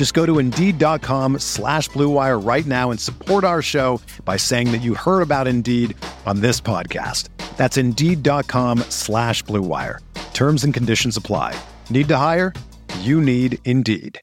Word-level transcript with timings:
Just 0.00 0.14
go 0.14 0.24
to 0.24 0.38
Indeed.com 0.38 1.40
slash 1.40 1.90
BlueWire 1.90 2.42
right 2.42 2.64
now 2.64 2.90
and 2.90 2.98
support 2.98 3.44
our 3.44 3.60
show 3.60 4.00
by 4.24 4.38
saying 4.38 4.72
that 4.72 4.80
you 4.80 4.94
heard 4.94 5.20
about 5.20 5.46
Indeed 5.46 5.94
on 6.24 6.40
this 6.40 6.58
podcast. 6.58 7.28
That's 7.58 7.76
Indeed.com 7.76 8.78
slash 8.88 9.44
BlueWire. 9.44 9.98
Terms 10.32 10.64
and 10.64 10.72
conditions 10.72 11.18
apply. 11.18 11.54
Need 11.90 12.08
to 12.08 12.16
hire? 12.16 12.54
You 13.00 13.20
need 13.20 13.58
Indeed. 13.66 14.18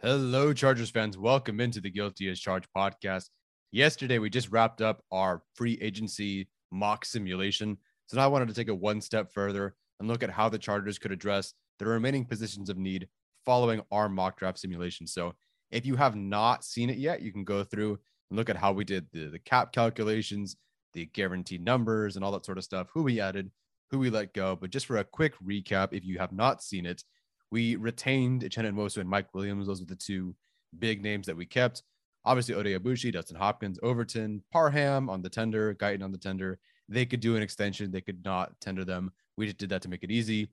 Hello, 0.00 0.54
Chargers 0.54 0.88
fans. 0.88 1.18
Welcome 1.18 1.60
into 1.60 1.82
the 1.82 1.90
Guilty 1.90 2.30
as 2.30 2.40
Charged 2.40 2.68
podcast. 2.74 3.28
Yesterday, 3.74 4.20
we 4.20 4.30
just 4.30 4.52
wrapped 4.52 4.80
up 4.80 5.02
our 5.10 5.42
free 5.56 5.76
agency 5.82 6.46
mock 6.70 7.04
simulation. 7.04 7.76
So 8.06 8.16
now 8.16 8.22
I 8.22 8.28
wanted 8.28 8.46
to 8.46 8.54
take 8.54 8.68
it 8.68 8.78
one 8.78 9.00
step 9.00 9.32
further 9.32 9.74
and 9.98 10.06
look 10.06 10.22
at 10.22 10.30
how 10.30 10.48
the 10.48 10.60
Chargers 10.60 10.96
could 10.96 11.10
address 11.10 11.54
the 11.80 11.86
remaining 11.86 12.24
positions 12.24 12.70
of 12.70 12.78
need 12.78 13.08
following 13.44 13.80
our 13.90 14.08
mock 14.08 14.38
draft 14.38 14.60
simulation. 14.60 15.08
So 15.08 15.34
if 15.72 15.84
you 15.84 15.96
have 15.96 16.14
not 16.14 16.64
seen 16.64 16.88
it 16.88 16.98
yet, 16.98 17.20
you 17.20 17.32
can 17.32 17.42
go 17.42 17.64
through 17.64 17.98
and 18.30 18.38
look 18.38 18.48
at 18.48 18.56
how 18.56 18.70
we 18.70 18.84
did 18.84 19.08
the, 19.12 19.24
the 19.24 19.40
cap 19.40 19.72
calculations, 19.72 20.54
the 20.92 21.06
guaranteed 21.06 21.64
numbers, 21.64 22.14
and 22.14 22.24
all 22.24 22.30
that 22.30 22.46
sort 22.46 22.58
of 22.58 22.64
stuff, 22.64 22.86
who 22.94 23.02
we 23.02 23.20
added, 23.20 23.50
who 23.90 23.98
we 23.98 24.08
let 24.08 24.34
go. 24.34 24.54
But 24.54 24.70
just 24.70 24.86
for 24.86 24.98
a 24.98 25.04
quick 25.04 25.34
recap, 25.44 25.88
if 25.90 26.04
you 26.04 26.18
have 26.20 26.30
not 26.30 26.62
seen 26.62 26.86
it, 26.86 27.02
we 27.50 27.74
retained 27.74 28.42
Uchenna 28.42 28.72
Nwosu 28.72 28.98
and 28.98 29.10
Mike 29.10 29.34
Williams. 29.34 29.66
Those 29.66 29.82
are 29.82 29.86
the 29.86 29.96
two 29.96 30.36
big 30.78 31.02
names 31.02 31.26
that 31.26 31.36
we 31.36 31.44
kept. 31.44 31.82
Obviously, 32.24 32.54
Oday 32.54 32.78
Aboushi, 32.78 33.12
Dustin 33.12 33.36
Hopkins, 33.36 33.78
Overton, 33.82 34.42
Parham 34.50 35.10
on 35.10 35.22
the 35.22 35.28
tender, 35.28 35.74
Guyton 35.74 36.02
on 36.02 36.12
the 36.12 36.18
tender. 36.18 36.58
They 36.88 37.06
could 37.06 37.20
do 37.20 37.36
an 37.36 37.42
extension. 37.42 37.90
They 37.90 38.00
could 38.00 38.24
not 38.24 38.58
tender 38.60 38.84
them. 38.84 39.12
We 39.36 39.46
just 39.46 39.58
did 39.58 39.70
that 39.70 39.82
to 39.82 39.88
make 39.88 40.02
it 40.02 40.10
easy. 40.10 40.48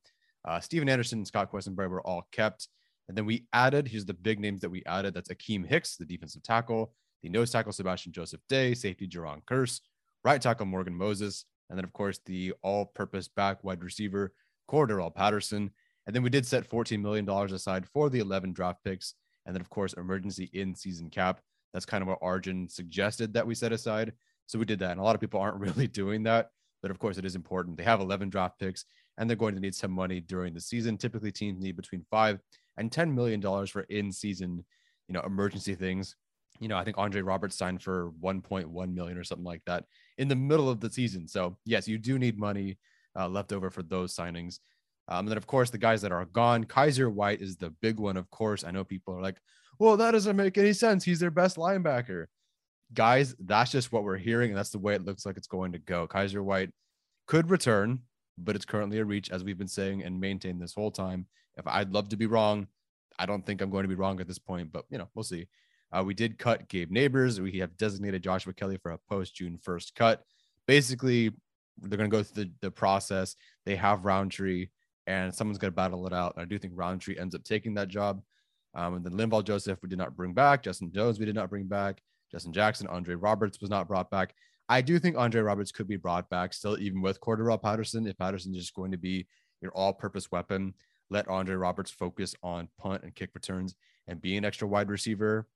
Uh, 0.45 0.59
Steven 0.59 0.89
Anderson 0.89 1.19
and 1.19 1.27
Scott 1.27 1.51
Quessenberry 1.51 1.89
were 1.89 2.01
all 2.01 2.27
kept. 2.31 2.67
And 3.07 3.17
then 3.17 3.25
we 3.25 3.45
added, 3.53 3.87
here's 3.87 4.05
the 4.05 4.13
big 4.13 4.39
names 4.39 4.61
that 4.61 4.69
we 4.69 4.83
added. 4.85 5.13
That's 5.13 5.29
Akiem 5.29 5.65
Hicks, 5.65 5.97
the 5.97 6.05
defensive 6.05 6.43
tackle, 6.43 6.93
the 7.21 7.29
nose 7.29 7.51
tackle, 7.51 7.73
Sebastian 7.73 8.11
Joseph 8.11 8.41
Day, 8.47 8.73
safety, 8.73 9.07
Jayron 9.07 9.43
Kearse, 9.45 9.81
right 10.23 10.41
tackle, 10.41 10.65
Morgan 10.65 10.95
Moses, 10.95 11.45
and 11.69 11.77
then, 11.77 11.85
of 11.85 11.93
course, 11.93 12.19
the 12.25 12.53
all 12.61 12.85
purpose 12.85 13.29
back 13.29 13.63
wide 13.63 13.83
receiver, 13.83 14.33
Cordarrelle 14.69 15.15
Patterson. 15.15 15.71
And 16.05 16.15
then 16.15 16.21
we 16.21 16.29
did 16.29 16.45
set 16.45 16.69
$14 16.69 17.01
million 17.01 17.29
aside 17.29 17.85
for 17.87 18.09
the 18.09 18.19
11 18.19 18.51
draft 18.53 18.83
picks. 18.83 19.13
And 19.45 19.55
then, 19.55 19.61
of 19.61 19.69
course, 19.69 19.93
emergency 19.93 20.49
in 20.53 20.75
season 20.75 21.09
cap. 21.09 21.39
That's 21.73 21.85
kind 21.85 22.01
of 22.01 22.07
what 22.07 22.19
Arjun 22.21 22.67
suggested 22.69 23.33
that 23.33 23.47
we 23.47 23.55
set 23.55 23.71
aside. 23.71 24.13
So 24.47 24.59
we 24.59 24.65
did 24.65 24.79
that. 24.79 24.91
And 24.91 24.99
a 24.99 25.03
lot 25.03 25.15
of 25.15 25.21
people 25.21 25.39
aren't 25.39 25.59
really 25.59 25.87
doing 25.87 26.23
that. 26.23 26.49
But 26.81 26.91
of 26.91 26.99
course, 26.99 27.17
it 27.17 27.25
is 27.25 27.35
important. 27.35 27.77
They 27.77 27.83
have 27.83 28.01
11 28.01 28.29
draft 28.29 28.59
picks 28.59 28.85
and 29.17 29.29
they're 29.29 29.37
going 29.37 29.55
to 29.55 29.61
need 29.61 29.75
some 29.75 29.91
money 29.91 30.19
during 30.19 30.53
the 30.53 30.61
season. 30.61 30.97
Typically, 30.97 31.31
teams 31.31 31.61
need 31.61 31.75
between 31.75 32.05
five 32.09 32.39
and 32.77 32.89
$10 32.89 33.13
million 33.13 33.41
for 33.67 33.81
in 33.81 34.11
season, 34.11 34.65
you 35.07 35.13
know, 35.13 35.21
emergency 35.21 35.75
things. 35.75 36.15
You 36.59 36.67
know, 36.67 36.77
I 36.77 36.83
think 36.83 36.97
Andre 36.97 37.21
Roberts 37.21 37.57
signed 37.57 37.81
for 37.81 38.11
1.1 38.21 38.93
million 38.93 39.17
or 39.17 39.23
something 39.23 39.45
like 39.45 39.61
that 39.65 39.85
in 40.17 40.27
the 40.27 40.35
middle 40.35 40.69
of 40.69 40.79
the 40.79 40.89
season. 40.89 41.27
So, 41.27 41.57
yes, 41.65 41.87
you 41.87 41.97
do 41.97 42.19
need 42.19 42.37
money 42.37 42.77
uh, 43.17 43.27
left 43.27 43.51
over 43.51 43.69
for 43.69 43.83
those 43.83 44.15
signings. 44.15 44.59
Um, 45.07 45.19
and 45.19 45.29
then, 45.29 45.37
of 45.37 45.47
course, 45.47 45.69
the 45.69 45.77
guys 45.77 46.01
that 46.03 46.11
are 46.11 46.25
gone, 46.25 46.63
Kyzir 46.63 47.11
White 47.11 47.41
is 47.41 47.57
the 47.57 47.71
big 47.81 47.99
one, 47.99 48.15
of 48.17 48.29
course. 48.29 48.63
I 48.63 48.71
know 48.71 48.83
people 48.83 49.15
are 49.15 49.21
like, 49.21 49.37
well, 49.81 49.97
that 49.97 50.11
doesn't 50.11 50.35
make 50.35 50.59
any 50.59 50.73
sense. 50.73 51.03
He's 51.03 51.19
their 51.19 51.31
best 51.31 51.57
linebacker. 51.57 52.27
Guys, 52.93 53.35
that's 53.39 53.71
just 53.71 53.91
what 53.91 54.03
we're 54.03 54.15
hearing. 54.15 54.51
And 54.51 54.57
that's 54.57 54.69
the 54.69 54.77
way 54.77 54.93
it 54.93 55.03
looks 55.03 55.25
like 55.25 55.37
it's 55.37 55.47
going 55.47 55.71
to 55.71 55.79
go. 55.79 56.07
Kyzir 56.07 56.43
White 56.43 56.69
could 57.25 57.49
return, 57.49 57.97
but 58.37 58.55
it's 58.55 58.63
currently 58.63 58.99
a 58.99 59.05
reach, 59.05 59.31
as 59.31 59.43
we've 59.43 59.57
been 59.57 59.67
saying 59.67 60.03
and 60.03 60.21
maintained 60.21 60.61
this 60.61 60.75
whole 60.75 60.91
time. 60.91 61.25
If 61.57 61.65
I'd 61.65 61.93
love 61.93 62.09
to 62.09 62.15
be 62.15 62.27
wrong, 62.27 62.67
I 63.17 63.25
don't 63.25 63.43
think 63.43 63.59
I'm 63.59 63.71
going 63.71 63.81
to 63.81 63.89
be 63.89 63.95
wrong 63.95 64.21
at 64.21 64.27
this 64.27 64.37
point, 64.37 64.71
but 64.71 64.85
you 64.91 64.99
know, 64.99 65.09
we'll 65.15 65.23
see. 65.23 65.47
Uh, 65.91 66.03
we 66.05 66.13
did 66.13 66.37
cut 66.37 66.69
Gabe 66.69 66.91
Nabers. 66.91 67.39
We 67.39 67.57
have 67.57 67.75
designated 67.75 68.21
Joshua 68.21 68.53
Kelley 68.53 68.77
for 68.77 68.91
a 68.91 68.99
post 69.09 69.35
June 69.35 69.57
1st 69.67 69.95
cut. 69.95 70.23
Basically, 70.67 71.31
they're 71.79 71.97
going 71.97 72.07
to 72.07 72.15
go 72.15 72.21
through 72.21 72.43
the, 72.43 72.51
the 72.61 72.71
process. 72.71 73.35
They 73.65 73.77
have 73.77 74.05
Rountree, 74.05 74.67
and 75.07 75.33
someone's 75.33 75.57
going 75.57 75.71
to 75.71 75.75
battle 75.75 76.05
it 76.05 76.13
out. 76.13 76.35
And 76.35 76.43
I 76.43 76.45
do 76.45 76.59
think 76.59 76.73
Rountree 76.75 77.17
ends 77.17 77.33
up 77.33 77.43
taking 77.43 77.73
that 77.73 77.87
job. 77.87 78.21
Um, 78.73 78.95
and 78.95 79.05
then 79.05 79.13
Linval 79.13 79.43
Joseph, 79.43 79.79
we 79.81 79.89
did 79.89 79.97
not 79.97 80.15
bring 80.15 80.33
back. 80.33 80.63
Justin 80.63 80.91
Jones, 80.93 81.19
we 81.19 81.25
did 81.25 81.35
not 81.35 81.49
bring 81.49 81.67
back. 81.67 82.01
Justin 82.31 82.53
Jackson, 82.53 82.87
Andre 82.87 83.15
Roberts 83.15 83.59
was 83.59 83.69
not 83.69 83.87
brought 83.87 84.09
back. 84.09 84.33
I 84.69 84.81
do 84.81 84.99
think 84.99 85.17
Andre 85.17 85.41
Roberts 85.41 85.71
could 85.71 85.87
be 85.87 85.97
brought 85.97 86.29
back 86.29 86.53
still, 86.53 86.79
even 86.79 87.01
with 87.01 87.19
Cordarrelle 87.19 87.61
Patterson. 87.61 88.07
If 88.07 88.17
Patterson 88.17 88.55
is 88.55 88.61
just 88.61 88.73
going 88.73 88.91
to 88.91 88.97
be 88.97 89.27
your 89.61 89.71
all 89.71 89.91
purpose 89.91 90.31
weapon, 90.31 90.73
let 91.09 91.27
Andre 91.27 91.55
Roberts 91.55 91.91
focus 91.91 92.33
on 92.41 92.69
punt 92.79 93.03
and 93.03 93.13
kick 93.13 93.31
returns 93.33 93.75
and 94.07 94.21
be 94.21 94.37
an 94.37 94.45
extra 94.45 94.67
wide 94.67 94.89
receiver. 94.89 95.47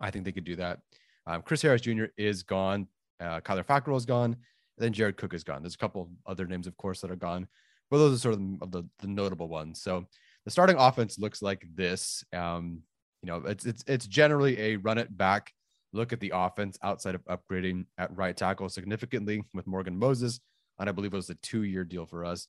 I 0.00 0.10
think 0.10 0.26
they 0.26 0.32
could 0.32 0.44
do 0.44 0.56
that. 0.56 0.80
Um, 1.26 1.40
Chris 1.40 1.62
Harris 1.62 1.80
Jr. 1.80 2.06
is 2.18 2.42
gone. 2.42 2.86
Uh, 3.18 3.40
Kyler 3.40 3.64
Fackrell 3.64 3.96
is 3.96 4.04
gone. 4.04 4.36
then 4.76 4.92
Jared 4.92 5.16
Cook 5.16 5.32
is 5.32 5.44
gone. 5.44 5.62
There's 5.62 5.74
a 5.74 5.78
couple 5.78 6.10
other 6.26 6.46
names, 6.46 6.66
of 6.66 6.76
course, 6.76 7.00
that 7.00 7.10
are 7.10 7.16
gone 7.16 7.48
but 7.90 7.98
those 7.98 8.16
are 8.16 8.18
sort 8.18 8.34
of 8.34 8.72
the, 8.72 8.84
the 8.98 9.06
notable 9.06 9.48
ones. 9.48 9.80
So 9.80 10.06
the 10.44 10.50
starting 10.50 10.76
offense 10.76 11.18
looks 11.18 11.42
like 11.42 11.66
this. 11.74 12.24
Um, 12.32 12.82
you 13.22 13.28
know, 13.28 13.38
it's 13.46 13.64
it's 13.64 13.84
it's 13.86 14.06
generally 14.06 14.60
a 14.60 14.76
run 14.76 14.98
it 14.98 15.16
back 15.16 15.52
look 15.94 16.12
at 16.12 16.20
the 16.20 16.32
offense 16.34 16.76
outside 16.82 17.14
of 17.14 17.24
upgrading 17.26 17.86
at 17.98 18.14
right 18.14 18.36
tackle 18.36 18.68
significantly 18.68 19.44
with 19.54 19.66
Morgan 19.66 19.96
Moses, 19.96 20.40
and 20.78 20.88
I 20.88 20.92
believe 20.92 21.14
it 21.14 21.16
was 21.16 21.30
a 21.30 21.36
two-year 21.36 21.84
deal 21.84 22.04
for 22.04 22.24
us. 22.24 22.48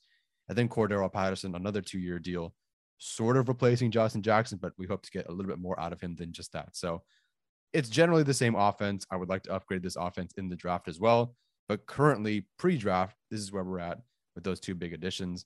And 0.50 0.58
then 0.58 0.68
Cordarrelle 0.68 1.14
Patterson, 1.14 1.56
another 1.56 1.82
two-year 1.82 2.20
deal, 2.20 2.54
sort 2.98 3.38
of 3.38 3.48
replacing 3.48 3.92
Justin 3.92 4.22
Jackson, 4.22 4.60
but 4.62 4.74
we 4.78 4.88
hope 4.88 5.04
to 5.04 5.12
get 5.12 5.30
a 5.30 5.32
little 5.32 5.50
bit 5.50 5.60
more 5.60 5.80
out 5.80 5.94
of 5.94 6.02
him 6.02 6.16
than 6.16 6.34
just 6.34 6.52
that. 6.54 6.76
So 6.76 7.04
it's 7.72 7.90
generally 7.90 8.24
the 8.24 8.34
same 8.34 8.56
offense. 8.56 9.06
I 9.12 9.16
would 9.16 9.30
like 9.30 9.44
to 9.44 9.54
upgrade 9.54 9.84
this 9.84 9.96
offense 9.96 10.34
in 10.38 10.50
the 10.50 10.56
draft 10.56 10.88
as 10.88 11.00
well. 11.00 11.36
But 11.68 11.86
currently, 11.86 12.46
pre-draft, 12.58 13.16
this 13.32 13.40
is 13.40 13.52
where 13.52 13.64
we're 13.64 13.80
at 13.80 14.00
with 14.34 14.44
those 14.44 14.60
two 14.60 14.76
big 14.76 14.94
additions. 14.94 15.46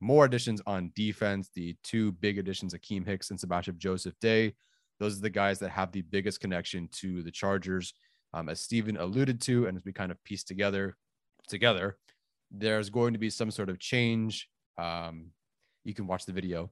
More 0.00 0.24
additions 0.24 0.60
on 0.66 0.92
defense, 0.94 1.50
the 1.54 1.76
two 1.82 2.12
big 2.12 2.38
additions, 2.38 2.74
Akiem 2.74 3.06
Hicks 3.06 3.30
and 3.30 3.40
Sebastian 3.40 3.78
Joseph 3.78 4.14
Day. 4.20 4.54
Those 4.98 5.18
are 5.18 5.22
the 5.22 5.30
guys 5.30 5.58
that 5.60 5.70
have 5.70 5.92
the 5.92 6.02
biggest 6.02 6.40
connection 6.40 6.88
to 6.92 7.22
the 7.22 7.30
Chargers. 7.30 7.94
Um, 8.34 8.48
as 8.48 8.60
Steven 8.60 8.96
alluded 8.96 9.40
to, 9.42 9.66
and 9.66 9.76
as 9.76 9.84
we 9.84 9.92
kind 9.92 10.10
of 10.10 10.22
piece 10.24 10.44
together 10.44 10.96
together, 11.48 11.96
there's 12.50 12.90
going 12.90 13.12
to 13.12 13.18
be 13.18 13.30
some 13.30 13.50
sort 13.50 13.70
of 13.70 13.78
change. 13.78 14.48
Um, 14.78 15.30
you 15.84 15.94
can 15.94 16.06
watch 16.06 16.26
the 16.26 16.32
video. 16.32 16.70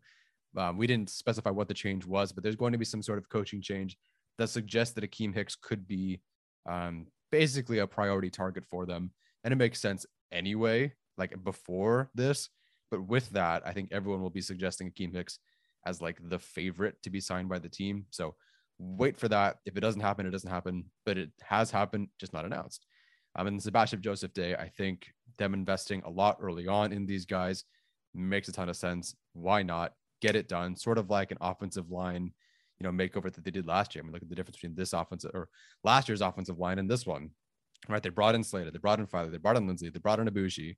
Um, 0.56 0.76
we 0.76 0.86
didn't 0.86 1.10
specify 1.10 1.50
what 1.50 1.68
the 1.68 1.74
change 1.74 2.04
was, 2.06 2.32
but 2.32 2.42
there's 2.42 2.56
going 2.56 2.72
to 2.72 2.78
be 2.78 2.84
some 2.84 3.02
sort 3.02 3.18
of 3.18 3.28
coaching 3.28 3.62
change 3.62 3.96
that 4.38 4.50
suggests 4.50 4.94
that 4.94 5.04
Akiem 5.04 5.34
Hicks 5.34 5.56
could 5.56 5.86
be 5.86 6.20
um, 6.68 7.06
basically 7.30 7.78
a 7.78 7.86
priority 7.86 8.30
target 8.30 8.64
for 8.68 8.86
them. 8.86 9.10
And 9.42 9.52
it 9.52 9.56
makes 9.56 9.80
sense 9.80 10.06
anyway 10.32 10.92
like 11.16 11.42
before 11.42 12.10
this. 12.14 12.48
But 12.94 13.08
with 13.08 13.28
that, 13.30 13.66
I 13.66 13.72
think 13.72 13.88
everyone 13.90 14.22
will 14.22 14.30
be 14.30 14.40
suggesting 14.40 14.88
Akiem 14.88 15.12
Hicks 15.12 15.40
as 15.84 16.00
like 16.00 16.16
the 16.28 16.38
favorite 16.38 16.94
to 17.02 17.10
be 17.10 17.18
signed 17.18 17.48
by 17.48 17.58
the 17.58 17.68
team. 17.68 18.06
So 18.10 18.36
wait 18.78 19.16
for 19.16 19.26
that. 19.26 19.56
If 19.66 19.76
it 19.76 19.80
doesn't 19.80 20.00
happen, 20.00 20.26
it 20.26 20.30
doesn't 20.30 20.48
happen, 20.48 20.84
but 21.04 21.18
it 21.18 21.30
has 21.42 21.72
happened, 21.72 22.10
just 22.20 22.32
not 22.32 22.44
announced. 22.44 22.86
Um, 23.34 23.48
and 23.48 23.60
Sebastian 23.60 24.00
Joseph 24.00 24.32
Day, 24.32 24.54
I 24.54 24.68
think 24.68 25.08
them 25.38 25.54
investing 25.54 26.02
a 26.04 26.08
lot 26.08 26.38
early 26.40 26.68
on 26.68 26.92
in 26.92 27.04
these 27.04 27.26
guys 27.26 27.64
makes 28.14 28.46
a 28.46 28.52
ton 28.52 28.68
of 28.68 28.76
sense. 28.76 29.16
Why 29.32 29.64
not 29.64 29.92
get 30.20 30.36
it 30.36 30.46
done, 30.46 30.76
sort 30.76 30.98
of 30.98 31.10
like 31.10 31.32
an 31.32 31.38
offensive 31.40 31.90
line, 31.90 32.32
you 32.78 32.84
know, 32.84 32.92
makeover 32.92 33.34
that 33.34 33.42
they 33.42 33.50
did 33.50 33.66
last 33.66 33.96
year. 33.96 34.02
I 34.02 34.06
mean, 34.06 34.12
look 34.12 34.22
at 34.22 34.28
the 34.28 34.36
difference 34.36 34.58
between 34.58 34.76
this 34.76 34.92
offensive 34.92 35.32
or 35.34 35.48
last 35.82 36.08
year's 36.08 36.20
offensive 36.20 36.60
line 36.60 36.78
and 36.78 36.88
this 36.88 37.04
one. 37.04 37.30
Right? 37.88 38.04
They 38.04 38.08
brought 38.10 38.36
in 38.36 38.44
Slater, 38.44 38.70
they 38.70 38.78
brought 38.78 39.00
in 39.00 39.08
Feiler, 39.08 39.32
they 39.32 39.38
brought 39.38 39.56
in 39.56 39.66
Linsley, 39.66 39.92
they 39.92 39.98
brought 39.98 40.20
in 40.20 40.28
Aboushi. 40.28 40.76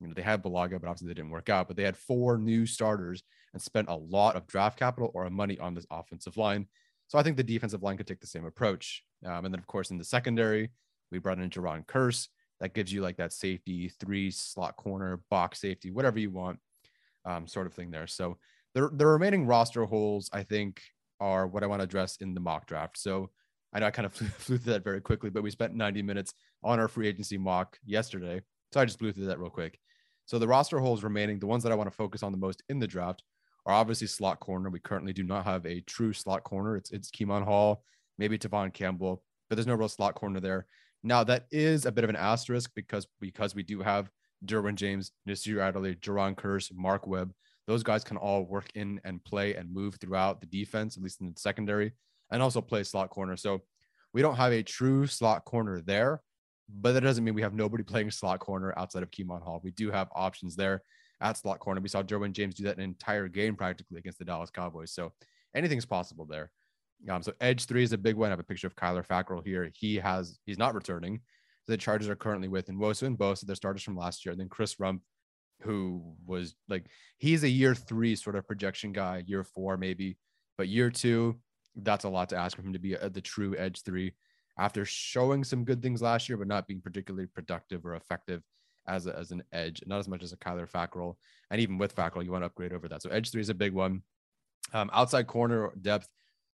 You 0.00 0.08
know, 0.08 0.14
they 0.14 0.22
had 0.22 0.42
Bulaga, 0.42 0.80
but 0.80 0.88
obviously 0.88 1.08
they 1.08 1.14
didn't 1.14 1.30
work 1.30 1.48
out. 1.48 1.68
But 1.68 1.76
they 1.76 1.82
had 1.82 1.96
four 1.96 2.38
new 2.38 2.66
starters 2.66 3.22
and 3.52 3.62
spent 3.62 3.88
a 3.88 3.96
lot 3.96 4.36
of 4.36 4.46
draft 4.46 4.78
capital 4.78 5.10
or 5.14 5.28
money 5.30 5.58
on 5.58 5.74
this 5.74 5.86
offensive 5.90 6.36
line. 6.36 6.66
So 7.08 7.18
I 7.18 7.22
think 7.22 7.36
the 7.36 7.42
defensive 7.42 7.82
line 7.82 7.96
could 7.96 8.06
take 8.06 8.20
the 8.20 8.26
same 8.26 8.44
approach. 8.44 9.02
Um, 9.24 9.44
and 9.44 9.54
then, 9.54 9.58
of 9.58 9.66
course, 9.66 9.90
in 9.90 9.98
the 9.98 10.04
secondary, 10.04 10.70
we 11.10 11.18
brought 11.18 11.38
in 11.38 11.48
Jayron 11.50 11.86
Kearse. 11.86 12.28
That 12.60 12.74
gives 12.74 12.92
you 12.92 13.02
like 13.02 13.16
that 13.18 13.32
safety, 13.32 13.88
three 14.00 14.30
slot 14.30 14.76
corner, 14.76 15.20
box 15.30 15.60
safety, 15.60 15.90
whatever 15.90 16.18
you 16.18 16.30
want, 16.30 16.58
um, 17.24 17.46
sort 17.46 17.66
of 17.66 17.74
thing 17.74 17.90
there. 17.90 18.06
So 18.06 18.38
the, 18.74 18.88
the 18.92 19.06
remaining 19.06 19.46
roster 19.46 19.84
holes, 19.84 20.30
I 20.32 20.42
think, 20.42 20.82
are 21.20 21.46
what 21.46 21.62
I 21.62 21.66
want 21.66 21.80
to 21.80 21.84
address 21.84 22.16
in 22.16 22.34
the 22.34 22.40
mock 22.40 22.66
draft. 22.66 22.98
So 22.98 23.30
I 23.72 23.80
know 23.80 23.86
I 23.86 23.90
kind 23.90 24.06
of 24.06 24.12
flew 24.14 24.28
through 24.28 24.58
that 24.72 24.84
very 24.84 25.00
quickly, 25.00 25.30
but 25.30 25.42
we 25.42 25.50
spent 25.50 25.74
90 25.74 26.02
minutes 26.02 26.34
on 26.62 26.80
our 26.80 26.88
free 26.88 27.08
agency 27.08 27.38
mock 27.38 27.78
yesterday. 27.84 28.40
So 28.72 28.80
I 28.80 28.84
just 28.84 28.98
blew 28.98 29.12
through 29.12 29.26
that 29.26 29.38
real 29.38 29.50
quick. 29.50 29.78
So 30.26 30.38
the 30.38 30.48
roster 30.48 30.78
holes 30.78 31.04
remaining, 31.04 31.38
the 31.38 31.46
ones 31.46 31.62
that 31.62 31.72
I 31.72 31.76
want 31.76 31.88
to 31.90 31.96
focus 31.96 32.22
on 32.22 32.32
the 32.32 32.38
most 32.38 32.62
in 32.68 32.78
the 32.78 32.86
draft 32.86 33.22
are 33.64 33.74
obviously 33.74 34.06
slot 34.06 34.40
corner. 34.40 34.70
We 34.70 34.80
currently 34.80 35.12
do 35.12 35.22
not 35.22 35.44
have 35.44 35.64
a 35.66 35.80
true 35.82 36.12
slot 36.12 36.44
corner. 36.44 36.76
It's 36.76 36.90
it's 36.90 37.10
Kemon 37.10 37.44
Hall, 37.44 37.82
maybe 38.18 38.38
Tevaughn 38.38 38.72
Campbell, 38.72 39.22
but 39.48 39.56
there's 39.56 39.66
no 39.66 39.74
real 39.74 39.88
slot 39.88 40.14
corner 40.14 40.40
there. 40.40 40.66
Now 41.02 41.22
that 41.24 41.46
is 41.50 41.86
a 41.86 41.92
bit 41.92 42.04
of 42.04 42.10
an 42.10 42.16
asterisk 42.16 42.70
because 42.74 43.06
because 43.20 43.54
we 43.54 43.62
do 43.62 43.80
have 43.80 44.10
Derwin 44.44 44.74
James, 44.74 45.12
Nasir 45.24 45.60
Adderley, 45.60 45.94
Jayron 45.96 46.34
Kearse, 46.34 46.72
Mark 46.74 47.06
Webb. 47.06 47.32
Those 47.66 47.82
guys 47.82 48.04
can 48.04 48.16
all 48.16 48.44
work 48.44 48.68
in 48.74 49.00
and 49.04 49.24
play 49.24 49.54
and 49.54 49.72
move 49.72 49.96
throughout 49.96 50.40
the 50.40 50.46
defense, 50.46 50.96
at 50.96 51.02
least 51.02 51.20
in 51.20 51.26
the 51.26 51.40
secondary, 51.40 51.92
and 52.30 52.42
also 52.42 52.60
play 52.60 52.84
slot 52.84 53.10
corner. 53.10 53.36
So 53.36 53.62
we 54.12 54.22
don't 54.22 54.36
have 54.36 54.52
a 54.52 54.62
true 54.62 55.06
slot 55.06 55.44
corner 55.44 55.80
there, 55.80 56.22
but 56.68 56.92
that 56.92 57.00
doesn't 57.02 57.24
mean 57.24 57.34
we 57.34 57.42
have 57.42 57.54
nobody 57.54 57.82
playing 57.84 58.10
slot 58.10 58.40
corner 58.40 58.74
outside 58.76 59.02
of 59.02 59.10
Kemon 59.10 59.42
Hall. 59.42 59.60
We 59.62 59.72
do 59.72 59.90
have 59.90 60.08
options 60.14 60.56
there 60.56 60.82
at 61.20 61.36
slot 61.36 61.60
corner. 61.60 61.80
We 61.80 61.88
saw 61.88 62.02
Derwin 62.02 62.32
James 62.32 62.54
do 62.54 62.64
that 62.64 62.76
an 62.76 62.82
entire 62.82 63.28
game 63.28 63.56
practically 63.56 63.98
against 63.98 64.18
the 64.18 64.24
Dallas 64.24 64.50
Cowboys. 64.50 64.92
So 64.92 65.12
anything's 65.54 65.86
possible 65.86 66.26
there. 66.26 66.50
Um, 67.10 67.22
so 67.22 67.32
edge 67.40 67.66
three 67.66 67.82
is 67.82 67.92
a 67.92 67.98
big 67.98 68.16
one. 68.16 68.28
I 68.28 68.30
have 68.30 68.40
a 68.40 68.44
picture 68.44 68.66
of 68.66 68.76
Kyler 68.76 69.06
Fackrell 69.06 69.44
here. 69.44 69.70
He 69.74 69.96
has 69.96 70.38
he's 70.46 70.58
not 70.58 70.74
returning. 70.74 71.20
The 71.66 71.76
Chargers 71.76 72.08
are 72.08 72.16
currently 72.16 72.48
with 72.48 72.68
Nwosu 72.68 73.02
and 73.02 73.18
Bosa, 73.18 73.46
their 73.46 73.56
starters 73.56 73.82
from 73.82 73.96
last 73.96 74.24
year. 74.24 74.32
And 74.32 74.40
then 74.40 74.48
Chris 74.48 74.76
Rumph, 74.76 75.00
who 75.62 76.14
was 76.24 76.54
like 76.68 76.86
he's 77.18 77.42
a 77.44 77.48
year 77.48 77.74
three 77.74 78.14
sort 78.16 78.36
of 78.36 78.46
projection 78.46 78.92
guy, 78.92 79.24
year 79.26 79.44
four 79.44 79.76
maybe, 79.76 80.16
but 80.56 80.68
year 80.68 80.90
two, 80.90 81.38
that's 81.76 82.04
a 82.04 82.08
lot 82.08 82.30
to 82.30 82.36
ask 82.36 82.56
for 82.56 82.62
him 82.62 82.72
to 82.72 82.78
be 82.78 82.94
a, 82.94 83.10
the 83.10 83.20
true 83.20 83.54
edge 83.58 83.82
three 83.82 84.12
after 84.58 84.84
showing 84.84 85.44
some 85.44 85.64
good 85.64 85.82
things 85.82 86.02
last 86.02 86.28
year, 86.28 86.38
but 86.38 86.48
not 86.48 86.66
being 86.66 86.80
particularly 86.80 87.26
productive 87.26 87.84
or 87.84 87.94
effective 87.94 88.42
as, 88.88 89.06
a, 89.06 89.16
as 89.16 89.30
an 89.30 89.42
edge, 89.52 89.82
not 89.86 89.98
as 89.98 90.08
much 90.08 90.22
as 90.22 90.32
a 90.32 90.36
Kyler 90.36 90.70
Fackrell. 90.70 91.16
And 91.50 91.60
even 91.60 91.78
with 91.78 91.94
Fackrell, 91.94 92.24
you 92.24 92.32
want 92.32 92.42
to 92.42 92.46
upgrade 92.46 92.72
over 92.72 92.88
that. 92.88 93.02
So 93.02 93.10
edge 93.10 93.30
three 93.30 93.40
is 93.40 93.48
a 93.48 93.54
big 93.54 93.72
one. 93.72 94.02
Um, 94.72 94.90
outside 94.92 95.26
corner 95.26 95.72
depth 95.80 96.08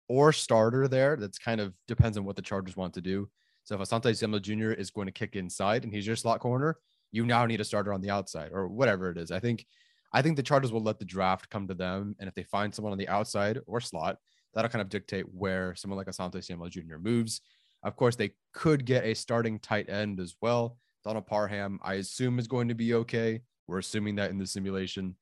or 0.08 0.32
starter 0.32 0.88
there. 0.88 1.16
That's 1.18 1.38
kind 1.38 1.60
of 1.60 1.74
depends 1.88 2.18
on 2.18 2.26
what 2.26 2.36
the 2.36 2.42
Chargers 2.42 2.78
want 2.78 2.94
to 2.94 3.02
do. 3.02 3.30
So 3.64 3.76
if 3.76 3.82
Asante 3.82 4.16
Samuel 4.16 4.40
Jr. 4.40 4.72
is 4.72 4.92
going 4.92 5.08
to 5.08 5.12
kick 5.12 5.36
inside 5.36 5.84
and 5.84 5.94
he's 5.94 6.08
your 6.08 6.16
slot 6.16 6.40
corner, 6.40 6.78
you 7.12 7.26
now 7.26 7.46
need 7.46 7.62
a 7.62 7.66
starter 7.66 7.94
on 7.94 8.02
the 8.02 8.10
outside 8.10 8.52
or 8.54 8.68
whatever 8.68 9.10
it 9.10 9.18
is. 9.18 9.32
I 9.32 9.40
think 9.40 9.66
I 10.14 10.22
think 10.22 10.38
the 10.38 10.44
Chargers 10.44 10.72
will 10.72 10.84
let 10.84 11.00
the 11.00 11.06
draft 11.06 11.50
come 11.50 11.68
to 11.68 11.74
them. 11.74 12.16
And 12.20 12.30
if 12.30 12.34
they 12.34 12.44
find 12.44 12.74
someone 12.74 12.94
on 12.94 12.98
the 12.98 13.10
outside 13.10 13.60
or 13.68 13.82
slot, 13.82 14.18
that'll 14.54 14.70
kind 14.70 14.82
of 14.82 14.90
dictate 14.90 15.26
where 15.34 15.76
someone 15.76 15.98
like 15.98 16.08
Asante 16.08 16.44
Samuel 16.44 16.70
Jr. 16.70 16.98
moves. 16.98 17.42
Of 17.84 17.96
course, 17.96 18.16
they 18.16 18.32
could 18.54 18.86
get 18.86 19.06
a 19.06 19.14
starting 19.14 19.60
tight 19.60 19.90
end 19.90 20.20
as 20.20 20.36
well. 20.42 20.78
Donald 21.04 21.28
Parham, 21.28 21.80
I 21.84 21.96
assume, 21.96 22.40
is 22.40 22.48
going 22.48 22.68
to 22.68 22.76
be 22.76 22.94
okay. 22.96 23.42
We're 23.68 23.80
assuming 23.80 24.16
that 24.16 24.30
in 24.30 24.38
the 24.38 24.48
simulation. 24.48 25.16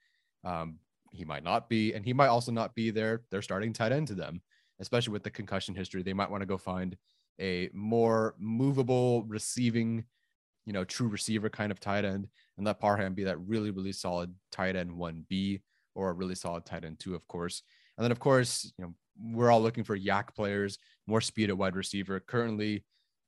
Um, 0.44 0.80
he 1.12 1.26
might 1.26 1.44
not 1.44 1.70
be, 1.70 1.94
and 1.94 2.06
he 2.06 2.14
might 2.14 2.28
also 2.28 2.52
not 2.52 2.76
be 2.76 2.92
there. 2.92 3.24
They're 3.30 3.42
starting 3.42 3.74
tight 3.74 3.92
end 3.92 4.08
to 4.08 4.16
them, 4.16 4.42
especially 4.80 5.14
with 5.14 5.24
the 5.24 5.30
concussion 5.30 5.76
history. 5.76 6.04
They 6.04 6.14
might 6.14 6.30
want 6.30 6.42
to 6.42 6.48
go 6.48 6.58
find 6.58 6.98
a 7.40 7.70
more 7.74 8.36
movable 8.40 9.24
receiving, 9.24 10.06
you 10.66 10.74
know, 10.74 10.84
true 10.84 11.08
receiver 11.08 11.50
kind 11.50 11.72
of 11.72 11.80
tight 11.80 12.06
end 12.06 12.28
and 12.58 12.66
let 12.66 12.80
Parham 12.80 13.14
be 13.14 13.24
that 13.26 13.40
really, 13.40 13.72
really 13.72 13.92
solid 13.92 14.34
tight 14.52 14.76
end 14.76 14.92
1B 14.92 15.62
or 15.94 16.10
a 16.10 16.14
really 16.14 16.36
solid 16.36 16.66
tight 16.66 16.86
end 16.86 17.00
two, 17.00 17.16
of 17.16 17.28
course. 17.28 17.64
And 17.98 18.04
then, 18.04 18.12
of 18.12 18.20
course, 18.20 18.72
you 18.78 18.86
know, 18.86 18.94
we're 19.20 19.52
all 19.52 19.62
looking 19.62 19.84
for 19.84 19.98
YAC 19.98 20.36
players, 20.36 20.78
more 21.08 21.22
speed 21.22 21.50
at 21.50 21.58
wide 21.58 21.76
receiver. 21.76 22.20
Currently, 22.20 22.84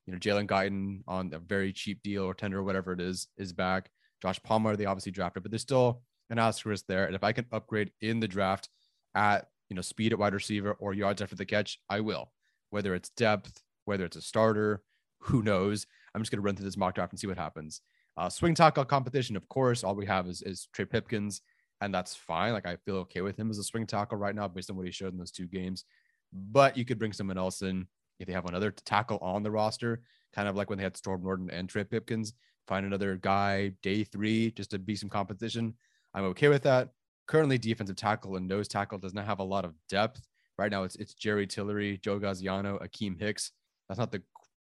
you 0.06 0.12
know, 0.12 0.18
Jalen 0.18 0.46
Guyton 0.46 1.02
on 1.06 1.32
a 1.32 1.38
very 1.38 1.72
cheap 1.72 2.02
deal 2.02 2.24
or 2.24 2.34
tender 2.34 2.58
or 2.58 2.64
whatever 2.64 2.92
it 2.92 3.00
is, 3.00 3.28
is 3.36 3.52
back. 3.52 3.90
Josh 4.22 4.42
Palmer, 4.42 4.76
they 4.76 4.84
obviously 4.84 5.12
drafted, 5.12 5.42
but 5.42 5.52
there's 5.52 5.62
still 5.62 6.02
an 6.30 6.38
asterisk 6.38 6.84
there. 6.88 7.06
And 7.06 7.14
if 7.14 7.24
I 7.24 7.32
can 7.32 7.46
upgrade 7.52 7.92
in 8.00 8.20
the 8.20 8.28
draft 8.28 8.68
at, 9.14 9.46
you 9.70 9.76
know, 9.76 9.82
speed 9.82 10.12
at 10.12 10.18
wide 10.18 10.34
receiver 10.34 10.72
or 10.72 10.92
yards 10.92 11.22
after 11.22 11.36
the 11.36 11.46
catch, 11.46 11.78
I 11.88 12.00
will. 12.00 12.32
Whether 12.70 12.94
it's 12.94 13.10
depth, 13.10 13.62
whether 13.84 14.04
it's 14.04 14.16
a 14.16 14.22
starter, 14.22 14.82
who 15.20 15.42
knows? 15.42 15.86
I'm 16.14 16.20
just 16.20 16.30
going 16.30 16.40
to 16.40 16.44
run 16.44 16.56
through 16.56 16.66
this 16.66 16.76
mock 16.76 16.94
draft 16.94 17.12
and 17.12 17.20
see 17.20 17.26
what 17.26 17.38
happens. 17.38 17.80
Uh, 18.16 18.28
swing 18.28 18.54
tackle 18.54 18.84
competition, 18.84 19.36
of 19.36 19.48
course, 19.48 19.84
all 19.84 19.94
we 19.94 20.06
have 20.06 20.26
is, 20.26 20.42
is 20.42 20.68
Trey 20.72 20.84
Pipkins 20.84 21.40
and 21.80 21.94
that's 21.94 22.14
fine. 22.14 22.52
Like 22.52 22.66
I 22.66 22.76
feel 22.76 22.96
okay 22.96 23.20
with 23.20 23.38
him 23.38 23.50
as 23.50 23.58
a 23.58 23.64
swing 23.64 23.86
tackle 23.86 24.18
right 24.18 24.34
now 24.34 24.48
based 24.48 24.70
on 24.70 24.76
what 24.76 24.86
he 24.86 24.92
showed 24.92 25.12
in 25.12 25.18
those 25.18 25.30
two 25.30 25.46
games. 25.46 25.84
But 26.32 26.76
you 26.76 26.84
could 26.84 26.98
bring 26.98 27.12
someone 27.12 27.38
else 27.38 27.62
in 27.62 27.86
if 28.18 28.26
they 28.26 28.32
have 28.32 28.46
another 28.46 28.70
tackle 28.70 29.18
on 29.18 29.42
the 29.42 29.50
roster, 29.50 30.02
kind 30.34 30.48
of 30.48 30.56
like 30.56 30.68
when 30.68 30.78
they 30.78 30.84
had 30.84 30.96
Storm 30.96 31.22
Norton 31.22 31.50
and 31.50 31.68
Trey 31.68 31.84
Pipkins. 31.84 32.34
Find 32.66 32.84
another 32.84 33.16
guy 33.16 33.72
day 33.82 34.04
three 34.04 34.50
just 34.50 34.70
to 34.72 34.78
be 34.78 34.94
some 34.94 35.08
competition. 35.08 35.74
I'm 36.14 36.24
okay 36.24 36.48
with 36.48 36.62
that. 36.64 36.90
Currently, 37.26 37.58
defensive 37.58 37.96
tackle 37.96 38.36
and 38.36 38.48
nose 38.48 38.68
tackle 38.68 38.98
does 38.98 39.14
not 39.14 39.26
have 39.26 39.38
a 39.38 39.44
lot 39.44 39.64
of 39.64 39.74
depth. 39.88 40.22
Right 40.58 40.70
now, 40.70 40.82
it's 40.82 40.96
it's 40.96 41.14
Jerry 41.14 41.46
Tillery, 41.46 41.98
Joe 41.98 42.18
Gaziano, 42.18 42.82
Akiem 42.82 43.18
Hicks. 43.18 43.52
That's 43.88 43.98
not 43.98 44.12
the 44.12 44.22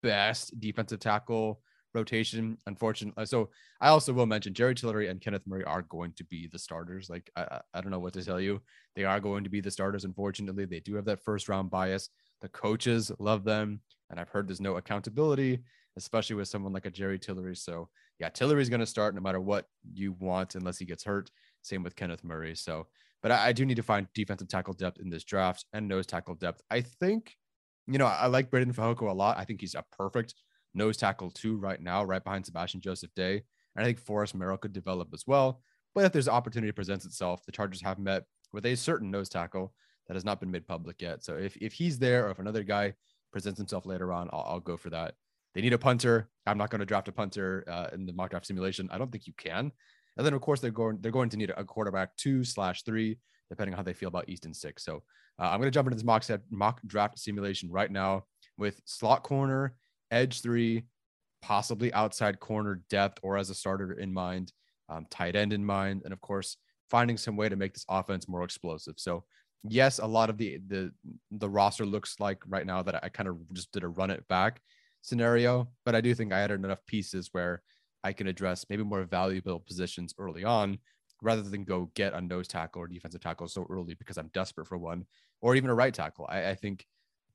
best 0.02 0.58
defensive 0.60 1.00
tackle 1.00 1.60
rotation, 1.96 2.56
unfortunately. 2.66 3.20
Uh, 3.20 3.26
so 3.26 3.50
I 3.80 3.88
also 3.88 4.12
will 4.12 4.26
mention 4.26 4.54
Jerry 4.54 4.74
Tillery 4.74 5.08
and 5.08 5.20
Kenneth 5.20 5.46
Murray 5.46 5.64
are 5.64 5.82
going 5.82 6.12
to 6.16 6.24
be 6.24 6.46
the 6.46 6.58
starters. 6.58 7.10
Like 7.10 7.28
I, 7.36 7.60
I 7.74 7.80
don't 7.80 7.90
know 7.90 7.98
what 7.98 8.12
to 8.12 8.24
tell 8.24 8.40
you. 8.40 8.60
They 8.94 9.04
are 9.04 9.20
going 9.20 9.42
to 9.44 9.50
be 9.50 9.60
the 9.60 9.70
starters. 9.70 10.04
Unfortunately, 10.04 10.64
they 10.64 10.80
do 10.80 10.94
have 10.94 11.06
that 11.06 11.24
first 11.24 11.48
round 11.48 11.70
bias. 11.70 12.08
The 12.42 12.48
coaches 12.48 13.10
love 13.18 13.44
them, 13.44 13.80
and 14.10 14.20
I've 14.20 14.28
heard 14.28 14.46
there's 14.46 14.60
no 14.60 14.76
accountability, 14.76 15.64
especially 15.96 16.36
with 16.36 16.48
someone 16.48 16.72
like 16.72 16.86
a 16.86 16.90
Jerry 16.90 17.18
Tillery. 17.18 17.56
So 17.56 17.88
yeah, 18.20 18.28
Tillery's 18.28 18.68
going 18.68 18.80
to 18.80 18.86
start 18.86 19.14
no 19.14 19.20
matter 19.20 19.40
what 19.40 19.66
you 19.92 20.12
want, 20.20 20.54
unless 20.54 20.78
he 20.78 20.84
gets 20.84 21.04
hurt. 21.04 21.30
Same 21.62 21.82
with 21.82 21.96
Kenneth 21.96 22.24
Murray. 22.24 22.54
So, 22.54 22.86
but 23.22 23.32
I, 23.32 23.48
I 23.48 23.52
do 23.52 23.66
need 23.66 23.76
to 23.76 23.82
find 23.82 24.06
defensive 24.14 24.48
tackle 24.48 24.74
depth 24.74 25.00
in 25.00 25.10
this 25.10 25.24
draft 25.24 25.64
and 25.72 25.88
nose 25.88 26.06
tackle 26.06 26.34
depth. 26.34 26.62
I 26.70 26.82
think, 26.82 27.34
you 27.86 27.98
know, 27.98 28.06
I 28.06 28.26
like 28.26 28.50
Breiden 28.50 28.74
Fehoko 28.74 29.10
a 29.10 29.12
lot. 29.12 29.38
I 29.38 29.44
think 29.44 29.60
he's 29.60 29.74
a 29.74 29.84
perfect 29.98 30.34
nose 30.76 30.96
tackle 30.96 31.30
two 31.30 31.56
right 31.56 31.80
now, 31.80 32.04
right 32.04 32.22
behind 32.22 32.46
Sebastian 32.46 32.80
Joseph 32.80 33.14
Day. 33.14 33.42
And 33.74 33.82
I 33.82 33.84
think 33.84 33.98
Forrest 33.98 34.34
Merrill 34.34 34.58
could 34.58 34.72
develop 34.72 35.08
as 35.12 35.26
well. 35.26 35.60
But 35.94 36.04
if 36.04 36.12
there's 36.12 36.28
opportunity 36.28 36.72
presents 36.72 37.04
itself, 37.04 37.44
the 37.44 37.52
Chargers 37.52 37.80
have 37.82 37.98
met 37.98 38.24
with 38.52 38.66
a 38.66 38.74
certain 38.74 39.10
nose 39.10 39.28
tackle 39.28 39.72
that 40.06 40.14
has 40.14 40.24
not 40.24 40.40
been 40.40 40.50
made 40.50 40.66
public 40.66 41.00
yet. 41.00 41.24
So 41.24 41.36
if, 41.36 41.56
if 41.56 41.72
he's 41.72 41.98
there 41.98 42.26
or 42.26 42.30
if 42.30 42.38
another 42.38 42.62
guy 42.62 42.94
presents 43.32 43.58
himself 43.58 43.86
later 43.86 44.12
on, 44.12 44.28
I'll, 44.32 44.46
I'll 44.48 44.60
go 44.60 44.76
for 44.76 44.90
that. 44.90 45.14
They 45.54 45.62
need 45.62 45.72
a 45.72 45.78
punter. 45.78 46.28
I'm 46.46 46.58
not 46.58 46.70
going 46.70 46.80
to 46.80 46.86
draft 46.86 47.08
a 47.08 47.12
punter 47.12 47.64
uh, 47.66 47.88
in 47.92 48.04
the 48.04 48.12
mock 48.12 48.30
draft 48.30 48.46
simulation. 48.46 48.88
I 48.92 48.98
don't 48.98 49.10
think 49.10 49.26
you 49.26 49.32
can. 49.38 49.72
And 50.16 50.26
then 50.26 50.34
of 50.34 50.40
course 50.40 50.60
they're 50.60 50.70
going 50.70 50.98
they're 51.00 51.12
going 51.12 51.30
to 51.30 51.36
need 51.36 51.52
a 51.56 51.64
quarterback 51.64 52.14
two 52.16 52.44
slash 52.44 52.82
three, 52.84 53.18
depending 53.48 53.74
on 53.74 53.78
how 53.78 53.82
they 53.82 53.94
feel 53.94 54.08
about 54.08 54.28
Easton 54.28 54.54
Stick. 54.54 54.78
So 54.78 55.02
uh, 55.38 55.44
I'm 55.44 55.58
going 55.58 55.66
to 55.66 55.70
jump 55.70 55.86
into 55.88 55.96
this 55.96 56.04
mock 56.04 56.22
set 56.22 56.40
mock 56.50 56.80
draft 56.86 57.18
simulation 57.18 57.70
right 57.70 57.90
now 57.90 58.24
with 58.58 58.80
slot 58.84 59.22
corner 59.22 59.76
edge 60.10 60.40
three, 60.40 60.84
possibly 61.42 61.92
outside 61.92 62.40
corner 62.40 62.82
depth 62.90 63.18
or 63.22 63.36
as 63.36 63.50
a 63.50 63.54
starter 63.54 63.92
in 63.92 64.12
mind, 64.12 64.52
um, 64.88 65.06
tight 65.10 65.36
end 65.36 65.52
in 65.52 65.64
mind, 65.64 66.02
and 66.04 66.12
of 66.12 66.20
course 66.20 66.56
finding 66.90 67.16
some 67.16 67.36
way 67.36 67.48
to 67.48 67.56
make 67.56 67.74
this 67.74 67.84
offense 67.88 68.28
more 68.28 68.44
explosive. 68.44 68.94
So 68.96 69.24
yes, 69.68 69.98
a 69.98 70.06
lot 70.06 70.30
of 70.30 70.38
the 70.38 70.58
the 70.68 70.92
the 71.30 71.48
roster 71.48 71.86
looks 71.86 72.20
like 72.20 72.42
right 72.46 72.66
now 72.66 72.82
that 72.82 73.02
I 73.02 73.08
kind 73.08 73.28
of 73.28 73.38
just 73.52 73.72
did 73.72 73.82
a 73.82 73.88
run 73.88 74.10
it 74.10 74.26
back 74.28 74.60
scenario, 75.02 75.68
but 75.84 75.94
I 75.94 76.00
do 76.00 76.14
think 76.14 76.32
I 76.32 76.40
added 76.40 76.64
enough 76.64 76.84
pieces 76.86 77.28
where 77.32 77.62
I 78.04 78.12
can 78.12 78.26
address 78.26 78.66
maybe 78.68 78.84
more 78.84 79.04
valuable 79.04 79.60
positions 79.60 80.14
early 80.18 80.44
on 80.44 80.78
rather 81.22 81.42
than 81.42 81.64
go 81.64 81.90
get 81.94 82.12
a 82.12 82.20
nose 82.20 82.46
tackle 82.46 82.82
or 82.82 82.88
defensive 82.88 83.20
tackle 83.20 83.48
so 83.48 83.66
early 83.70 83.94
because 83.94 84.18
I'm 84.18 84.30
desperate 84.34 84.66
for 84.66 84.78
one 84.78 85.06
or 85.40 85.56
even 85.56 85.70
a 85.70 85.74
right 85.74 85.94
tackle. 85.94 86.26
I, 86.28 86.50
I 86.50 86.54
think 86.54 86.86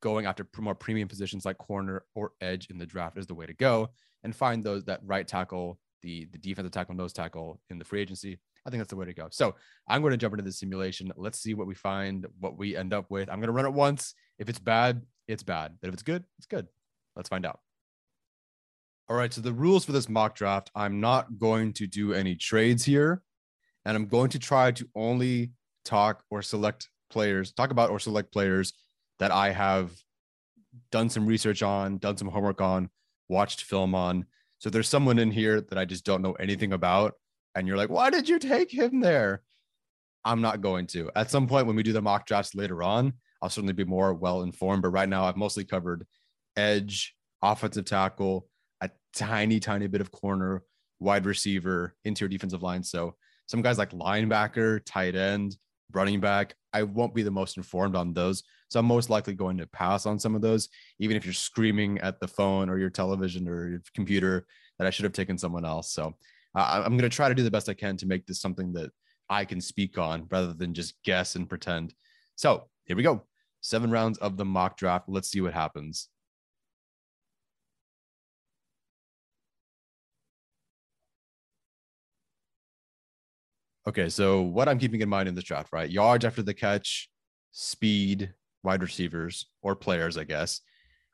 going 0.02 0.26
after 0.26 0.48
more 0.60 0.76
premium 0.76 1.08
positions 1.08 1.46
like 1.46 1.58
corner 1.58 2.04
or 2.16 2.34
edge 2.42 2.68
in 2.70 2.78
the 2.78 2.86
draft 2.86 3.18
is 3.18 3.28
the 3.28 3.36
way 3.36 3.46
to 3.46 3.54
go 3.54 3.90
and 4.24 4.36
find 4.36 4.64
those 4.64 4.84
that 4.86 5.00
right 5.06 5.28
tackle, 5.28 5.80
the 6.02 6.26
the 6.32 6.38
defensive 6.38 6.72
tackle, 6.72 6.96
nose 6.96 7.14
tackle 7.14 7.60
in 7.70 7.78
the 7.78 7.86
free 7.86 8.02
agency, 8.02 8.40
I 8.66 8.70
think 8.70 8.80
that's 8.80 8.90
the 8.90 8.96
way 8.96 9.06
to 9.06 9.14
go. 9.14 9.28
So 9.32 9.56
I'm 9.88 10.02
going 10.02 10.12
to 10.12 10.18
jump 10.18 10.34
into 10.34 10.44
the 10.44 10.52
simulation. 10.52 11.12
Let's 11.16 11.40
see 11.40 11.54
what 11.54 11.68
we 11.68 11.76
find, 11.76 12.28
what 12.40 12.58
we 12.58 12.76
end 12.76 12.94
up 12.94 13.10
with. 13.10 13.30
I'm 13.30 13.40
going 13.40 13.48
to 13.48 13.54
run 13.54 13.66
it 13.66 13.74
once. 13.74 14.14
If 14.38 14.50
it's 14.50 14.60
bad, 14.60 15.02
it's 15.28 15.44
bad. 15.44 15.78
But 15.82 15.88
if 15.88 15.94
it's 15.94 16.04
good, 16.04 16.24
it's 16.38 16.48
good. 16.48 16.68
Let's 17.16 17.30
find 17.30 17.46
out. 17.46 17.60
All 19.10 19.16
right. 19.16 19.34
So 19.34 19.42
the 19.42 19.54
rules 19.54 19.84
for 19.84 19.92
this 19.92 20.08
mock 20.08 20.36
draft 20.36 20.72
I'm 20.76 21.00
not 21.00 21.38
going 21.40 21.74
to 21.74 21.88
do 21.88 22.14
any 22.14 22.36
trades 22.36 22.86
here. 22.86 23.24
And 23.86 23.98
I'm 23.98 24.06
going 24.06 24.30
to 24.30 24.40
try 24.40 24.72
to 24.72 24.88
only 24.96 25.54
talk 25.84 26.24
or 26.30 26.44
select 26.44 26.88
players, 27.10 27.52
talk 27.52 27.72
about 27.72 27.90
or 27.90 28.00
select 28.00 28.32
players 28.32 28.74
that 29.22 29.32
I 29.32 29.52
have 29.52 29.92
done 30.92 31.08
some 31.08 31.28
research 31.28 31.62
on, 31.62 32.00
done 32.00 32.18
some 32.18 32.28
homework 32.28 32.60
on, 32.60 32.90
watched 33.30 33.64
film 33.64 33.94
on. 33.94 34.26
So 34.58 34.72
there's 34.72 34.90
someone 34.90 35.20
in 35.20 35.30
here 35.30 35.62
that 35.62 35.78
I 35.78 35.86
just 35.86 36.04
don't 36.04 36.24
know 36.24 36.34
anything 36.34 36.74
about. 36.74 37.14
And 37.54 37.68
you're 37.68 37.78
like, 37.78 37.92
why 37.92 38.10
did 38.10 38.28
you 38.28 38.40
take 38.40 38.72
him 38.72 39.00
there? 39.00 39.44
I'm 40.26 40.42
not 40.42 40.62
going 40.62 40.88
to. 40.88 41.12
At 41.16 41.30
some 41.30 41.48
point 41.48 41.68
when 41.68 41.76
we 41.76 41.84
do 41.84 41.94
the 41.94 42.02
mock 42.02 42.26
drafts 42.26 42.56
later 42.56 42.82
on, 42.82 43.14
I'll 43.44 43.50
certainly 43.50 43.74
be 43.74 43.86
more 43.86 44.12
well 44.12 44.42
informed. 44.42 44.82
But 44.82 44.90
right 44.90 45.10
now, 45.10 45.26
I've 45.26 45.38
mostly 45.38 45.66
covered 45.66 46.08
edge, 46.58 47.16
offensive 47.44 47.86
tackle, 47.86 48.48
a 48.82 48.90
tiny, 49.16 49.60
tiny 49.60 49.86
bit 49.86 50.02
of 50.02 50.12
corner, 50.12 50.64
wide 51.00 51.28
receiver, 51.28 51.94
interior 52.06 52.30
defensive 52.30 52.64
line. 52.64 52.84
So 52.84 53.16
some 53.48 53.62
guys 53.62 53.78
like 53.78 53.92
linebacker, 53.92 54.82
tight 54.84 55.16
end, 55.16 55.58
running 55.94 56.20
back, 56.20 56.56
I 56.74 56.84
won't 56.84 57.16
be 57.16 57.24
the 57.24 57.32
most 57.32 57.58
informed 57.58 57.96
on 57.96 58.14
those. 58.14 58.44
So 58.70 58.80
I'm 58.80 58.86
most 58.86 59.10
likely 59.10 59.34
going 59.34 59.58
to 59.58 59.68
pass 59.68 60.06
on 60.06 60.18
some 60.20 60.36
of 60.36 60.42
those, 60.42 60.70
even 61.00 61.18
if 61.18 61.26
you're 61.26 61.34
screaming 61.34 62.00
at 62.00 62.20
the 62.20 62.28
phone 62.28 62.70
or 62.70 62.78
your 62.78 62.90
television 62.90 63.48
or 63.48 63.68
your 63.68 63.82
computer 63.94 64.46
that 64.78 64.88
I 64.88 64.90
should 64.90 65.04
have 65.04 65.14
taken 65.14 65.38
someone 65.38 65.66
else. 65.66 65.92
So 65.92 66.16
uh, 66.56 66.82
I'm 66.86 66.98
going 66.98 67.10
to 67.10 67.16
try 67.16 67.30
to 67.30 67.36
do 67.36 67.44
the 67.44 67.52
best 67.52 67.70
I 67.70 67.74
can 67.74 67.98
to 67.98 68.06
make 68.06 68.26
this 68.26 68.42
something 68.42 68.74
that 68.74 68.92
I 69.30 69.46
can 69.46 69.62
speak 69.62 69.98
on 69.98 70.28
rather 70.30 70.54
than 70.54 70.74
just 70.74 71.02
guess 71.04 71.36
and 71.36 71.50
pretend. 71.50 71.94
So 72.36 72.70
here 72.86 72.96
we 72.96 73.04
go. 73.04 73.24
Seven 73.62 73.92
rounds 73.92 74.18
of 74.18 74.38
the 74.38 74.46
mock 74.46 74.78
draft. 74.78 75.06
Let's 75.08 75.30
see 75.30 75.42
what 75.42 75.54
happens. 75.54 76.10
Okay, 83.88 84.10
so 84.10 84.42
what 84.42 84.70
I'm 84.70 84.78
keeping 84.78 85.02
in 85.02 85.10
mind 85.10 85.28
in 85.28 85.34
this 85.34 85.44
draft, 85.44 85.74
right? 85.74 85.90
Yards 85.90 86.24
after 86.24 86.44
the 86.44 86.54
catch, 86.54 87.10
speed, 87.52 88.34
wide 88.64 88.84
receivers 88.84 89.48
or 89.62 89.76
players, 89.76 90.18
I 90.18 90.24
guess. 90.24 90.62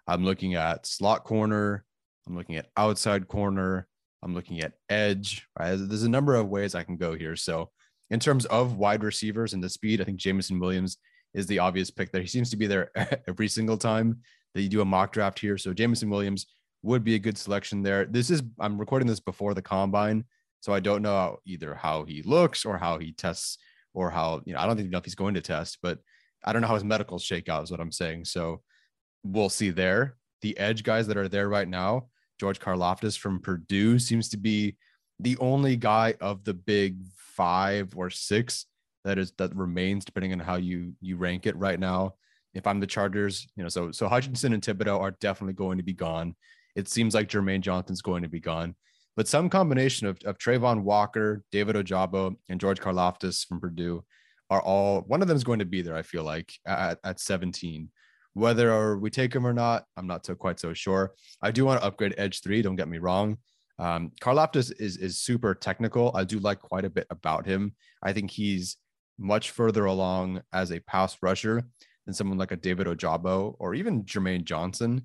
I'm 0.05 0.25
looking 0.25 0.55
at 0.55 0.85
slot 0.85 1.23
corner. 1.23 1.85
I'm 2.27 2.35
looking 2.35 2.57
at 2.57 2.67
outside 2.75 3.27
corner. 3.27 3.87
I'm 4.21 4.33
looking 4.33 4.61
at 4.61 4.73
edge. 4.89 5.47
Right, 5.57 5.75
there's 5.75 6.03
a 6.03 6.09
number 6.09 6.35
of 6.35 6.49
ways 6.49 6.75
I 6.75 6.83
can 6.83 6.97
go 6.97 7.15
here. 7.15 7.35
So, 7.35 7.69
in 8.09 8.19
terms 8.19 8.45
of 8.45 8.77
wide 8.77 9.03
receivers 9.03 9.53
and 9.53 9.63
the 9.63 9.69
speed, 9.69 10.01
I 10.01 10.05
think 10.05 10.17
Jameson 10.17 10.59
Williams 10.59 10.97
is 11.33 11.45
the 11.47 11.59
obvious 11.59 11.91
pick 11.91 12.11
there. 12.11 12.21
He 12.21 12.27
seems 12.27 12.49
to 12.49 12.57
be 12.57 12.67
there 12.67 12.91
every 13.27 13.47
single 13.47 13.77
time 13.77 14.21
that 14.53 14.61
you 14.61 14.69
do 14.69 14.81
a 14.81 14.85
mock 14.85 15.11
draft 15.13 15.39
here. 15.39 15.57
So, 15.57 15.73
Jameson 15.73 16.09
Williams 16.09 16.47
would 16.83 17.03
be 17.03 17.15
a 17.15 17.19
good 17.19 17.37
selection 17.37 17.81
there. 17.81 18.05
This 18.05 18.29
is 18.29 18.43
I'm 18.59 18.77
recording 18.77 19.07
this 19.07 19.19
before 19.19 19.53
the 19.53 19.61
combine, 19.61 20.25
so 20.59 20.73
I 20.73 20.79
don't 20.79 21.01
know 21.01 21.37
either 21.45 21.75
how 21.75 22.03
he 22.03 22.21
looks 22.23 22.65
or 22.65 22.77
how 22.77 22.97
he 22.97 23.13
tests 23.13 23.57
or 23.93 24.09
how, 24.09 24.41
you 24.45 24.53
know, 24.53 24.59
I 24.59 24.65
don't 24.65 24.79
even 24.79 24.91
know 24.91 24.97
if 24.97 25.05
he's 25.05 25.15
going 25.15 25.35
to 25.35 25.41
test, 25.41 25.79
but 25.81 25.99
I 26.43 26.53
don't 26.53 26.61
know 26.61 26.67
how 26.67 26.75
his 26.75 26.83
medicals 26.83 27.23
shake 27.23 27.49
out, 27.49 27.63
is 27.63 27.71
what 27.71 27.79
I'm 27.79 27.91
saying. 27.91 28.25
So 28.25 28.61
we'll 29.23 29.49
see 29.49 29.69
there. 29.69 30.15
The 30.41 30.57
edge 30.57 30.83
guys 30.83 31.07
that 31.07 31.17
are 31.17 31.27
there 31.27 31.49
right 31.49 31.67
now, 31.67 32.07
George 32.39 32.59
Karlaftis 32.59 33.17
from 33.17 33.39
Purdue 33.39 33.97
seems 33.97 34.29
to 34.29 34.37
be 34.37 34.77
the 35.19 35.37
only 35.39 35.75
guy 35.75 36.15
of 36.21 36.43
the 36.43 36.53
big 36.53 36.97
five 37.15 37.93
or 37.95 38.09
six 38.09 38.65
that 39.03 39.17
is 39.17 39.31
that 39.37 39.55
remains, 39.55 40.05
depending 40.05 40.33
on 40.33 40.39
how 40.39 40.55
you 40.57 40.93
you 41.01 41.17
rank 41.17 41.47
it 41.47 41.55
right 41.55 41.79
now. 41.79 42.15
If 42.53 42.67
I'm 42.67 42.79
the 42.79 42.87
Chargers, 42.87 43.47
you 43.55 43.63
know, 43.63 43.69
so 43.69 43.91
so 43.91 44.07
Hutchinson 44.07 44.53
and 44.53 44.61
Thibodeaux 44.61 44.99
are 44.99 45.11
definitely 45.11 45.53
going 45.53 45.77
to 45.77 45.83
be 45.83 45.93
gone. 45.93 46.35
It 46.75 46.87
seems 46.87 47.15
like 47.15 47.29
Jermaine 47.29 47.61
Johnson's 47.61 48.01
going 48.01 48.23
to 48.23 48.29
be 48.29 48.39
gone 48.39 48.75
but 49.17 49.27
some 49.27 49.49
combination 49.49 50.05
of, 50.05 50.19
of 50.25 50.37
Travon 50.37 50.83
Walker, 50.83 51.43
David 51.51 51.75
Ojabo, 51.75 52.35
and 52.49 52.61
George 52.61 52.79
Karlaftis 52.79 53.45
from 53.45 53.59
Purdue 53.59 54.05
are 54.51 54.61
all 54.61 55.01
one 55.01 55.23
of 55.23 55.27
them 55.27 55.35
is 55.35 55.43
going 55.43 55.59
to 55.59 55.65
be 55.65 55.81
there, 55.81 55.95
I 55.95 56.03
feel 56.03 56.23
like, 56.23 56.53
at, 56.65 56.99
at 57.03 57.19
17. 57.19 57.89
Whether 58.33 58.97
we 58.97 59.09
take 59.09 59.33
him 59.33 59.47
or 59.47 59.53
not, 59.53 59.85
I'm 59.97 60.05
not 60.05 60.25
so 60.25 60.35
quite 60.35 60.59
so 60.59 60.71
sure. 60.73 61.15
I 61.41 61.49
do 61.49 61.65
want 61.65 61.81
to 61.81 61.87
upgrade 61.87 62.13
Edge 62.17 62.41
3, 62.41 62.61
don't 62.61 62.75
get 62.75 62.87
me 62.87 62.99
wrong. 62.99 63.39
Um, 63.79 64.11
Karlaftis 64.21 64.71
is 64.79 64.97
is 64.97 65.19
super 65.19 65.53
technical. 65.53 66.11
I 66.15 66.23
do 66.23 66.39
like 66.39 66.59
quite 66.59 66.85
a 66.85 66.89
bit 66.89 67.07
about 67.09 67.45
him. 67.45 67.75
I 68.01 68.13
think 68.13 68.31
he's 68.31 68.77
much 69.19 69.51
further 69.51 69.85
along 69.85 70.41
as 70.53 70.71
a 70.71 70.79
pass 70.79 71.17
rusher 71.21 71.63
than 72.05 72.13
someone 72.13 72.37
like 72.37 72.51
a 72.51 72.55
David 72.55 72.87
Ojabo 72.87 73.55
or 73.59 73.73
even 73.73 74.03
Jermaine 74.03 74.45
Johnson. 74.45 75.03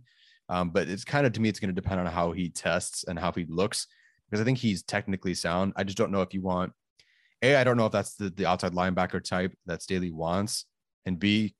Um, 0.48 0.70
but 0.70 0.88
it's 0.88 1.04
kind 1.04 1.26
of 1.26 1.32
to 1.32 1.40
me, 1.40 1.48
it's 1.48 1.60
going 1.60 1.74
to 1.74 1.80
depend 1.80 2.00
on 2.00 2.06
how 2.06 2.32
he 2.32 2.50
tests 2.50 3.04
and 3.04 3.18
how 3.18 3.32
he 3.32 3.46
looks 3.48 3.86
because 4.32 4.40
I 4.40 4.44
think 4.46 4.56
he's 4.56 4.82
technically 4.82 5.34
sound. 5.34 5.74
I 5.76 5.84
just 5.84 5.98
don't 5.98 6.10
know 6.10 6.22
if 6.22 6.32
you 6.32 6.40
want 6.40 6.72
a. 7.42 7.54
I 7.54 7.64
don't 7.64 7.76
know 7.76 7.84
if 7.84 7.92
that's 7.92 8.14
the, 8.14 8.30
the 8.30 8.46
outside 8.46 8.72
linebacker 8.72 9.22
type 9.22 9.52
that 9.66 9.82
Staley 9.82 10.10
wants, 10.10 10.64
and 11.04 11.18
B, 11.18 11.54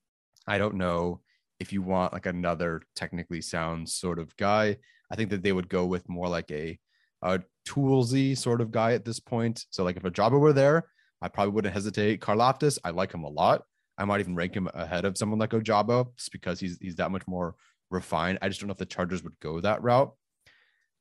I 0.46 0.56
don't 0.56 0.76
know 0.76 1.20
if 1.60 1.70
you 1.70 1.82
want 1.82 2.14
like 2.14 2.24
another 2.24 2.80
technically 2.96 3.42
sound 3.42 3.90
sort 3.90 4.18
of 4.18 4.34
guy. 4.38 4.78
I 5.10 5.16
think 5.16 5.28
that 5.30 5.42
they 5.42 5.52
would 5.52 5.68
go 5.68 5.84
with 5.84 6.08
more 6.08 6.28
like 6.28 6.50
a 6.50 6.78
a 7.20 7.40
toolsy 7.68 8.36
sort 8.38 8.62
of 8.62 8.70
guy 8.70 8.94
at 8.94 9.04
this 9.04 9.20
point. 9.20 9.66
So 9.68 9.84
like 9.84 9.98
if 9.98 10.04
a 10.04 10.10
Ojabo 10.10 10.40
were 10.40 10.54
there, 10.54 10.88
I 11.20 11.28
probably 11.28 11.52
wouldn't 11.52 11.74
hesitate. 11.74 12.22
Karlaftis, 12.22 12.78
I 12.82 12.90
like 12.90 13.12
him 13.12 13.24
a 13.24 13.28
lot. 13.28 13.64
I 13.98 14.06
might 14.06 14.20
even 14.20 14.34
rank 14.34 14.54
him 14.54 14.70
ahead 14.72 15.04
of 15.04 15.18
someone 15.18 15.38
like 15.38 15.50
Ojabo 15.50 16.16
just 16.16 16.32
because 16.32 16.58
he's 16.58 16.78
he's 16.80 16.96
that 16.96 17.10
much 17.10 17.28
more 17.28 17.54
refined. 17.90 18.38
I 18.40 18.48
just 18.48 18.60
don't 18.60 18.68
know 18.68 18.72
if 18.72 18.78
the 18.78 18.86
Chargers 18.86 19.22
would 19.22 19.38
go 19.40 19.60
that 19.60 19.82
route. 19.82 20.14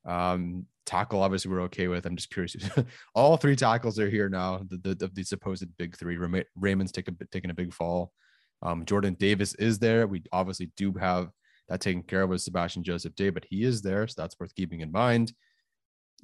Um, 0.06 0.66
tackle, 0.92 1.24
obviously, 1.24 1.50
we're 1.50 1.62
okay 1.62 1.88
with. 1.88 2.06
I'm 2.06 2.16
just 2.16 2.32
curious. 2.32 2.56
All 3.16 3.38
three 3.38 3.56
tackles 3.56 3.98
are 3.98 4.10
here 4.10 4.30
now. 4.30 4.62
The, 4.68 4.96
the, 4.96 5.08
the 5.14 5.24
supposed 5.24 5.66
big 5.78 5.98
three. 5.98 6.18
Raymond's 6.56 6.92
take 6.92 7.08
a, 7.08 7.14
taking 7.32 7.50
a 7.50 7.56
big 7.56 7.74
fall. 7.74 8.12
Um, 8.62 8.86
Jordan 8.86 9.16
Davis 9.16 9.56
is 9.56 9.80
there. 9.80 10.06
We 10.06 10.24
obviously 10.32 10.72
do 10.78 10.94
have 10.94 11.30
that 11.70 11.82
taken 11.82 12.04
care 12.04 12.24
of 12.24 12.30
with 12.30 12.42
Sebastian 12.42 12.84
Joseph 12.84 13.16
Day, 13.16 13.30
but 13.30 13.46
he 13.50 13.64
is 13.64 13.82
there. 13.82 14.08
So 14.08 14.22
that's 14.22 14.36
worth 14.40 14.54
keeping 14.54 14.82
in 14.82 14.92
mind. 14.92 15.32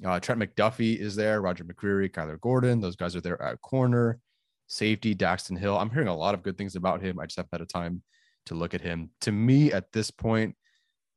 Uh, 0.04 0.20
Trent 0.20 0.40
McDuffie 0.40 0.98
is 0.98 1.16
there. 1.16 1.40
Roger 1.40 1.64
McCreary, 1.64 2.10
Kyler 2.10 2.40
Gordon. 2.40 2.80
Those 2.80 2.96
guys 2.96 3.16
are 3.16 3.20
there 3.20 3.40
at 3.42 3.60
corner. 3.62 4.20
Safety, 4.68 5.14
Daxton 5.14 5.58
Hill. 5.58 5.78
I'm 5.78 5.90
hearing 5.90 6.08
a 6.08 6.16
lot 6.16 6.34
of 6.34 6.42
good 6.42 6.58
things 6.58 6.76
about 6.76 7.02
him. 7.02 7.18
I 7.18 7.24
just 7.24 7.36
haven't 7.36 7.52
had 7.52 7.62
a 7.62 7.66
time 7.66 8.02
to 8.46 8.54
look 8.54 8.74
at 8.74 8.82
him. 8.82 9.10
To 9.22 9.32
me, 9.32 9.72
at 9.72 9.90
this 9.92 10.10
point, 10.10 10.54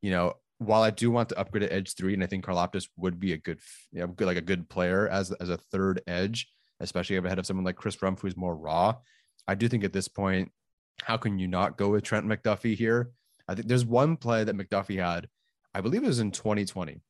you 0.02 0.10
know, 0.10 0.36
while 0.62 0.84
I 0.84 0.92
do 0.92 1.10
want 1.10 1.30
to 1.30 1.40
upgrade 1.40 1.64
to 1.64 1.74
edge 1.74 1.96
three, 1.96 2.14
and 2.14 2.24
I 2.24 2.28
think 2.28 2.46
Karlaftis 2.46 2.88
would 2.96 3.20
be 3.20 3.34
a 3.34 3.38
good, 3.38 3.60
you 3.92 4.02
know, 4.02 4.08
good 4.08 4.28
like 4.28 4.38
a 4.38 4.42
good 4.42 4.70
player 4.70 5.10
as 5.10 5.32
as 5.34 5.50
a 5.50 5.58
third 5.58 6.02
edge, 6.06 6.48
especially 6.80 7.16
if 7.16 7.26
ahead 7.26 7.40
of 7.40 7.48
someone 7.48 7.66
like 7.66 7.76
Chris 7.76 7.96
Rumph, 7.96 8.20
who's 8.20 8.38
more 8.38 8.56
raw. 8.56 8.96
I 9.48 9.56
do 9.56 9.68
think 9.68 9.84
at 9.84 9.92
this 9.92 10.08
point, 10.08 10.52
how 11.02 11.18
can 11.18 11.40
you 11.40 11.48
not 11.48 11.78
go 11.78 11.90
with 11.90 12.04
Trent 12.04 12.28
McDuffie 12.28 12.76
here? 12.76 13.10
I 13.48 13.56
think 13.56 13.68
there's 13.68 13.86
one 13.86 14.18
play 14.18 14.44
that 14.44 14.56
McDuffie 14.56 15.04
had, 15.04 15.28
I 15.74 15.82
believe 15.82 16.04
it 16.04 16.08
was 16.08 16.20
in 16.20 16.30
2020. 16.30 17.02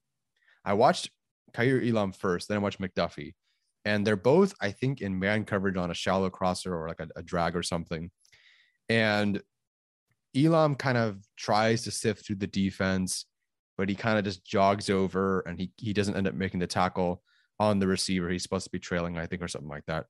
I 0.64 0.74
watched 0.74 1.12
Kaiir 1.54 1.82
Elam 1.86 2.14
first, 2.14 2.48
then 2.48 2.56
I 2.56 2.62
watched 2.62 2.80
McDuffie, 2.80 3.34
and 3.84 4.08
they're 4.08 4.16
both, 4.16 4.54
I 4.62 4.72
think, 4.72 5.02
in 5.02 5.20
man 5.20 5.44
coverage 5.44 5.76
on 5.76 5.92
a 5.92 5.96
shallow 5.96 6.30
crosser 6.30 6.74
or 6.74 6.88
like 6.88 7.02
a, 7.02 7.10
a 7.18 7.22
drag 7.22 7.58
or 7.58 7.64
something. 7.64 8.12
And 8.88 9.42
Elam 10.34 10.76
kind 10.76 10.98
of 10.98 11.18
tries 11.36 11.84
to 11.84 11.92
sift 11.92 12.26
through 12.26 12.38
the 12.38 12.48
defense 12.48 13.26
but 13.78 13.90
he 13.90 13.96
kind 13.96 14.18
of 14.18 14.26
just 14.26 14.46
jogs 14.46 14.90
over 14.90 15.42
and 15.42 15.60
he 15.60 15.72
he 15.78 15.94
doesn't 15.94 16.16
end 16.16 16.28
up 16.28 16.34
making 16.34 16.60
the 16.60 16.68
tackle 16.68 17.22
on 17.60 17.80
the 17.80 17.88
receiver. 17.88 18.30
He's 18.30 18.44
supposed 18.44 18.66
to 18.66 18.72
be 18.72 18.80
trailing, 18.80 19.18
I 19.18 19.26
think, 19.26 19.42
or 19.42 19.48
something 19.48 19.70
like 19.70 19.86
that. 19.86 20.06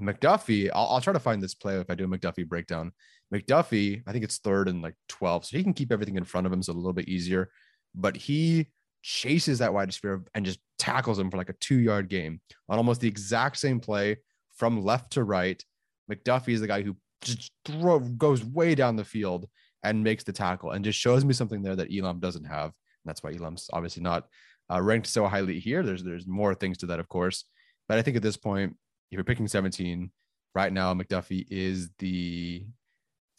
McDuffie, 0.00 0.70
I'll, 0.74 0.86
I'll 0.88 1.00
try 1.00 1.12
to 1.12 1.20
find 1.20 1.42
this 1.42 1.54
play 1.54 1.76
if 1.76 1.90
I 1.90 1.94
do 1.94 2.04
a 2.04 2.08
McDuffie 2.08 2.46
breakdown. 2.46 2.92
McDuffie, 3.32 4.02
I 4.06 4.12
think 4.12 4.24
it's 4.24 4.38
third 4.38 4.68
and 4.68 4.82
like 4.82 4.94
12. 5.08 5.46
So 5.46 5.56
he 5.56 5.62
can 5.62 5.74
keep 5.74 5.92
everything 5.92 6.16
in 6.16 6.24
front 6.24 6.46
of 6.46 6.52
him. 6.52 6.62
So 6.62 6.72
a 6.72 6.74
little 6.74 6.92
bit 6.92 7.08
easier. 7.08 7.50
But 7.94 8.16
he 8.16 8.68
chases 9.02 9.58
that 9.58 9.72
wide 9.72 9.88
receiver 9.88 10.24
and 10.34 10.44
just 10.44 10.58
tackles 10.78 11.18
him 11.18 11.30
for 11.30 11.36
like 11.36 11.48
a 11.48 11.54
two 11.54 11.78
yard 11.78 12.08
game 12.08 12.40
on 12.68 12.78
almost 12.78 13.00
the 13.00 13.08
exact 13.08 13.56
same 13.56 13.80
play 13.80 14.16
from 14.56 14.82
left 14.82 15.12
to 15.12 15.24
right. 15.24 15.62
McDuffie 16.10 16.54
is 16.54 16.60
the 16.60 16.66
guy 16.66 16.82
who 16.82 16.96
just 17.22 17.52
throw, 17.64 17.98
goes 17.98 18.44
way 18.44 18.74
down 18.74 18.96
the 18.96 19.04
field 19.04 19.48
and 19.82 20.02
makes 20.02 20.24
the 20.24 20.32
tackle 20.32 20.70
and 20.72 20.84
just 20.84 20.98
shows 20.98 21.24
me 21.24 21.32
something 21.32 21.62
there 21.62 21.76
that 21.76 21.92
Elam 21.94 22.20
doesn't 22.20 22.44
have. 22.44 22.72
That's 23.06 23.22
why 23.22 23.32
Elam's 23.32 23.68
obviously 23.72 24.02
not 24.02 24.28
uh, 24.70 24.80
ranked 24.80 25.06
so 25.06 25.26
highly 25.26 25.58
here. 25.58 25.82
There's 25.82 26.02
there's 26.02 26.26
more 26.26 26.54
things 26.54 26.78
to 26.78 26.86
that, 26.86 27.00
of 27.00 27.08
course. 27.08 27.44
But 27.88 27.98
I 27.98 28.02
think 28.02 28.16
at 28.16 28.22
this 28.22 28.36
point, 28.36 28.76
if 29.10 29.16
you're 29.16 29.24
picking 29.24 29.48
17 29.48 30.10
right 30.54 30.72
now, 30.72 30.92
McDuffie 30.94 31.46
is 31.50 31.90
the 31.98 32.66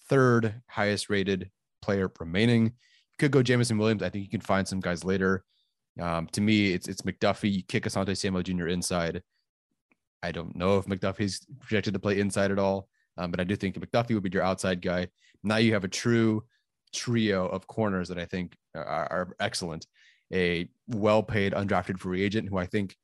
third 0.10 0.62
highest 0.68 1.10
rated 1.10 1.52
player 1.82 2.10
remaining. 2.20 2.66
You 2.66 2.72
could 3.20 3.32
go 3.32 3.44
Jameson 3.44 3.78
Williams. 3.78 4.04
I 4.04 4.10
think 4.10 4.24
you 4.24 4.30
can 4.30 4.42
find 4.42 4.68
some 4.68 4.80
guys 4.80 5.04
later. 5.04 5.44
Um, 6.00 6.28
to 6.28 6.42
me, 6.42 6.74
it's 6.74 6.88
it's 6.88 7.02
McDuffie. 7.02 7.52
You 7.52 7.64
kick 7.64 7.84
Asante 7.84 8.16
Samuel 8.16 8.44
Jr. 8.44 8.68
inside. 8.68 9.24
I 10.24 10.32
don't 10.32 10.56
know 10.56 10.78
if 10.78 10.86
McDuffie's 10.86 11.46
projected 11.60 11.94
to 11.94 12.00
play 12.00 12.20
inside 12.20 12.52
at 12.52 12.60
all, 12.60 12.88
um, 13.18 13.32
but 13.32 13.40
I 13.40 13.44
do 13.44 13.56
think 13.56 13.78
McDuffie 13.78 14.14
would 14.14 14.24
be 14.24 14.30
your 14.32 14.44
outside 14.44 14.82
guy. 14.82 15.08
Now 15.44 15.58
you 15.58 15.74
have 15.74 15.84
a 15.84 15.90
true 15.90 16.44
trio 16.94 17.48
of 17.48 17.68
corners 17.68 18.10
that 18.10 18.18
I 18.18 18.26
think 18.26 18.56
are, 18.76 18.86
are 18.86 19.36
excellent. 19.40 19.86
A 20.34 20.70
well-paid 20.88 21.54
undrafted 21.54 22.00
free 22.00 22.24
agent 22.24 22.50
who 22.50 22.58
I 22.58 22.66
think 22.66 22.96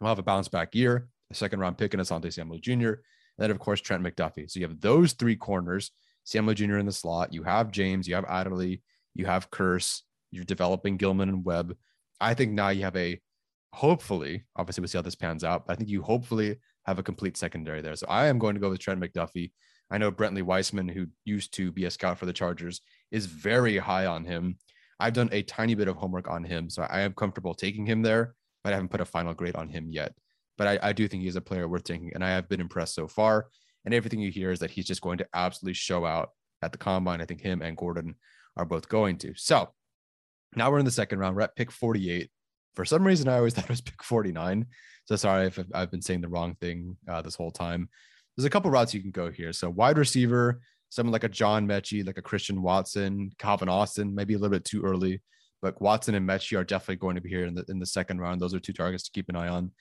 will 0.00 0.08
have 0.08 0.18
a 0.18 0.22
bounce 0.22 0.48
back 0.48 0.74
year, 0.74 1.08
a 1.30 1.34
second 1.34 1.60
round 1.60 1.78
pick 1.78 1.94
in 1.94 2.00
Asante 2.00 2.32
Samuel 2.32 2.58
Jr., 2.58 2.72
and 2.72 3.44
then 3.44 3.50
of 3.50 3.58
course 3.58 3.80
Trent 3.80 4.02
McDuffie. 4.02 4.50
So 4.50 4.60
you 4.60 4.66
have 4.66 4.80
those 4.80 5.12
three 5.12 5.36
corners, 5.36 5.90
Samuel 6.24 6.54
Jr. 6.54 6.78
in 6.78 6.86
the 6.86 6.92
slot. 6.92 7.32
You 7.32 7.42
have 7.42 7.70
James, 7.70 8.06
you 8.06 8.14
have 8.14 8.24
Adderley, 8.26 8.82
you 9.14 9.26
have 9.26 9.50
Kearse, 9.50 10.02
You're 10.30 10.44
developing 10.44 10.96
Gilman 10.96 11.28
and 11.28 11.44
Webb. 11.44 11.76
I 12.20 12.34
think 12.34 12.52
now 12.52 12.68
you 12.68 12.82
have 12.82 12.96
a 12.96 13.20
hopefully, 13.72 14.44
obviously 14.56 14.80
we'll 14.82 14.88
see 14.88 14.98
how 14.98 15.02
this 15.02 15.14
pans 15.14 15.44
out, 15.44 15.66
but 15.66 15.72
I 15.72 15.76
think 15.76 15.88
you 15.88 16.02
hopefully 16.02 16.56
have 16.86 16.98
a 16.98 17.02
complete 17.02 17.36
secondary 17.36 17.82
there. 17.82 17.96
So 17.96 18.06
I 18.08 18.26
am 18.26 18.38
going 18.38 18.54
to 18.54 18.60
go 18.60 18.70
with 18.70 18.80
Trent 18.80 19.00
McDuffie. 19.00 19.52
I 19.90 19.98
know 19.98 20.10
Brentley 20.10 20.42
Weissman, 20.42 20.88
who 20.88 21.06
used 21.24 21.54
to 21.54 21.72
be 21.72 21.84
a 21.84 21.90
scout 21.90 22.18
for 22.18 22.26
the 22.26 22.32
Chargers, 22.32 22.80
is 23.10 23.26
very 23.26 23.78
high 23.78 24.06
on 24.06 24.24
him. 24.24 24.58
I've 25.00 25.12
done 25.12 25.28
a 25.32 25.42
tiny 25.42 25.74
bit 25.74 25.88
of 25.88 25.96
homework 25.96 26.28
on 26.28 26.44
him, 26.44 26.68
so 26.70 26.82
I 26.82 27.00
am 27.00 27.14
comfortable 27.14 27.54
taking 27.54 27.86
him 27.86 28.02
there, 28.02 28.34
but 28.64 28.72
I 28.72 28.76
haven't 28.76 28.90
put 28.90 29.00
a 29.00 29.04
final 29.04 29.34
grade 29.34 29.56
on 29.56 29.68
him 29.68 29.90
yet. 29.90 30.12
But 30.56 30.66
I, 30.66 30.88
I 30.88 30.92
do 30.92 31.06
think 31.06 31.22
he's 31.22 31.36
a 31.36 31.40
player 31.40 31.68
worth 31.68 31.84
taking, 31.84 32.12
and 32.14 32.24
I 32.24 32.30
have 32.30 32.48
been 32.48 32.60
impressed 32.60 32.94
so 32.94 33.06
far. 33.06 33.46
And 33.84 33.94
everything 33.94 34.20
you 34.20 34.30
hear 34.30 34.50
is 34.50 34.58
that 34.58 34.72
he's 34.72 34.86
just 34.86 35.00
going 35.00 35.18
to 35.18 35.26
absolutely 35.32 35.74
show 35.74 36.04
out 36.04 36.30
at 36.62 36.72
the 36.72 36.78
combine. 36.78 37.20
I 37.20 37.24
think 37.24 37.40
him 37.40 37.62
and 37.62 37.76
Gordon 37.76 38.16
are 38.56 38.64
both 38.64 38.88
going 38.88 39.18
to. 39.18 39.34
So 39.36 39.72
now 40.56 40.70
we're 40.70 40.80
in 40.80 40.84
the 40.84 40.90
second 40.90 41.20
round. 41.20 41.36
We're 41.36 41.42
at 41.42 41.56
pick 41.56 41.70
48. 41.70 42.30
For 42.74 42.84
some 42.84 43.06
reason, 43.06 43.28
I 43.28 43.36
always 43.36 43.54
thought 43.54 43.64
it 43.64 43.70
was 43.70 43.80
pick 43.80 44.02
49. 44.02 44.66
So 45.04 45.16
sorry 45.16 45.46
if 45.46 45.58
I've 45.72 45.90
been 45.90 46.02
saying 46.02 46.20
the 46.20 46.28
wrong 46.28 46.56
thing 46.60 46.96
uh, 47.08 47.22
this 47.22 47.36
whole 47.36 47.50
time. 47.50 47.88
There's 48.36 48.44
a 48.44 48.50
couple 48.50 48.70
routes 48.70 48.94
you 48.94 49.00
can 49.00 49.10
go 49.10 49.30
here. 49.30 49.52
So 49.52 49.70
wide 49.70 49.98
receiver, 49.98 50.60
someone 50.90 51.12
like 51.12 51.24
a 51.24 51.28
John 51.28 51.66
Metchie, 51.66 52.06
like 52.06 52.18
a 52.18 52.22
Christian 52.22 52.62
Watson, 52.62 53.30
Calvin 53.38 53.68
Austin, 53.68 54.14
maybe 54.14 54.34
a 54.34 54.38
little 54.38 54.54
bit 54.54 54.64
too 54.64 54.82
early, 54.82 55.22
but 55.60 55.80
Watson 55.80 56.14
and 56.14 56.28
Metchie 56.28 56.58
are 56.58 56.64
definitely 56.64 56.96
going 56.96 57.16
to 57.16 57.20
be 57.20 57.28
here 57.28 57.46
in 57.46 57.54
the 57.54 57.64
in 57.68 57.78
the 57.78 57.86
second 57.86 58.20
round. 58.20 58.40
Those 58.40 58.54
are 58.54 58.60
two 58.60 58.72
targets 58.72 59.04
to 59.04 59.10
keep 59.12 59.28
an 59.28 59.36
eye 59.36 59.48
on. 59.48 59.72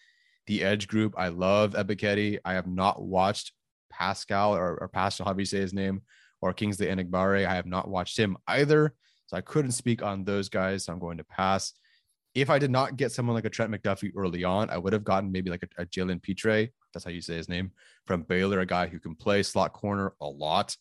The 0.48 0.64
edge 0.64 0.88
group, 0.88 1.14
I 1.18 1.28
love 1.28 1.74
Ebiketie. 1.74 2.40
I 2.46 2.54
have 2.54 2.68
not 2.68 3.02
watched 3.02 3.52
Paschal 3.90 4.56
or, 4.56 4.78
or 4.82 4.88
Paschal, 4.88 5.26
however 5.26 5.42
you 5.42 5.46
say 5.46 5.60
his 5.60 5.74
name, 5.74 6.02
or 6.42 6.54
Kingsley 6.54 6.88
Enagbare. 6.88 7.46
I 7.46 7.56
have 7.56 7.66
not 7.66 7.90
watched 7.90 8.18
him 8.18 8.38
either. 8.48 8.94
So 9.28 9.36
I 9.36 9.42
couldn't 9.42 9.72
speak 9.72 10.02
on 10.02 10.24
those 10.24 10.48
guys. 10.48 10.86
So 10.86 10.94
I'm 10.94 11.00
going 11.00 11.18
to 11.18 11.24
pass. 11.26 11.74
If 12.34 12.50
I 12.50 12.60
did 12.60 12.72
not 12.72 12.98
get 12.98 13.12
someone 13.12 13.36
like 13.36 13.46
a 13.46 13.50
Trent 13.50 13.72
McDuffie 13.72 14.14
early 14.16 14.44
on, 14.44 14.70
I 14.70 14.78
would 14.78 14.94
have 14.94 15.04
gotten 15.04 15.32
maybe 15.32 15.50
like 15.50 15.64
a, 15.64 15.82
a 15.82 15.86
Jalen 15.86 16.22
Pitre. 16.22 16.70
That's 16.94 17.04
how 17.04 17.12
you 17.12 17.22
say 17.22 17.36
his 17.36 17.50
name 17.50 17.72
from 18.06 18.22
Baylor, 18.22 18.62
a 18.62 18.66
guy 18.66 18.88
who 18.88 19.00
can 19.00 19.16
play 19.16 19.44
slot 19.44 19.74
corner 19.74 20.14
a 20.22 20.28
lot. 20.28 20.78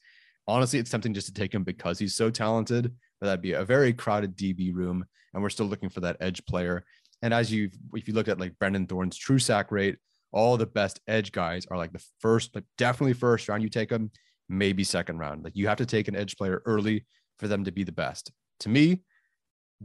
Honestly, 0.49 0.79
it's 0.79 0.91
tempting 0.91 1.15
just 1.15 1.27
to 1.27 1.35
take 1.35 1.53
him 1.53 1.65
because 1.65 1.99
he's 1.99 2.15
so 2.15 2.31
talented, 2.31 2.95
but 3.21 3.27
that'd 3.27 3.43
be 3.43 3.53
a 3.53 3.65
very 3.65 3.93
crowded 3.93 4.37
DB 4.37 4.75
room. 4.75 5.05
And 5.35 5.43
we're 5.43 5.51
still 5.51 5.67
looking 5.67 5.89
for 5.89 6.01
that 6.01 6.17
edge 6.21 6.45
player. 6.47 6.85
And 7.23 7.35
as 7.35 7.53
you, 7.53 7.71
if 7.95 8.09
you 8.09 8.15
look 8.15 8.29
at 8.29 8.41
like 8.41 8.59
Brendan 8.59 8.87
Thorn's 8.87 9.17
true 9.17 9.39
sack 9.39 9.71
rate, 9.71 9.97
all 10.33 10.57
the 10.57 10.67
best 10.67 11.01
edge 11.09 11.33
guys 11.33 11.67
are 11.71 11.77
like 11.77 11.93
the 11.93 12.05
first, 12.21 12.55
like 12.55 12.65
definitely 12.79 13.15
first 13.15 13.49
round 13.49 13.63
you 13.63 13.69
take 13.69 13.89
them, 13.89 14.11
maybe 14.49 14.85
second 14.85 15.19
round. 15.19 15.45
Like 15.45 15.57
you 15.57 15.69
have 15.69 15.79
to 15.79 15.87
take 15.87 16.09
an 16.09 16.17
edge 16.17 16.37
player 16.37 16.63
early 16.65 17.07
for 17.39 17.49
them 17.49 17.65
to 17.65 17.73
be 17.73 17.85
the 17.85 17.93
best. 17.93 18.33
To 18.61 18.69
me, 18.69 19.03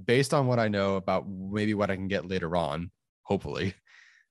based 0.06 0.34
on 0.34 0.48
what 0.48 0.60
I 0.60 0.68
know 0.68 0.96
about 0.96 1.26
maybe 1.28 1.74
what 1.74 1.90
I 1.90 1.96
can 1.96 2.08
get 2.08 2.28
later 2.28 2.56
on, 2.56 2.92
hopefully, 3.24 3.74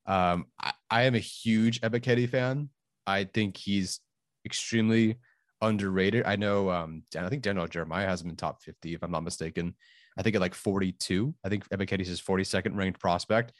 um, 0.06 0.46
I, 0.60 0.72
I 0.90 1.02
am 1.02 1.14
a 1.14 1.18
huge 1.18 1.80
Ebiketie 1.80 2.28
fan. 2.28 2.70
I 3.06 3.24
think 3.24 3.56
he's 3.56 4.00
extremely 4.44 5.18
underrated. 5.62 6.24
I 6.26 6.36
know, 6.36 6.70
um, 6.70 7.02
I 7.16 7.28
think 7.28 7.42
Daniel 7.42 7.66
Jeremiah 7.66 8.06
has 8.06 8.22
him 8.22 8.30
in 8.30 8.36
top 8.36 8.62
50, 8.62 8.94
if 8.94 9.02
I'm 9.02 9.10
not 9.10 9.24
mistaken. 9.24 9.74
I 10.18 10.22
think 10.22 10.34
at 10.34 10.40
like 10.40 10.54
42. 10.54 11.34
I 11.44 11.48
think 11.48 11.68
Ebiketie's 11.68 12.08
his 12.08 12.20
42nd 12.20 12.76
ranked 12.76 13.00
prospect. 13.00 13.52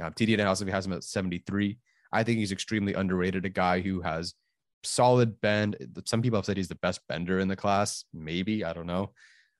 Um, 0.00 0.12
TD 0.12 0.44
also 0.46 0.66
has 0.66 0.86
him 0.86 0.92
at 0.92 1.04
73. 1.04 1.78
I 2.12 2.22
think 2.22 2.38
he's 2.38 2.52
extremely 2.52 2.94
underrated. 2.94 3.44
A 3.44 3.50
guy 3.50 3.80
who 3.80 4.00
has 4.00 4.34
solid 4.84 5.40
bend. 5.40 5.76
Some 6.06 6.22
people 6.22 6.38
have 6.38 6.46
said 6.46 6.56
he's 6.56 6.68
the 6.68 6.76
best 6.76 7.00
bender 7.08 7.40
in 7.40 7.48
the 7.48 7.56
class. 7.56 8.04
Maybe 8.14 8.64
I 8.64 8.72
don't 8.72 8.86
know. 8.86 9.12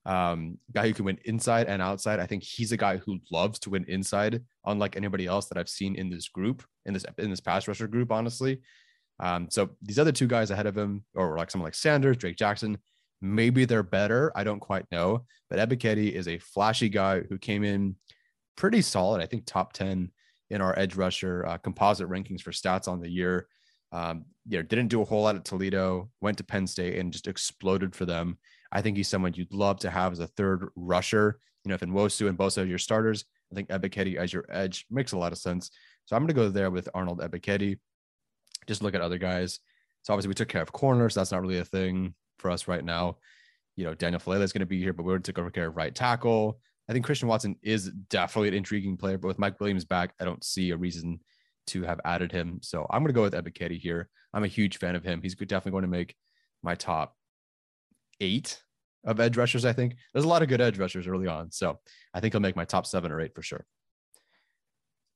Um, 0.06 0.58
guy 0.72 0.86
who 0.86 0.94
can 0.94 1.04
win 1.04 1.18
inside 1.24 1.66
and 1.66 1.82
outside. 1.82 2.20
I 2.20 2.26
think 2.26 2.42
he's 2.42 2.72
a 2.72 2.76
guy 2.76 2.96
who 2.96 3.18
loves 3.30 3.58
to 3.60 3.70
win 3.70 3.84
inside, 3.88 4.42
unlike 4.64 4.96
anybody 4.96 5.26
else 5.26 5.46
that 5.46 5.58
I've 5.58 5.68
seen 5.68 5.96
in 5.96 6.08
this 6.08 6.28
group, 6.28 6.64
in 6.86 6.94
this 6.94 7.04
in 7.18 7.30
this 7.30 7.40
pass 7.40 7.68
rusher 7.68 7.88
group. 7.88 8.10
Honestly, 8.10 8.60
um, 9.20 9.48
so 9.50 9.70
these 9.82 9.98
other 9.98 10.12
two 10.12 10.26
guys 10.26 10.50
ahead 10.50 10.66
of 10.66 10.76
him, 10.76 11.04
or 11.14 11.36
like 11.36 11.50
someone 11.50 11.66
like 11.66 11.74
Sanders, 11.74 12.16
Drake 12.16 12.36
Jackson, 12.36 12.78
maybe 13.20 13.64
they're 13.64 13.82
better. 13.82 14.32
I 14.34 14.44
don't 14.44 14.60
quite 14.60 14.86
know. 14.92 15.24
But 15.50 15.58
Ebiketie 15.58 16.12
is 16.12 16.28
a 16.28 16.38
flashy 16.38 16.88
guy 16.88 17.20
who 17.20 17.38
came 17.38 17.64
in 17.64 17.96
pretty 18.56 18.82
solid. 18.82 19.22
I 19.22 19.26
think 19.26 19.44
top 19.44 19.72
ten 19.72 20.10
in 20.50 20.60
our 20.60 20.78
edge 20.78 20.94
rusher 20.94 21.44
uh, 21.46 21.58
composite 21.58 22.08
rankings 22.08 22.42
for 22.42 22.52
stats 22.52 22.88
on 22.88 23.00
the 23.00 23.10
year. 23.10 23.48
Um, 23.92 24.26
you 24.46 24.58
know, 24.58 24.62
didn't 24.62 24.88
do 24.88 25.00
a 25.00 25.04
whole 25.04 25.22
lot 25.22 25.36
at 25.36 25.44
Toledo, 25.44 26.10
went 26.20 26.38
to 26.38 26.44
Penn 26.44 26.66
State 26.66 26.98
and 26.98 27.12
just 27.12 27.26
exploded 27.26 27.94
for 27.94 28.04
them. 28.04 28.38
I 28.70 28.82
think 28.82 28.96
he's 28.96 29.08
someone 29.08 29.32
you'd 29.34 29.52
love 29.52 29.78
to 29.80 29.90
have 29.90 30.12
as 30.12 30.18
a 30.18 30.26
third 30.26 30.68
rusher. 30.76 31.38
You 31.64 31.70
know, 31.70 31.74
if 31.74 31.80
Nwosu 31.80 32.28
and 32.28 32.38
Bosa 32.38 32.62
are 32.62 32.66
your 32.66 32.78
starters, 32.78 33.24
I 33.50 33.54
think 33.54 33.68
Ebiketie 33.68 34.16
as 34.16 34.32
your 34.32 34.44
edge 34.50 34.84
makes 34.90 35.12
a 35.12 35.18
lot 35.18 35.32
of 35.32 35.38
sense. 35.38 35.70
So 36.04 36.16
I'm 36.16 36.22
going 36.22 36.28
to 36.28 36.34
go 36.34 36.48
there 36.50 36.70
with 36.70 36.88
Arnold 36.94 37.20
Ebiketie. 37.20 37.78
Just 38.68 38.82
look 38.82 38.94
at 38.94 39.00
other 39.00 39.18
guys. 39.18 39.58
So 40.02 40.12
obviously 40.12 40.28
we 40.28 40.34
took 40.34 40.48
care 40.48 40.62
of 40.62 40.70
corners. 40.70 41.14
That's 41.14 41.32
not 41.32 41.42
really 41.42 41.58
a 41.58 41.64
thing 41.64 42.14
for 42.38 42.50
us 42.50 42.68
right 42.68 42.84
now. 42.84 43.16
You 43.74 43.84
know, 43.84 43.94
Daniel 43.94 44.20
Faalele 44.20 44.42
is 44.42 44.52
going 44.52 44.60
to 44.60 44.66
be 44.66 44.80
here, 44.80 44.92
but 44.92 45.04
we're 45.04 45.12
going 45.12 45.22
to 45.22 45.32
take 45.32 45.54
care 45.54 45.66
of 45.66 45.76
right 45.76 45.94
tackle. 45.94 46.60
I 46.88 46.92
think 46.92 47.04
Christian 47.04 47.28
Watson 47.28 47.56
is 47.62 47.90
definitely 48.08 48.48
an 48.48 48.54
intriguing 48.54 48.96
player, 48.96 49.18
but 49.18 49.28
with 49.28 49.38
Mike 49.38 49.60
Williams 49.60 49.84
back, 49.84 50.14
I 50.20 50.24
don't 50.24 50.42
see 50.44 50.70
a 50.70 50.76
reason 50.76 51.20
to 51.68 51.82
have 51.82 52.00
added 52.04 52.32
him. 52.32 52.60
So 52.62 52.86
I'm 52.88 53.02
going 53.02 53.08
to 53.08 53.12
go 53.12 53.22
with 53.22 53.34
Ebiketie 53.34 53.80
here. 53.80 54.08
I'm 54.32 54.44
a 54.44 54.48
huge 54.48 54.78
fan 54.78 54.96
of 54.96 55.04
him. 55.04 55.20
He's 55.22 55.34
definitely 55.34 55.72
going 55.72 55.82
to 55.82 55.88
make 55.88 56.14
my 56.62 56.74
top 56.74 57.14
eight 58.20 58.62
of 59.04 59.20
edge 59.20 59.36
rushers. 59.36 59.64
I 59.64 59.72
think 59.72 59.96
there's 60.12 60.24
a 60.24 60.28
lot 60.28 60.42
of 60.42 60.48
good 60.48 60.60
edge 60.60 60.78
rushers 60.78 61.06
early 61.06 61.26
on. 61.26 61.50
So 61.50 61.78
I 62.14 62.20
think 62.20 62.34
he'll 62.34 62.40
make 62.40 62.56
my 62.56 62.64
top 62.64 62.86
seven 62.86 63.12
or 63.12 63.20
eight 63.20 63.34
for 63.34 63.42
sure. 63.42 63.64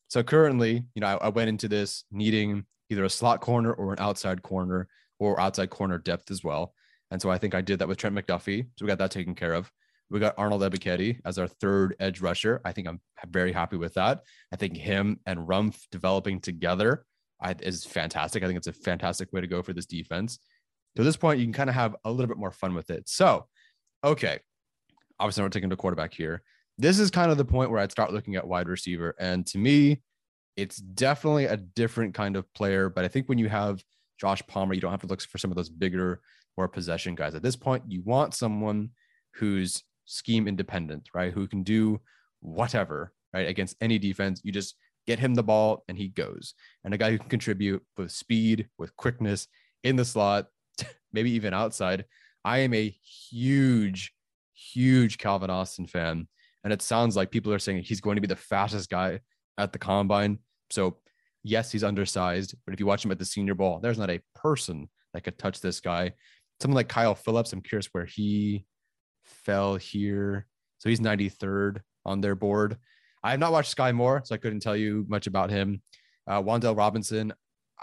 So 0.08 0.22
currently, 0.22 0.84
you 0.94 1.00
know, 1.00 1.06
I, 1.06 1.14
I 1.14 1.28
went 1.30 1.48
into 1.48 1.68
this 1.68 2.04
needing 2.10 2.66
either 2.92 3.04
a 3.04 3.10
slot 3.10 3.40
corner 3.40 3.72
or 3.72 3.92
an 3.92 3.98
outside 3.98 4.42
corner 4.42 4.88
or 5.18 5.40
outside 5.40 5.70
corner 5.70 5.98
depth 5.98 6.30
as 6.30 6.44
well. 6.44 6.74
And 7.10 7.20
so 7.20 7.30
I 7.30 7.38
think 7.38 7.54
I 7.54 7.60
did 7.60 7.78
that 7.80 7.88
with 7.88 7.98
Trent 7.98 8.14
McDuffie. 8.14 8.66
So 8.76 8.84
we 8.84 8.88
got 8.88 8.98
that 8.98 9.10
taken 9.10 9.34
care 9.34 9.54
of. 9.54 9.70
We 10.10 10.20
got 10.20 10.34
Arnold 10.36 10.62
Ebiketie 10.62 11.20
as 11.24 11.38
our 11.38 11.46
third 11.46 11.96
edge 11.98 12.20
rusher. 12.20 12.60
I 12.64 12.72
think 12.72 12.86
I'm 12.86 13.00
very 13.28 13.52
happy 13.52 13.76
with 13.76 13.94
that. 13.94 14.20
I 14.52 14.56
think 14.56 14.76
him 14.76 15.20
and 15.26 15.48
Rumph 15.48 15.78
developing 15.90 16.40
together 16.40 17.04
is 17.60 17.84
fantastic. 17.84 18.42
I 18.42 18.46
think 18.46 18.58
it's 18.58 18.66
a 18.66 18.72
fantastic 18.72 19.32
way 19.32 19.40
to 19.40 19.46
go 19.46 19.62
for 19.62 19.72
this 19.72 19.86
defense. 19.86 20.38
To 20.96 21.02
this 21.02 21.16
point, 21.16 21.38
you 21.38 21.46
can 21.46 21.54
kind 21.54 21.70
of 21.70 21.74
have 21.74 21.96
a 22.04 22.10
little 22.10 22.28
bit 22.28 22.36
more 22.36 22.50
fun 22.50 22.74
with 22.74 22.90
it. 22.90 23.08
So, 23.08 23.46
okay, 24.04 24.38
obviously 25.18 25.42
we're 25.42 25.48
taking 25.48 25.70
the 25.70 25.76
quarterback 25.76 26.12
here. 26.12 26.42
This 26.78 26.98
is 26.98 27.10
kind 27.10 27.30
of 27.30 27.38
the 27.38 27.44
point 27.44 27.70
where 27.70 27.80
I'd 27.80 27.92
start 27.92 28.12
looking 28.12 28.36
at 28.36 28.46
wide 28.46 28.68
receiver. 28.68 29.14
And 29.18 29.46
to 29.46 29.58
me, 29.58 30.02
it's 30.56 30.76
definitely 30.76 31.46
a 31.46 31.56
different 31.56 32.14
kind 32.14 32.36
of 32.36 32.52
player. 32.54 32.88
But 32.88 33.04
I 33.04 33.08
think 33.08 33.28
when 33.28 33.38
you 33.38 33.48
have 33.48 33.82
Josh 34.20 34.42
Palmer, 34.46 34.74
you 34.74 34.80
don't 34.80 34.90
have 34.90 35.00
to 35.00 35.06
look 35.06 35.22
for 35.22 35.38
some 35.38 35.50
of 35.50 35.56
those 35.56 35.70
bigger, 35.70 36.20
more 36.56 36.68
possession 36.68 37.14
guys. 37.14 37.34
At 37.34 37.42
this 37.42 37.56
point, 37.56 37.84
you 37.88 38.02
want 38.02 38.34
someone 38.34 38.90
who's 39.34 39.82
scheme 40.04 40.46
independent, 40.46 41.08
right? 41.14 41.32
Who 41.32 41.46
can 41.46 41.62
do 41.62 42.00
whatever, 42.40 43.12
right? 43.32 43.48
Against 43.48 43.76
any 43.80 43.98
defense. 43.98 44.40
You 44.44 44.52
just 44.52 44.76
get 45.06 45.18
him 45.18 45.34
the 45.34 45.42
ball 45.42 45.84
and 45.88 45.96
he 45.96 46.08
goes. 46.08 46.54
And 46.84 46.92
a 46.94 46.98
guy 46.98 47.10
who 47.10 47.18
can 47.18 47.28
contribute 47.28 47.82
with 47.96 48.10
speed, 48.10 48.68
with 48.78 48.96
quickness 48.96 49.48
in 49.82 49.96
the 49.96 50.04
slot, 50.04 50.46
maybe 51.12 51.30
even 51.32 51.54
outside. 51.54 52.04
I 52.44 52.58
am 52.58 52.74
a 52.74 52.94
huge, 53.30 54.12
huge 54.54 55.18
Calvin 55.18 55.50
Austin 55.50 55.86
fan. 55.86 56.28
And 56.64 56.72
it 56.72 56.82
sounds 56.82 57.16
like 57.16 57.30
people 57.30 57.52
are 57.52 57.58
saying 57.58 57.82
he's 57.82 58.00
going 58.00 58.16
to 58.16 58.20
be 58.20 58.28
the 58.28 58.36
fastest 58.36 58.88
guy 58.88 59.20
at 59.58 59.72
the 59.72 59.78
combine. 59.78 60.38
So, 60.70 60.98
yes, 61.42 61.72
he's 61.72 61.84
undersized, 61.84 62.54
but 62.64 62.74
if 62.74 62.80
you 62.80 62.86
watch 62.86 63.04
him 63.04 63.10
at 63.10 63.18
the 63.18 63.24
Senior 63.24 63.54
Bowl, 63.54 63.80
there's 63.80 63.98
not 63.98 64.10
a 64.10 64.20
person 64.34 64.88
that 65.12 65.24
could 65.24 65.38
touch 65.38 65.60
this 65.60 65.80
guy. 65.80 66.12
Someone 66.60 66.76
like 66.76 66.88
Kyle 66.88 67.14
Phillips, 67.14 67.52
I'm 67.52 67.60
curious 67.60 67.88
where 67.92 68.04
he 68.04 68.64
fell 69.24 69.76
here. 69.76 70.46
So 70.78 70.88
he's 70.88 71.00
93rd 71.00 71.80
on 72.04 72.20
their 72.20 72.34
board. 72.34 72.76
I 73.22 73.30
have 73.30 73.40
not 73.40 73.52
watched 73.52 73.76
Skyy 73.76 73.94
Moore, 73.94 74.22
so 74.24 74.34
I 74.34 74.38
couldn't 74.38 74.60
tell 74.60 74.76
you 74.76 75.04
much 75.08 75.26
about 75.26 75.50
him. 75.50 75.82
Uh, 76.26 76.42
Wan'Dale 76.42 76.76
Robinson, 76.76 77.32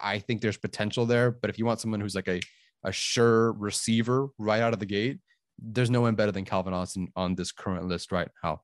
I 0.02 0.20
think 0.20 0.42
there's 0.42 0.58
potential 0.58 1.06
there, 1.06 1.32
but 1.32 1.50
if 1.50 1.58
you 1.58 1.66
want 1.66 1.80
someone 1.80 2.02
who's 2.02 2.16
like 2.16 2.28
a, 2.28 2.42
a 2.84 2.92
sure 2.92 3.54
receiver 3.54 4.30
right 4.38 4.62
out 4.62 4.74
of 4.74 4.80
the 4.80 4.86
gate, 4.86 5.20
there's 5.62 5.90
no 5.90 6.02
one 6.02 6.16
better 6.16 6.32
than 6.32 6.46
Calvin 6.46 6.74
Austin 6.74 7.10
on 7.16 7.36
this 7.36 7.52
current 7.52 7.88
list 7.88 8.12
right 8.12 8.30
now. 8.44 8.62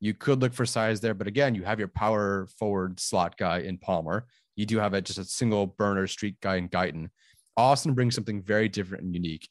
You 0.00 0.14
could 0.14 0.40
look 0.40 0.52
for 0.52 0.66
size 0.66 1.00
there, 1.00 1.14
but 1.14 1.26
again, 1.26 1.54
you 1.54 1.64
have 1.64 1.78
your 1.78 1.88
power 1.88 2.46
forward 2.58 3.00
slot 3.00 3.36
guy 3.36 3.58
in 3.60 3.78
Palmer. 3.78 4.26
you 4.56 4.66
do 4.66 4.78
have 4.78 4.94
a, 4.94 5.00
just 5.00 5.18
a 5.18 5.24
single 5.24 5.66
burner 5.66 6.06
street 6.06 6.36
guy 6.40 6.56
in 6.56 6.68
Guyton. 6.68 7.08
Austin 7.56 7.94
brings 7.94 8.14
something 8.14 8.42
very 8.42 8.68
different 8.68 9.04
and 9.04 9.14
unique. 9.14 9.48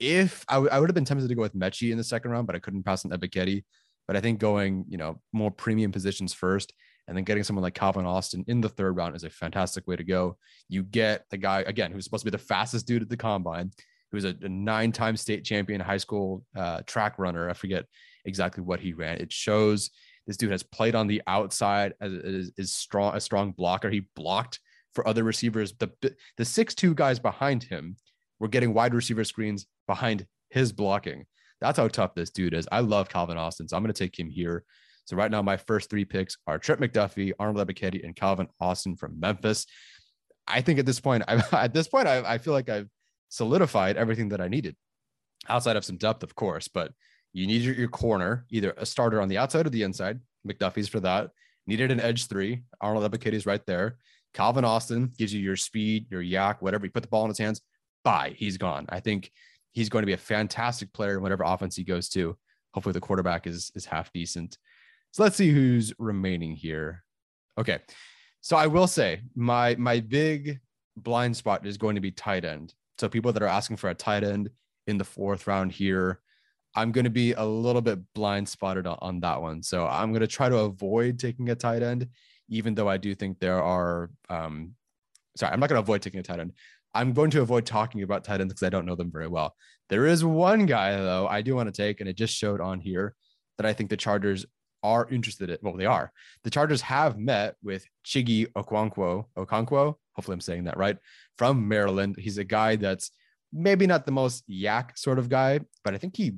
If 0.00 0.44
I, 0.48 0.54
w- 0.54 0.70
I 0.70 0.78
would 0.78 0.88
have 0.88 0.94
been 0.94 1.04
tempted 1.04 1.28
to 1.28 1.34
go 1.34 1.42
with 1.42 1.54
Metchie 1.54 1.90
in 1.90 1.98
the 1.98 2.04
second 2.04 2.30
round, 2.30 2.46
but 2.46 2.56
I 2.56 2.58
couldn't 2.58 2.82
pass 2.82 3.04
on 3.04 3.10
Ebiketie. 3.12 3.64
But 4.06 4.16
I 4.16 4.20
think 4.20 4.40
going, 4.40 4.84
you 4.88 4.98
know, 4.98 5.20
more 5.32 5.50
premium 5.50 5.92
positions 5.92 6.34
first 6.34 6.72
and 7.06 7.16
then 7.16 7.24
getting 7.24 7.44
someone 7.44 7.62
like 7.62 7.74
Calvin 7.74 8.06
Austin 8.06 8.44
in 8.48 8.60
the 8.60 8.68
third 8.68 8.96
round 8.96 9.14
is 9.16 9.24
a 9.24 9.30
fantastic 9.30 9.86
way 9.86 9.96
to 9.96 10.04
go. 10.04 10.36
You 10.68 10.82
get 10.82 11.24
the 11.30 11.36
guy, 11.36 11.60
again, 11.60 11.92
who's 11.92 12.04
supposed 12.04 12.24
to 12.24 12.30
be 12.30 12.36
the 12.36 12.42
fastest 12.42 12.86
dude 12.86 13.02
at 13.02 13.08
the 13.08 13.16
combine, 13.16 13.70
who's 14.10 14.24
a, 14.24 14.34
a 14.42 14.48
nine 14.48 14.92
time 14.92 15.16
state 15.16 15.44
champion 15.44 15.80
high 15.80 15.96
school 15.98 16.44
uh, 16.56 16.80
track 16.86 17.18
runner. 17.18 17.48
I 17.48 17.52
forget 17.52 17.86
exactly 18.24 18.62
what 18.62 18.80
he 18.80 18.92
ran. 18.92 19.18
It 19.18 19.32
shows 19.32 19.90
this 20.26 20.36
dude 20.36 20.52
has 20.52 20.62
played 20.62 20.94
on 20.94 21.06
the 21.06 21.22
outside 21.26 21.94
as 22.00 22.12
is, 22.12 22.52
is 22.56 22.72
strong, 22.72 23.16
a 23.16 23.20
strong 23.20 23.52
blocker. 23.52 23.90
He 23.90 24.06
blocked 24.14 24.60
for 24.94 25.06
other 25.06 25.24
receivers. 25.24 25.72
The 25.72 25.90
the 26.36 26.44
six 26.44 26.74
two 26.74 26.94
guys 26.94 27.18
behind 27.18 27.64
him 27.64 27.96
were 28.38 28.48
getting 28.48 28.74
wide 28.74 28.94
receiver 28.94 29.24
screens 29.24 29.66
behind 29.86 30.26
his 30.50 30.72
blocking. 30.72 31.26
That's 31.60 31.78
how 31.78 31.88
tough 31.88 32.14
this 32.14 32.30
dude 32.30 32.54
is. 32.54 32.68
I 32.72 32.80
love 32.80 33.08
Calvin 33.08 33.36
Austin, 33.36 33.68
so 33.68 33.76
I'm 33.76 33.82
going 33.82 33.92
to 33.92 33.98
take 33.98 34.18
him 34.18 34.28
here. 34.28 34.64
So 35.04 35.16
right 35.16 35.30
now, 35.30 35.42
my 35.42 35.56
first 35.56 35.90
three 35.90 36.04
picks 36.04 36.36
are 36.46 36.58
Trent 36.58 36.80
McDuffie, 36.80 37.32
Arnold 37.38 37.66
Ebiketie, 37.66 38.04
and 38.04 38.14
Calvin 38.16 38.48
Austin 38.60 38.96
from 38.96 39.18
Memphis. 39.18 39.66
I 40.46 40.60
think 40.60 40.78
at 40.78 40.86
this 40.86 41.00
point, 41.00 41.24
I, 41.28 41.42
at 41.52 41.72
this 41.72 41.88
point, 41.88 42.08
I, 42.08 42.34
I 42.34 42.38
feel 42.38 42.52
like 42.52 42.68
I've 42.68 42.88
solidified 43.28 43.96
everything 43.96 44.30
that 44.30 44.40
I 44.40 44.48
needed, 44.48 44.76
outside 45.48 45.76
of 45.76 45.84
some 45.84 45.96
depth, 45.96 46.22
of 46.22 46.34
course. 46.34 46.68
But 46.68 46.92
you 47.32 47.46
need 47.46 47.62
your, 47.62 47.74
your 47.74 47.88
corner, 47.88 48.46
either 48.50 48.74
a 48.76 48.86
starter 48.86 49.20
on 49.20 49.28
the 49.28 49.38
outside 49.38 49.66
or 49.66 49.70
the 49.70 49.82
inside. 49.82 50.20
McDuffie's 50.46 50.88
for 50.88 51.00
that. 51.00 51.30
Needed 51.66 51.90
an 51.90 52.00
edge 52.00 52.26
three. 52.26 52.62
Arnold 52.80 53.10
Ebiketie 53.10 53.34
is 53.34 53.46
right 53.46 53.64
there. 53.66 53.96
Calvin 54.34 54.64
Austin 54.64 55.12
gives 55.16 55.32
you 55.32 55.40
your 55.40 55.56
speed, 55.56 56.06
your 56.10 56.22
YAC, 56.22 56.60
whatever. 56.60 56.86
You 56.86 56.90
put 56.90 57.02
the 57.02 57.08
ball 57.08 57.24
in 57.24 57.30
his 57.30 57.38
hands, 57.38 57.60
bye. 58.02 58.34
He's 58.36 58.56
gone. 58.56 58.86
I 58.88 59.00
think 59.00 59.30
he's 59.72 59.88
going 59.88 60.02
to 60.02 60.06
be 60.06 60.14
a 60.14 60.18
fantastic 60.18 60.92
player 60.92 61.16
in 61.16 61.22
whatever 61.22 61.44
offense 61.44 61.76
he 61.76 61.84
goes 61.84 62.08
to. 62.10 62.36
Hopefully 62.74 62.94
the 62.94 63.00
quarterback 63.00 63.46
is 63.46 63.70
is 63.74 63.84
half 63.84 64.12
decent. 64.12 64.56
So 65.12 65.22
let's 65.22 65.36
see 65.36 65.50
who's 65.50 65.92
remaining 65.98 66.54
here. 66.54 67.04
Okay. 67.58 67.80
So 68.40 68.56
I 68.56 68.66
will 68.66 68.86
say 68.86 69.20
my 69.34 69.76
my 69.76 70.00
big 70.00 70.60
blind 70.96 71.36
spot 71.36 71.66
is 71.66 71.76
going 71.76 71.94
to 71.94 72.00
be 72.00 72.10
tight 72.10 72.44
end. 72.44 72.74
So 72.98 73.08
people 73.08 73.32
that 73.32 73.42
are 73.42 73.46
asking 73.46 73.76
for 73.76 73.90
a 73.90 73.94
tight 73.94 74.24
end 74.24 74.50
in 74.86 74.98
the 74.98 75.04
fourth 75.04 75.46
round 75.46 75.72
here, 75.72 76.20
I'm 76.74 76.92
going 76.92 77.04
to 77.04 77.10
be 77.10 77.32
a 77.32 77.44
little 77.44 77.82
bit 77.82 77.98
blind 78.14 78.48
spotted 78.48 78.86
on, 78.86 79.20
that 79.20 79.42
one. 79.42 79.62
So 79.62 79.86
I'm 79.86 80.10
going 80.10 80.20
to 80.20 80.26
try 80.26 80.48
to 80.48 80.58
avoid 80.58 81.18
taking 81.18 81.50
a 81.50 81.54
tight 81.54 81.82
end, 81.82 82.08
even 82.48 82.74
though 82.74 82.88
I 82.88 82.96
do 82.96 83.14
think 83.14 83.38
there 83.38 83.62
are. 83.62 84.10
Um, 84.28 84.74
sorry, 85.36 85.52
I'm 85.52 85.60
not 85.60 85.68
going 85.68 85.78
to 85.78 85.82
avoid 85.82 86.02
taking 86.02 86.20
a 86.20 86.22
tight 86.22 86.40
end. 86.40 86.52
I'm 86.94 87.12
going 87.12 87.30
to 87.30 87.42
avoid 87.42 87.66
talking 87.66 88.02
about 88.02 88.24
tight 88.24 88.40
ends 88.40 88.52
because 88.52 88.66
I 88.66 88.70
don't 88.70 88.86
know 88.86 88.96
them 88.96 89.10
very 89.10 89.28
well. 89.28 89.54
There 89.88 90.06
is 90.06 90.24
one 90.24 90.66
guy 90.66 90.96
though 90.96 91.26
I 91.26 91.42
do 91.42 91.54
want 91.54 91.72
to 91.72 91.82
take, 91.82 92.00
and 92.00 92.08
it 92.08 92.16
just 92.16 92.34
showed 92.34 92.60
on 92.60 92.80
here 92.80 93.14
that 93.58 93.66
I 93.66 93.72
think 93.72 93.90
the 93.90 93.96
Chargers 93.96 94.46
are 94.82 95.08
interested 95.10 95.50
in. 95.50 95.58
Well, 95.62 95.76
they 95.76 95.86
are. 95.86 96.12
The 96.44 96.50
Chargers 96.50 96.80
have 96.82 97.18
met 97.18 97.56
with 97.62 97.84
Chiggy 98.04 98.46
Okonkwo. 98.52 99.26
Okonkwo. 99.36 99.94
Hopefully, 100.14 100.34
I'm 100.34 100.40
saying 100.40 100.64
that 100.64 100.76
right. 100.76 100.96
From 101.38 101.68
Maryland, 101.68 102.16
he's 102.18 102.38
a 102.38 102.44
guy 102.44 102.76
that's 102.76 103.10
maybe 103.52 103.86
not 103.86 104.06
the 104.06 104.12
most 104.12 104.48
YAC 104.48 104.96
sort 104.96 105.18
of 105.18 105.28
guy, 105.28 105.60
but 105.84 105.94
I 105.94 105.98
think 105.98 106.16
he 106.16 106.32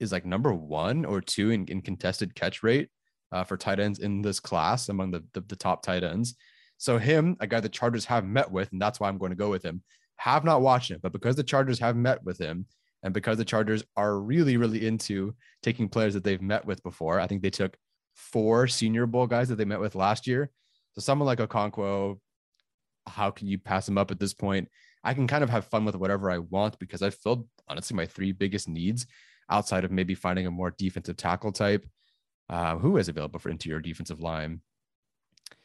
is 0.00 0.12
like 0.12 0.26
number 0.26 0.52
one 0.52 1.04
or 1.04 1.20
two 1.20 1.50
in, 1.50 1.66
in 1.66 1.80
contested 1.82 2.34
catch 2.34 2.62
rate 2.62 2.88
uh, 3.32 3.44
for 3.44 3.56
tight 3.56 3.80
ends 3.80 3.98
in 3.98 4.22
this 4.22 4.40
class 4.40 4.88
among 4.88 5.10
the, 5.10 5.24
the, 5.32 5.40
the 5.42 5.56
top 5.56 5.82
tight 5.82 6.04
ends. 6.04 6.34
So 6.78 6.98
him, 6.98 7.36
a 7.40 7.46
guy 7.46 7.60
the 7.60 7.68
Chargers 7.68 8.04
have 8.06 8.24
met 8.24 8.50
with, 8.50 8.70
and 8.72 8.80
that's 8.80 9.00
why 9.00 9.08
I'm 9.08 9.18
going 9.18 9.30
to 9.30 9.36
go 9.36 9.50
with 9.50 9.62
him. 9.62 9.82
Have 10.16 10.44
not 10.44 10.62
watched 10.62 10.90
him, 10.90 11.00
but 11.02 11.12
because 11.12 11.36
the 11.36 11.42
Chargers 11.42 11.78
have 11.78 11.96
met 11.96 12.22
with 12.24 12.38
him, 12.38 12.66
and 13.02 13.12
because 13.12 13.38
the 13.38 13.44
Chargers 13.44 13.84
are 13.96 14.18
really, 14.18 14.56
really 14.56 14.86
into 14.86 15.34
taking 15.62 15.88
players 15.88 16.14
that 16.14 16.24
they've 16.24 16.40
met 16.40 16.64
with 16.64 16.82
before, 16.82 17.20
I 17.20 17.26
think 17.26 17.42
they 17.42 17.50
took 17.50 17.76
four 18.14 18.66
Senior 18.66 19.06
Bowl 19.06 19.26
guys 19.26 19.48
that 19.48 19.56
they 19.56 19.64
met 19.64 19.80
with 19.80 19.94
last 19.94 20.26
year. 20.26 20.50
So 20.92 21.00
someone 21.00 21.26
like 21.26 21.38
Okonkwo, 21.38 22.18
how 23.06 23.30
can 23.30 23.46
you 23.46 23.58
pass 23.58 23.88
him 23.88 23.98
up 23.98 24.10
at 24.10 24.18
this 24.18 24.32
point? 24.32 24.68
I 25.02 25.12
can 25.12 25.26
kind 25.26 25.44
of 25.44 25.50
have 25.50 25.66
fun 25.66 25.84
with 25.84 25.96
whatever 25.96 26.30
I 26.30 26.38
want 26.38 26.78
because 26.78 27.02
I 27.02 27.10
filled 27.10 27.46
honestly 27.68 27.96
my 27.96 28.06
three 28.06 28.32
biggest 28.32 28.68
needs 28.68 29.06
outside 29.50 29.84
of 29.84 29.90
maybe 29.90 30.14
finding 30.14 30.46
a 30.46 30.50
more 30.50 30.74
defensive 30.76 31.16
tackle 31.16 31.52
type 31.52 31.86
uh, 32.50 32.76
who 32.76 32.96
is 32.96 33.08
available 33.08 33.38
for 33.38 33.50
interior 33.50 33.80
defensive 33.80 34.20
line. 34.20 34.60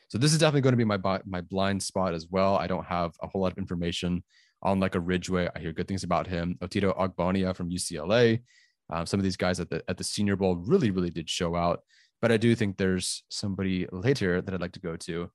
So 0.07 0.17
this 0.17 0.33
is 0.33 0.39
definitely 0.39 0.61
going 0.61 0.73
to 0.73 0.77
be 0.77 0.85
my 0.85 1.21
my 1.25 1.41
blind 1.41 1.83
spot 1.83 2.13
as 2.13 2.27
well. 2.29 2.55
I 2.55 2.67
don't 2.67 2.85
have 2.85 3.13
a 3.21 3.27
whole 3.27 3.41
lot 3.41 3.51
of 3.51 3.57
information 3.57 4.23
on 4.61 4.79
like 4.79 4.95
a 4.95 4.99
Ridgeway. 4.99 5.49
I 5.55 5.59
hear 5.59 5.71
good 5.71 5.87
things 5.87 6.03
about 6.03 6.27
him. 6.27 6.57
Otito 6.61 6.97
Ogbonia 6.97 7.55
from 7.55 7.69
UCLA. 7.69 8.41
Um, 8.89 9.05
some 9.05 9.19
of 9.19 9.23
these 9.23 9.37
guys 9.37 9.59
at 9.59 9.69
the 9.69 9.83
at 9.87 9.97
the 9.97 10.03
Senior 10.03 10.35
Bowl 10.35 10.55
really 10.55 10.89
really 10.89 11.11
did 11.11 11.29
show 11.29 11.55
out. 11.55 11.81
But 12.21 12.31
I 12.31 12.37
do 12.37 12.55
think 12.55 12.77
there's 12.77 13.23
somebody 13.29 13.87
later 13.91 14.41
that 14.41 14.53
I'd 14.53 14.61
like 14.61 14.73
to 14.73 14.79
go 14.79 14.97
to. 14.97 15.29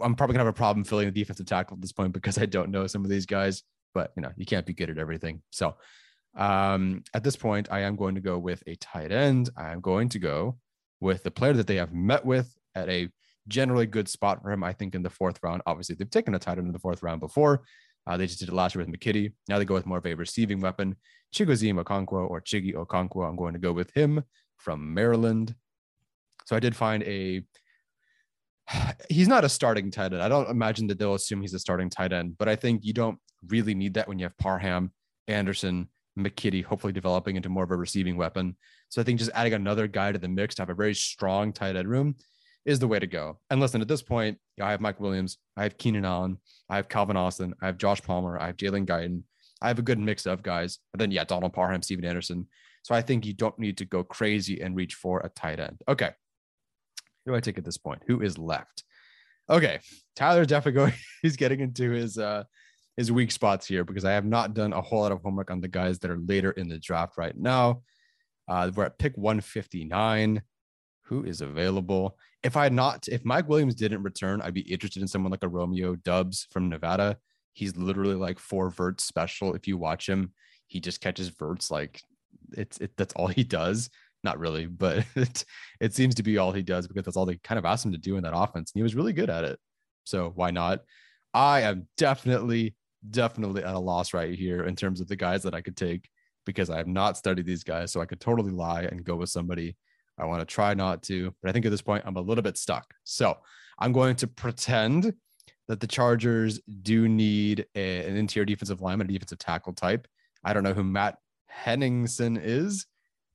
I'm 0.00 0.14
probably 0.14 0.34
gonna 0.34 0.44
have 0.44 0.54
a 0.54 0.56
problem 0.56 0.84
filling 0.84 1.06
the 1.06 1.12
defensive 1.12 1.46
tackle 1.46 1.76
at 1.76 1.80
this 1.80 1.92
point 1.92 2.12
because 2.12 2.38
I 2.38 2.46
don't 2.46 2.70
know 2.70 2.86
some 2.86 3.04
of 3.04 3.10
these 3.10 3.26
guys. 3.26 3.62
But 3.94 4.12
you 4.16 4.22
know, 4.22 4.30
you 4.36 4.46
can't 4.46 4.66
be 4.66 4.74
good 4.74 4.90
at 4.90 4.98
everything. 4.98 5.42
So 5.50 5.74
um, 6.36 7.02
at 7.14 7.24
this 7.24 7.36
point, 7.36 7.68
I 7.70 7.80
am 7.80 7.96
going 7.96 8.14
to 8.14 8.20
go 8.20 8.38
with 8.38 8.62
a 8.66 8.76
tight 8.76 9.10
end. 9.10 9.50
I'm 9.56 9.80
going 9.80 10.08
to 10.10 10.18
go 10.18 10.58
with 11.00 11.22
the 11.22 11.30
player 11.30 11.54
that 11.54 11.66
they 11.66 11.76
have 11.76 11.92
met 11.92 12.24
with 12.24 12.54
at 12.74 12.88
a 12.88 13.08
generally 13.48 13.86
good 13.86 14.08
spot 14.08 14.42
for 14.42 14.50
him. 14.50 14.62
I 14.62 14.72
think 14.72 14.94
in 14.94 15.02
the 15.02 15.10
fourth 15.10 15.38
round. 15.42 15.62
Obviously, 15.66 15.94
they've 15.94 16.10
taken 16.10 16.34
a 16.34 16.38
tight 16.38 16.58
end 16.58 16.66
in 16.66 16.72
the 16.72 16.78
fourth 16.78 17.02
round 17.02 17.20
before. 17.20 17.62
Uh, 18.06 18.16
they 18.16 18.26
just 18.26 18.38
did 18.38 18.48
it 18.48 18.54
last 18.54 18.74
year 18.74 18.84
with 18.84 18.94
McKitty. 18.94 19.32
Now 19.48 19.58
they 19.58 19.64
go 19.64 19.74
with 19.74 19.86
more 19.86 19.98
of 19.98 20.06
a 20.06 20.14
receiving 20.14 20.60
weapon, 20.60 20.96
Chigoziem 21.34 21.82
Okonkwo 21.82 22.28
or 22.30 22.40
Chiggy 22.40 22.74
Okonkwo. 22.74 23.28
I'm 23.28 23.36
going 23.36 23.54
to 23.54 23.58
go 23.58 23.72
with 23.72 23.90
him 23.92 24.22
from 24.58 24.94
Maryland. 24.94 25.54
So 26.44 26.54
I 26.54 26.60
did 26.60 26.76
find 26.76 27.02
a. 27.02 27.42
He's 29.10 29.28
not 29.28 29.44
a 29.44 29.48
starting 29.48 29.90
tight 29.90 30.12
end. 30.12 30.22
I 30.22 30.28
don't 30.28 30.50
imagine 30.50 30.86
that 30.88 30.98
they'll 30.98 31.14
assume 31.14 31.40
he's 31.40 31.54
a 31.54 31.58
starting 31.58 31.88
tight 31.88 32.12
end, 32.12 32.36
but 32.38 32.48
I 32.48 32.56
think 32.56 32.84
you 32.84 32.92
don't 32.92 33.18
really 33.48 33.74
need 33.74 33.94
that 33.94 34.08
when 34.08 34.18
you 34.18 34.24
have 34.24 34.36
Parham, 34.38 34.92
Anderson, 35.28 35.88
McKitty, 36.18 36.64
hopefully 36.64 36.92
developing 36.92 37.36
into 37.36 37.48
more 37.48 37.64
of 37.64 37.70
a 37.70 37.76
receiving 37.76 38.16
weapon. 38.16 38.56
So 38.88 39.00
I 39.00 39.04
think 39.04 39.18
just 39.18 39.30
adding 39.34 39.54
another 39.54 39.86
guy 39.86 40.12
to 40.12 40.18
the 40.18 40.28
mix 40.28 40.54
to 40.56 40.62
have 40.62 40.70
a 40.70 40.74
very 40.74 40.94
strong 40.94 41.52
tight 41.52 41.76
end 41.76 41.88
room 41.88 42.16
is 42.64 42.78
the 42.78 42.88
way 42.88 42.98
to 42.98 43.06
go. 43.06 43.38
And 43.50 43.60
listen, 43.60 43.80
at 43.80 43.88
this 43.88 44.02
point, 44.02 44.38
I 44.60 44.70
have 44.70 44.80
Mike 44.80 45.00
Williams, 45.00 45.38
I 45.56 45.62
have 45.62 45.78
Keenan 45.78 46.04
Allen, 46.04 46.38
I 46.68 46.76
have 46.76 46.88
Calvin 46.88 47.16
Austin, 47.16 47.54
I 47.62 47.66
have 47.66 47.78
Josh 47.78 48.02
Palmer, 48.02 48.38
I 48.38 48.46
have 48.46 48.56
Jalen 48.56 48.86
Guyton. 48.86 49.22
I 49.62 49.68
have 49.68 49.78
a 49.78 49.82
good 49.82 49.98
mix 49.98 50.26
of 50.26 50.42
guys. 50.42 50.78
But 50.92 50.98
then, 50.98 51.10
yeah, 51.10 51.24
Donald 51.24 51.52
Parham, 51.52 51.82
Steven 51.82 52.04
Anderson. 52.04 52.46
So 52.82 52.94
I 52.94 53.02
think 53.02 53.24
you 53.24 53.32
don't 53.32 53.58
need 53.58 53.78
to 53.78 53.84
go 53.84 54.04
crazy 54.04 54.60
and 54.60 54.76
reach 54.76 54.94
for 54.94 55.20
a 55.20 55.28
tight 55.30 55.60
end. 55.60 55.80
Okay. 55.88 56.10
Who 57.24 57.32
do 57.32 57.36
I 57.36 57.40
take 57.40 57.58
at 57.58 57.64
this 57.64 57.78
point? 57.78 58.02
Who 58.06 58.20
is 58.20 58.38
left? 58.38 58.84
Okay. 59.48 59.80
Tyler's 60.14 60.46
definitely 60.46 60.80
going, 60.80 60.92
he's 61.22 61.36
getting 61.36 61.60
into 61.60 61.90
his 61.90 62.18
uh 62.18 62.44
his 62.96 63.12
weak 63.12 63.30
spots 63.30 63.66
here 63.66 63.84
because 63.84 64.04
I 64.04 64.12
have 64.12 64.24
not 64.24 64.54
done 64.54 64.72
a 64.72 64.80
whole 64.80 65.00
lot 65.00 65.12
of 65.12 65.20
homework 65.22 65.50
on 65.50 65.60
the 65.60 65.68
guys 65.68 65.98
that 65.98 66.10
are 66.10 66.18
later 66.18 66.52
in 66.52 66.68
the 66.68 66.78
draft 66.78 67.18
right 67.18 67.36
now. 67.36 67.82
Uh, 68.48 68.70
we're 68.74 68.84
at 68.84 68.98
pick 68.98 69.16
159. 69.16 70.42
Who 71.04 71.24
is 71.24 71.40
available? 71.40 72.18
If 72.42 72.56
I 72.56 72.64
had 72.64 72.72
not, 72.72 73.06
if 73.08 73.24
Mike 73.24 73.48
Williams 73.48 73.74
didn't 73.74 74.02
return, 74.02 74.40
I'd 74.40 74.54
be 74.54 74.60
interested 74.60 75.02
in 75.02 75.08
someone 75.08 75.30
like 75.30 75.42
a 75.42 75.48
Romeo 75.48 75.94
Doubs 75.96 76.46
from 76.50 76.68
Nevada. 76.68 77.18
He's 77.52 77.76
literally 77.76 78.14
like 78.14 78.38
four 78.38 78.70
verts 78.70 79.04
special. 79.04 79.54
If 79.54 79.68
you 79.68 79.76
watch 79.78 80.08
him, 80.08 80.32
he 80.66 80.80
just 80.80 81.00
catches 81.00 81.28
verts 81.28 81.70
like 81.70 82.02
it's 82.52 82.78
it, 82.78 82.92
that's 82.96 83.14
all 83.14 83.28
he 83.28 83.44
does. 83.44 83.90
Not 84.24 84.38
really, 84.38 84.66
but 84.66 85.04
it, 85.16 85.44
it 85.80 85.94
seems 85.94 86.14
to 86.16 86.22
be 86.22 86.38
all 86.38 86.52
he 86.52 86.62
does 86.62 86.88
because 86.88 87.04
that's 87.04 87.16
all 87.16 87.26
they 87.26 87.36
kind 87.36 87.58
of 87.58 87.64
asked 87.64 87.84
him 87.84 87.92
to 87.92 87.98
do 87.98 88.16
in 88.16 88.24
that 88.24 88.36
offense. 88.36 88.72
And 88.72 88.78
he 88.78 88.82
was 88.82 88.94
really 88.94 89.12
good 89.12 89.30
at 89.30 89.44
it. 89.44 89.58
So 90.04 90.32
why 90.34 90.50
not? 90.50 90.80
I 91.32 91.62
am 91.62 91.86
definitely 91.96 92.74
definitely 93.10 93.64
at 93.64 93.74
a 93.74 93.78
loss 93.78 94.14
right 94.14 94.34
here 94.34 94.64
in 94.64 94.76
terms 94.76 95.00
of 95.00 95.08
the 95.08 95.16
guys 95.16 95.42
that 95.42 95.54
I 95.54 95.60
could 95.60 95.76
take 95.76 96.08
because 96.44 96.70
I 96.70 96.78
have 96.78 96.86
not 96.86 97.16
studied 97.16 97.46
these 97.46 97.64
guys. 97.64 97.92
So 97.92 98.00
I 98.00 98.06
could 98.06 98.20
totally 98.20 98.52
lie 98.52 98.82
and 98.82 99.04
go 99.04 99.16
with 99.16 99.30
somebody. 99.30 99.76
I 100.18 100.24
want 100.24 100.40
to 100.40 100.46
try 100.46 100.72
not 100.74 101.02
to, 101.04 101.34
but 101.42 101.48
I 101.48 101.52
think 101.52 101.66
at 101.66 101.70
this 101.70 101.82
point 101.82 102.04
I'm 102.06 102.16
a 102.16 102.20
little 102.20 102.42
bit 102.42 102.56
stuck. 102.56 102.94
So 103.04 103.36
I'm 103.78 103.92
going 103.92 104.16
to 104.16 104.26
pretend 104.26 105.12
that 105.68 105.80
the 105.80 105.86
Chargers 105.86 106.60
do 106.82 107.08
need 107.08 107.66
a, 107.74 108.06
an 108.06 108.16
interior 108.16 108.46
defensive 108.46 108.80
lineman, 108.80 109.08
a 109.08 109.12
defensive 109.12 109.38
tackle 109.38 109.72
type. 109.72 110.06
I 110.44 110.52
don't 110.52 110.62
know 110.62 110.72
who 110.72 110.84
Matt 110.84 111.18
Henningsen 111.48 112.38
is. 112.40 112.86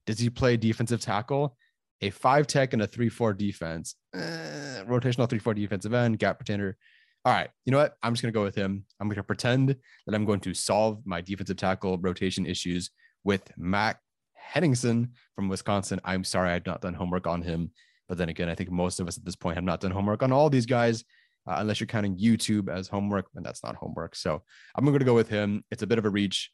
Does 0.06 0.18
he 0.18 0.30
play 0.30 0.56
defensive 0.56 1.00
tackle? 1.00 1.56
A 2.00 2.10
five 2.10 2.48
tech 2.48 2.72
and 2.72 2.82
a 2.82 2.86
three 2.86 3.08
four 3.08 3.32
defense, 3.32 3.94
eh, 4.12 4.82
rotational 4.88 5.30
three 5.30 5.38
four 5.38 5.54
defensive 5.54 5.94
end, 5.94 6.18
gap 6.18 6.38
pretender 6.38 6.76
all 7.24 7.32
right, 7.32 7.50
you 7.64 7.70
know 7.70 7.78
what? 7.78 7.94
I'm 8.02 8.12
just 8.12 8.22
going 8.22 8.32
to 8.32 8.38
go 8.38 8.42
with 8.42 8.54
him. 8.56 8.84
I'm 9.00 9.08
going 9.08 9.16
to 9.16 9.22
pretend 9.22 9.68
that 10.06 10.14
I'm 10.14 10.24
going 10.24 10.40
to 10.40 10.54
solve 10.54 11.02
my 11.04 11.20
defensive 11.20 11.56
tackle 11.56 11.98
rotation 11.98 12.46
issues 12.46 12.90
with 13.22 13.50
Matt 13.56 13.98
Henningsen 14.34 15.12
from 15.36 15.48
Wisconsin. 15.48 16.00
I'm 16.04 16.24
sorry 16.24 16.50
I've 16.50 16.66
not 16.66 16.80
done 16.80 16.94
homework 16.94 17.26
on 17.26 17.42
him. 17.42 17.70
But 18.08 18.18
then 18.18 18.28
again, 18.28 18.48
I 18.48 18.54
think 18.56 18.70
most 18.70 18.98
of 18.98 19.06
us 19.06 19.16
at 19.16 19.24
this 19.24 19.36
point 19.36 19.54
have 19.54 19.64
not 19.64 19.80
done 19.80 19.92
homework 19.92 20.22
on 20.22 20.32
all 20.32 20.50
these 20.50 20.66
guys. 20.66 21.04
uh, 21.46 21.56
unless 21.58 21.80
you're 21.80 21.86
counting 21.86 22.16
YouTube 22.16 22.68
as 22.68 22.88
homework, 22.88 23.26
and 23.34 23.44
that's 23.44 23.64
not 23.64 23.74
homework. 23.76 24.14
So 24.14 24.42
I'm 24.74 24.84
going 24.84 24.98
to 24.98 25.04
go 25.04 25.14
with 25.14 25.28
him. 25.28 25.64
It's 25.70 25.82
a 25.82 25.86
bit 25.86 25.98
of 25.98 26.04
a 26.04 26.10
reach. 26.10 26.50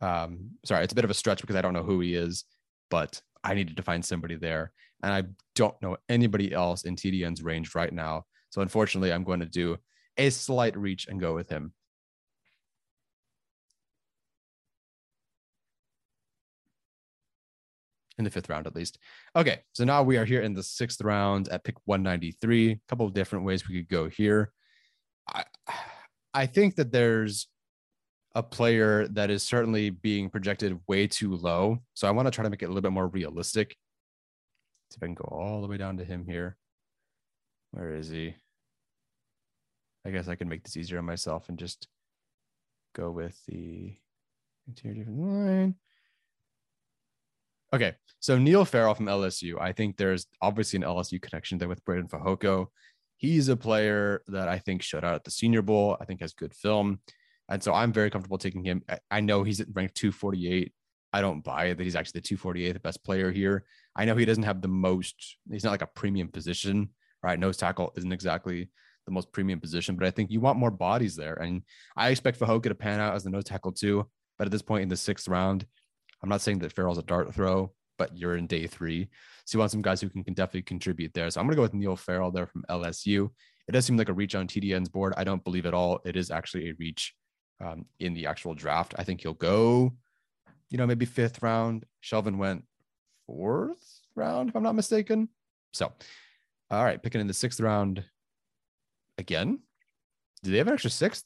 Um, 0.00 0.50
sorry, 0.64 0.84
it's 0.84 0.92
a 0.92 0.96
bit 0.96 1.04
of 1.04 1.10
a 1.10 1.14
stretch 1.14 1.40
because 1.40 1.56
I 1.56 1.62
don't 1.62 1.74
know 1.74 1.82
who 1.82 2.00
he 2.00 2.14
is, 2.14 2.44
but 2.90 3.20
I 3.42 3.54
needed 3.54 3.76
to 3.76 3.82
find 3.82 4.04
somebody 4.04 4.36
there. 4.36 4.72
And 5.02 5.12
I 5.12 5.24
don't 5.54 5.80
know 5.82 5.96
anybody 6.08 6.52
else 6.52 6.84
in 6.84 6.94
TDN's 6.94 7.42
range 7.42 7.74
right 7.74 7.92
now. 7.92 8.24
So 8.50 8.62
unfortunately, 8.62 9.12
I'm 9.12 9.24
going 9.24 9.40
to 9.40 9.46
do 9.46 9.78
a 10.16 10.30
slight 10.30 10.76
reach 10.76 11.06
and 11.08 11.20
go 11.20 11.34
with 11.34 11.48
him. 11.48 11.72
in 18.20 18.24
the 18.24 18.30
fifth 18.30 18.50
round 18.50 18.66
at 18.66 18.76
least. 18.76 18.98
Okay, 19.34 19.60
so 19.72 19.82
now 19.82 20.02
we 20.02 20.18
are 20.18 20.24
here 20.26 20.42
in 20.42 20.52
the 20.52 20.62
sixth 20.62 21.00
round 21.00 21.48
at 21.48 21.64
pick 21.64 21.76
193. 21.86 22.72
A 22.72 22.80
couple 22.86 23.06
of 23.06 23.14
different 23.14 23.44
ways 23.44 23.66
we 23.66 23.76
could 23.76 23.88
go 23.88 24.08
here. 24.08 24.52
I, 25.26 25.44
I 26.34 26.46
think 26.46 26.76
that 26.76 26.92
there's 26.92 27.48
a 28.34 28.42
player 28.42 29.08
that 29.08 29.30
is 29.30 29.42
certainly 29.42 29.90
being 29.90 30.30
projected 30.30 30.78
way 30.86 31.06
too 31.06 31.34
low. 31.34 31.78
So 31.94 32.06
I 32.06 32.12
want 32.12 32.26
to 32.26 32.30
try 32.30 32.44
to 32.44 32.50
make 32.50 32.62
it 32.62 32.66
a 32.66 32.68
little 32.68 32.82
bit 32.82 32.92
more 32.92 33.08
realistic. 33.08 33.76
See 34.90 34.98
if 34.98 35.02
I 35.02 35.06
can 35.06 35.14
go 35.14 35.28
all 35.30 35.62
the 35.62 35.68
way 35.68 35.78
down 35.78 35.96
to 35.96 36.04
him 36.04 36.24
here. 36.24 36.56
Where 37.72 37.94
is 37.94 38.08
he? 38.08 38.36
I 40.06 40.10
guess 40.10 40.28
I 40.28 40.34
can 40.34 40.48
make 40.48 40.64
this 40.64 40.76
easier 40.76 40.98
on 40.98 41.04
myself 41.04 41.48
and 41.48 41.58
just 41.58 41.88
go 42.94 43.10
with 43.10 43.38
the 43.46 43.96
interior 44.66 45.06
line. 45.08 45.74
Okay, 47.72 47.94
so 48.18 48.36
Neil 48.36 48.64
Farrell 48.64 48.94
from 48.94 49.06
LSU. 49.06 49.60
I 49.60 49.72
think 49.72 49.96
there's 49.96 50.26
obviously 50.42 50.78
an 50.78 50.82
LSU 50.82 51.22
connection 51.22 51.58
there 51.58 51.68
with 51.68 51.84
Breiden 51.84 52.10
Fehoko. 52.10 52.66
He's 53.16 53.48
a 53.48 53.56
player 53.56 54.22
that 54.28 54.48
I 54.48 54.58
think 54.58 54.82
showed 54.82 55.04
out 55.04 55.14
at 55.14 55.24
the 55.24 55.30
Senior 55.30 55.62
Bowl. 55.62 55.96
I 56.00 56.04
think 56.04 56.20
has 56.20 56.32
good 56.32 56.54
film, 56.54 57.00
and 57.48 57.62
so 57.62 57.72
I'm 57.72 57.92
very 57.92 58.10
comfortable 58.10 58.38
taking 58.38 58.64
him. 58.64 58.82
I 59.10 59.20
know 59.20 59.44
he's 59.44 59.62
ranked 59.72 59.94
248. 59.96 60.72
I 61.12 61.20
don't 61.20 61.44
buy 61.44 61.66
it 61.66 61.78
that 61.78 61.84
he's 61.84 61.96
actually 61.96 62.20
the 62.20 62.36
248th 62.36 62.82
best 62.82 63.04
player 63.04 63.30
here. 63.30 63.64
I 63.94 64.04
know 64.04 64.16
he 64.16 64.24
doesn't 64.24 64.44
have 64.44 64.62
the 64.62 64.68
most. 64.68 65.36
He's 65.50 65.64
not 65.64 65.72
like 65.72 65.82
a 65.82 65.88
premium 65.94 66.28
position, 66.28 66.90
right? 67.22 67.38
Nose 67.38 67.56
tackle 67.56 67.92
isn't 67.96 68.12
exactly 68.12 68.70
the 69.10 69.14
most 69.14 69.32
premium 69.32 69.60
position, 69.60 69.96
but 69.96 70.06
I 70.06 70.10
think 70.10 70.30
you 70.30 70.40
want 70.40 70.58
more 70.58 70.70
bodies 70.70 71.16
there, 71.16 71.34
and 71.34 71.62
I 71.96 72.10
expect 72.10 72.38
Fehoko 72.38 72.64
to 72.64 72.74
pan 72.74 73.00
out 73.00 73.14
as 73.14 73.24
the 73.24 73.30
nose 73.30 73.44
tackle 73.44 73.72
too. 73.72 74.08
But 74.38 74.46
at 74.46 74.52
this 74.52 74.62
point 74.62 74.82
in 74.82 74.88
the 74.88 74.96
sixth 74.96 75.28
round, 75.28 75.66
I'm 76.22 76.28
not 76.28 76.40
saying 76.40 76.60
that 76.60 76.72
Farrell's 76.72 76.98
a 76.98 77.02
dart 77.02 77.34
throw, 77.34 77.72
but 77.98 78.16
you're 78.16 78.36
in 78.36 78.46
day 78.46 78.66
three. 78.66 79.08
So 79.44 79.56
you 79.56 79.60
want 79.60 79.70
some 79.70 79.82
guys 79.82 80.00
who 80.00 80.08
can, 80.08 80.24
can 80.24 80.34
definitely 80.34 80.62
contribute 80.62 81.12
there. 81.12 81.28
So 81.30 81.40
I'm 81.40 81.46
going 81.46 81.52
to 81.52 81.56
go 81.56 81.62
with 81.62 81.74
Neil 81.74 81.96
Farrell 81.96 82.30
there 82.30 82.46
from 82.46 82.64
LSU. 82.70 83.30
It 83.68 83.72
does 83.72 83.84
seem 83.84 83.96
like 83.96 84.08
a 84.08 84.14
reach 84.14 84.34
on 84.34 84.46
TDN's 84.46 84.88
board. 84.88 85.12
I 85.16 85.24
don't 85.24 85.44
believe 85.44 85.66
at 85.66 85.74
all. 85.74 86.00
It 86.04 86.16
is 86.16 86.30
actually 86.30 86.70
a 86.70 86.74
reach 86.78 87.14
um, 87.60 87.84
in 87.98 88.14
the 88.14 88.26
actual 88.26 88.54
draft. 88.54 88.94
I 88.96 89.04
think 89.04 89.20
he'll 89.20 89.34
go, 89.34 89.92
you 90.70 90.78
know, 90.78 90.86
maybe 90.86 91.04
fifth 91.04 91.42
round. 91.42 91.84
Shelvin 92.02 92.38
went 92.38 92.64
fourth 93.26 94.00
round, 94.14 94.48
if 94.48 94.56
I'm 94.56 94.62
not 94.62 94.74
mistaken. 94.74 95.28
So, 95.72 95.92
all 96.70 96.84
right, 96.84 97.02
picking 97.02 97.20
in 97.20 97.26
the 97.26 97.34
sixth 97.34 97.60
round 97.60 98.04
again. 99.20 99.60
Do 100.42 100.50
they 100.50 100.58
have 100.58 100.66
an 100.66 100.72
extra 100.72 100.90
sixth? 100.90 101.24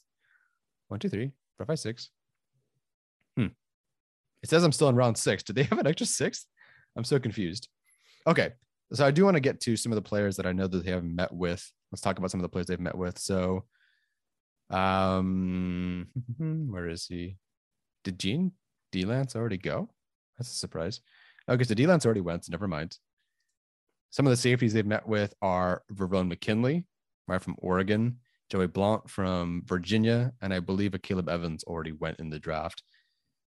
One, 0.88 1.00
two, 1.00 1.08
three, 1.08 1.32
four, 1.56 1.66
five, 1.66 1.78
six. 1.78 2.10
Hmm. 3.36 3.48
It 4.42 4.50
says 4.50 4.64
I'm 4.64 4.72
still 4.72 4.88
in 4.88 4.96
round 4.96 5.16
six. 5.16 5.42
Did 5.42 5.56
they 5.56 5.62
have 5.70 5.78
an 5.78 5.86
extra 5.86 6.06
sixth? 6.06 6.46
I'm 6.96 7.04
so 7.04 7.18
confused. 7.18 7.68
Okay. 8.26 8.52
So 8.92 9.04
I 9.04 9.10
do 9.10 9.24
want 9.24 9.36
to 9.36 9.40
get 9.40 9.60
to 9.62 9.76
some 9.76 9.92
of 9.92 9.96
the 9.96 10.02
players 10.02 10.36
that 10.36 10.46
I 10.46 10.52
know 10.52 10.66
that 10.66 10.84
they 10.84 10.90
have 10.90 11.04
met 11.04 11.32
with. 11.32 11.68
Let's 11.90 12.02
talk 12.02 12.18
about 12.18 12.30
some 12.30 12.40
of 12.40 12.42
the 12.42 12.48
players 12.48 12.66
they've 12.66 12.78
met 12.78 12.96
with. 12.96 13.18
So 13.18 13.64
um 14.70 16.08
where 16.38 16.88
is 16.88 17.06
he? 17.06 17.36
Did 18.02 18.18
Jean 18.18 18.52
Delance 18.92 19.34
already 19.34 19.58
go? 19.58 19.88
That's 20.38 20.50
a 20.50 20.56
surprise. 20.56 21.00
Okay, 21.48 21.64
so 21.64 21.74
Delance 21.74 22.04
already 22.04 22.20
went, 22.20 22.44
so 22.44 22.50
never 22.50 22.68
mind. 22.68 22.98
Some 24.10 24.26
of 24.26 24.30
the 24.30 24.36
safeties 24.36 24.72
they've 24.72 24.86
met 24.86 25.06
with 25.06 25.34
are 25.42 25.82
Verone 25.92 26.28
McKinley, 26.28 26.84
right 27.26 27.42
from 27.42 27.56
Oregon, 27.58 28.18
Joey 28.50 28.66
Blount 28.66 29.08
from 29.08 29.62
Virginia, 29.66 30.32
and 30.42 30.52
I 30.52 30.60
believe 30.60 30.94
a 30.94 30.98
Caleb 30.98 31.28
Evans 31.28 31.64
already 31.64 31.92
went 31.92 32.20
in 32.20 32.30
the 32.30 32.38
draft. 32.38 32.82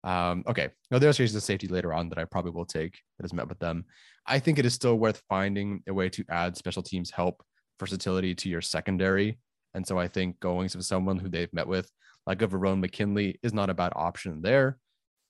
Um, 0.04 0.44
okay. 0.48 0.70
Now 0.90 1.00
there's 1.00 1.20
a 1.20 1.42
safety 1.42 1.68
later 1.68 1.94
on 1.94 2.10
that 2.10 2.18
I 2.18 2.26
probably 2.26 2.52
will 2.52 2.66
take 2.66 3.00
that 3.18 3.24
has 3.24 3.34
met 3.34 3.50
with 3.50 3.60
them. 3.60 3.86
I 4.26 4.40
think 4.40 4.58
it 4.58 4.66
is 4.66 4.74
still 4.74 4.96
worth 4.96 5.22
finding 5.28 5.84
a 5.88 5.94
way 5.94 6.10
to 6.10 6.24
add 6.30 6.56
special 6.56 6.84
teams 6.84 7.12
help 7.12 7.44
versatility 7.80 8.34
to 8.36 8.50
your 8.50 8.62
secondary. 8.62 9.40
And 9.74 9.86
so 9.86 10.00
I 10.00 10.08
think 10.08 10.40
going 10.40 10.70
to 10.70 10.82
someone 10.82 11.18
who 11.18 11.30
they've 11.30 11.54
met 11.54 11.68
with, 11.68 11.92
like 12.26 12.42
a 12.42 12.48
Verone 12.48 12.80
McKinley, 12.80 13.40
is 13.44 13.54
not 13.54 13.70
a 13.70 13.74
bad 13.74 13.92
option 13.96 14.42
there. 14.42 14.78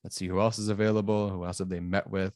Let's 0.03 0.15
see 0.15 0.27
who 0.27 0.39
else 0.39 0.59
is 0.59 0.69
available. 0.69 1.29
Who 1.29 1.45
else 1.45 1.59
have 1.59 1.69
they 1.69 1.79
met 1.79 2.09
with? 2.09 2.33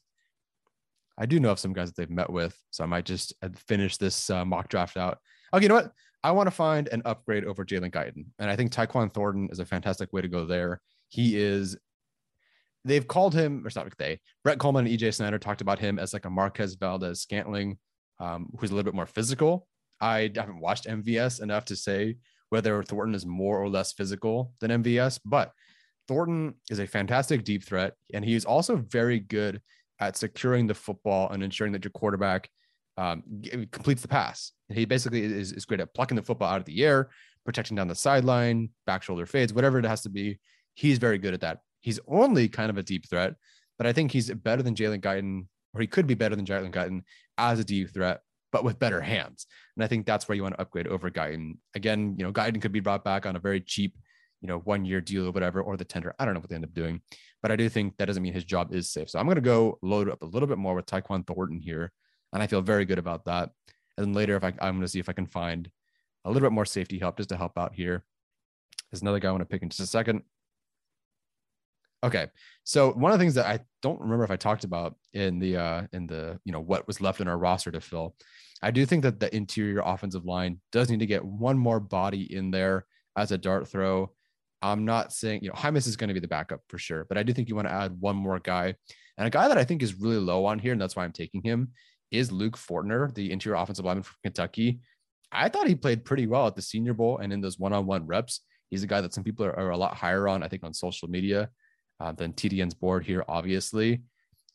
I 1.16 1.26
do 1.26 1.38
know 1.38 1.50
of 1.50 1.58
some 1.58 1.72
guys 1.72 1.88
that 1.88 1.96
they've 1.96 2.10
met 2.10 2.30
with, 2.30 2.58
so 2.70 2.82
I 2.82 2.86
might 2.86 3.04
just 3.04 3.34
uh, 3.42 3.50
finish 3.68 3.96
this 3.96 4.30
uh, 4.30 4.44
mock 4.44 4.68
draft 4.68 4.96
out. 4.96 5.18
Okay, 5.54 5.64
you 5.64 5.68
know 5.68 5.74
what? 5.76 5.92
I 6.24 6.30
want 6.30 6.46
to 6.46 6.52
find 6.52 6.88
an 6.88 7.02
upgrade 7.04 7.44
over 7.44 7.64
Jalen 7.64 7.92
Guyton, 7.92 8.26
and 8.38 8.50
I 8.50 8.56
think 8.56 8.72
Tyquan 8.72 9.12
Thornton 9.12 9.48
is 9.50 9.58
a 9.58 9.66
fantastic 9.66 10.12
way 10.12 10.22
to 10.22 10.28
go 10.28 10.46
there. 10.46 10.80
He 11.08 11.36
is 11.36 11.76
they've 12.84 13.06
called 13.06 13.34
him, 13.34 13.62
or 13.64 13.66
it's 13.66 13.76
not 13.76 13.86
they, 13.98 14.20
Brett 14.42 14.58
Coleman 14.58 14.86
and 14.86 14.98
EJ 14.98 15.14
Snyder 15.14 15.38
talked 15.38 15.60
about 15.60 15.78
him 15.78 15.98
as 15.98 16.12
like 16.12 16.24
a 16.24 16.30
Marquez 16.30 16.74
Valdes-Scantling, 16.74 17.78
um, 18.18 18.50
who's 18.58 18.70
a 18.70 18.74
little 18.74 18.90
bit 18.90 18.96
more 18.96 19.06
physical. 19.06 19.66
I 20.00 20.30
haven't 20.34 20.60
watched 20.60 20.86
MVS 20.86 21.42
enough 21.42 21.64
to 21.66 21.76
say 21.76 22.16
whether 22.48 22.82
Thornton 22.82 23.14
is 23.14 23.24
more 23.24 23.62
or 23.62 23.68
less 23.68 23.92
physical 23.92 24.52
than 24.60 24.82
MVS, 24.82 25.20
but 25.24 25.52
Thornton 26.08 26.54
is 26.70 26.80
a 26.80 26.86
fantastic 26.86 27.44
deep 27.44 27.64
threat, 27.64 27.94
and 28.12 28.24
he 28.24 28.34
is 28.34 28.44
also 28.44 28.76
very 28.76 29.20
good 29.20 29.60
at 30.00 30.16
securing 30.16 30.66
the 30.66 30.74
football 30.74 31.30
and 31.30 31.42
ensuring 31.42 31.72
that 31.72 31.84
your 31.84 31.92
quarterback 31.92 32.50
um, 32.96 33.22
completes 33.70 34.02
the 34.02 34.08
pass. 34.08 34.52
And 34.68 34.78
he 34.78 34.84
basically 34.84 35.22
is, 35.22 35.52
is 35.52 35.64
great 35.64 35.80
at 35.80 35.94
plucking 35.94 36.16
the 36.16 36.22
football 36.22 36.48
out 36.48 36.60
of 36.60 36.64
the 36.64 36.84
air, 36.84 37.10
protecting 37.44 37.76
down 37.76 37.88
the 37.88 37.94
sideline, 37.94 38.70
back 38.86 39.02
shoulder 39.02 39.26
fades, 39.26 39.52
whatever 39.52 39.78
it 39.78 39.86
has 39.86 40.02
to 40.02 40.10
be. 40.10 40.38
He's 40.74 40.98
very 40.98 41.18
good 41.18 41.34
at 41.34 41.40
that. 41.40 41.58
He's 41.80 42.00
only 42.06 42.48
kind 42.48 42.70
of 42.70 42.78
a 42.78 42.82
deep 42.82 43.08
threat, 43.08 43.34
but 43.76 43.86
I 43.86 43.92
think 43.92 44.12
he's 44.12 44.30
better 44.30 44.62
than 44.62 44.74
Jalen 44.74 45.00
Guyton, 45.00 45.46
or 45.74 45.80
he 45.80 45.86
could 45.86 46.06
be 46.06 46.14
better 46.14 46.36
than 46.36 46.46
Jalen 46.46 46.72
Guyton 46.72 47.02
as 47.38 47.58
a 47.58 47.64
deep 47.64 47.92
threat, 47.92 48.20
but 48.52 48.64
with 48.64 48.78
better 48.78 49.00
hands. 49.00 49.46
And 49.76 49.84
I 49.84 49.88
think 49.88 50.06
that's 50.06 50.28
where 50.28 50.36
you 50.36 50.42
want 50.42 50.54
to 50.54 50.60
upgrade 50.60 50.86
over 50.86 51.10
Guyton. 51.10 51.56
Again, 51.74 52.14
you 52.16 52.24
know, 52.24 52.32
Guyton 52.32 52.60
could 52.62 52.72
be 52.72 52.80
brought 52.80 53.04
back 53.04 53.26
on 53.26 53.36
a 53.36 53.40
very 53.40 53.60
cheap, 53.60 53.96
you 54.40 54.48
know, 54.48 54.58
one 54.58 54.84
year 54.84 55.00
deal 55.00 55.26
or 55.26 55.32
whatever, 55.32 55.60
or 55.60 55.76
the 55.76 55.84
tender. 55.84 56.14
I 56.18 56.24
don't 56.24 56.34
know 56.34 56.40
what 56.40 56.50
they 56.50 56.56
end 56.56 56.64
up 56.64 56.74
doing, 56.74 57.00
but 57.42 57.50
I 57.50 57.56
do 57.56 57.68
think 57.68 57.96
that 57.96 58.06
doesn't 58.06 58.22
mean 58.22 58.32
his 58.32 58.44
job 58.44 58.72
is 58.72 58.90
safe. 58.90 59.10
So 59.10 59.18
I'm 59.18 59.26
going 59.26 59.34
to 59.36 59.40
go 59.40 59.78
load 59.82 60.08
up 60.08 60.22
a 60.22 60.26
little 60.26 60.46
bit 60.46 60.58
more 60.58 60.74
with 60.74 60.86
Tyquan 60.86 61.26
Thornton 61.26 61.60
here. 61.60 61.92
And 62.32 62.42
I 62.42 62.46
feel 62.46 62.62
very 62.62 62.84
good 62.84 62.98
about 62.98 63.26
that. 63.26 63.50
And 63.96 64.06
then 64.06 64.12
later, 64.14 64.36
if 64.36 64.44
I, 64.44 64.48
I'm 64.60 64.74
going 64.74 64.82
to 64.82 64.88
see 64.88 65.00
if 65.00 65.08
I 65.08 65.12
can 65.12 65.26
find 65.26 65.70
a 66.24 66.30
little 66.30 66.46
bit 66.46 66.54
more 66.54 66.64
safety 66.64 66.98
help 66.98 67.16
just 67.16 67.28
to 67.30 67.36
help 67.36 67.58
out 67.58 67.74
here. 67.74 68.04
There's 68.90 69.02
another 69.02 69.18
guy 69.18 69.28
I 69.28 69.32
want 69.32 69.42
to 69.42 69.46
pick 69.46 69.62
in 69.62 69.68
just 69.68 69.80
a 69.80 69.86
second. 69.86 70.22
Okay. 72.04 72.26
So 72.64 72.92
one 72.92 73.12
of 73.12 73.18
the 73.18 73.22
things 73.22 73.34
that 73.34 73.46
I 73.46 73.60
don't 73.80 74.00
remember 74.00 74.24
if 74.24 74.30
I 74.30 74.36
talked 74.36 74.64
about 74.64 74.96
in 75.12 75.38
the 75.38 75.56
uh 75.56 75.82
in 75.92 76.06
the 76.06 76.38
you 76.44 76.52
know 76.52 76.60
what 76.60 76.86
was 76.86 77.00
left 77.00 77.20
in 77.20 77.28
our 77.28 77.38
roster 77.38 77.70
to 77.70 77.80
fill, 77.80 78.16
I 78.62 78.70
do 78.70 78.84
think 78.86 79.02
that 79.04 79.20
the 79.20 79.34
interior 79.34 79.82
offensive 79.84 80.24
line 80.24 80.60
does 80.72 80.90
need 80.90 81.00
to 81.00 81.06
get 81.06 81.24
one 81.24 81.58
more 81.58 81.80
body 81.80 82.34
in 82.34 82.50
there 82.50 82.86
as 83.16 83.30
a 83.30 83.38
dart 83.38 83.68
throw. 83.68 84.12
I'm 84.62 84.84
not 84.84 85.12
saying 85.12 85.42
you 85.42 85.48
know 85.48 85.54
Jaimes 85.54 85.86
is 85.86 85.96
going 85.96 86.08
to 86.08 86.14
be 86.14 86.20
the 86.20 86.28
backup 86.28 86.60
for 86.68 86.78
sure, 86.78 87.06
but 87.08 87.18
I 87.18 87.22
do 87.22 87.32
think 87.32 87.48
you 87.48 87.56
want 87.56 87.68
to 87.68 87.74
add 87.74 88.00
one 88.00 88.16
more 88.16 88.40
guy, 88.40 88.74
and 89.16 89.26
a 89.26 89.30
guy 89.30 89.48
that 89.48 89.58
I 89.58 89.64
think 89.64 89.82
is 89.82 89.94
really 89.94 90.16
low 90.16 90.44
on 90.46 90.58
here, 90.58 90.72
and 90.72 90.80
that's 90.80 90.96
why 90.96 91.04
I'm 91.04 91.12
taking 91.12 91.42
him, 91.42 91.72
is 92.12 92.30
Luke 92.30 92.56
Fortner, 92.56 93.12
the 93.14 93.32
interior 93.32 93.56
offensive 93.56 93.84
lineman 93.84 94.04
from 94.04 94.16
Kentucky. 94.22 94.80
I 95.32 95.48
thought 95.48 95.66
he 95.66 95.74
played 95.74 96.04
pretty 96.04 96.26
well 96.26 96.46
at 96.46 96.54
the 96.54 96.62
Senior 96.62 96.94
Bowl 96.94 97.18
and 97.18 97.32
in 97.32 97.40
those 97.40 97.58
one-on-one 97.58 98.06
reps. 98.06 98.40
He's 98.70 98.82
a 98.82 98.86
guy 98.86 99.00
that 99.00 99.14
some 99.14 99.24
people 99.24 99.44
are, 99.46 99.58
are 99.58 99.70
a 99.70 99.76
lot 99.76 99.94
higher 99.94 100.28
on, 100.28 100.42
I 100.42 100.48
think, 100.48 100.62
on 100.62 100.74
social 100.74 101.08
media 101.08 101.50
uh, 102.00 102.12
than 102.12 102.34
TDN's 102.34 102.74
board 102.74 103.04
here, 103.04 103.24
obviously. 103.28 104.02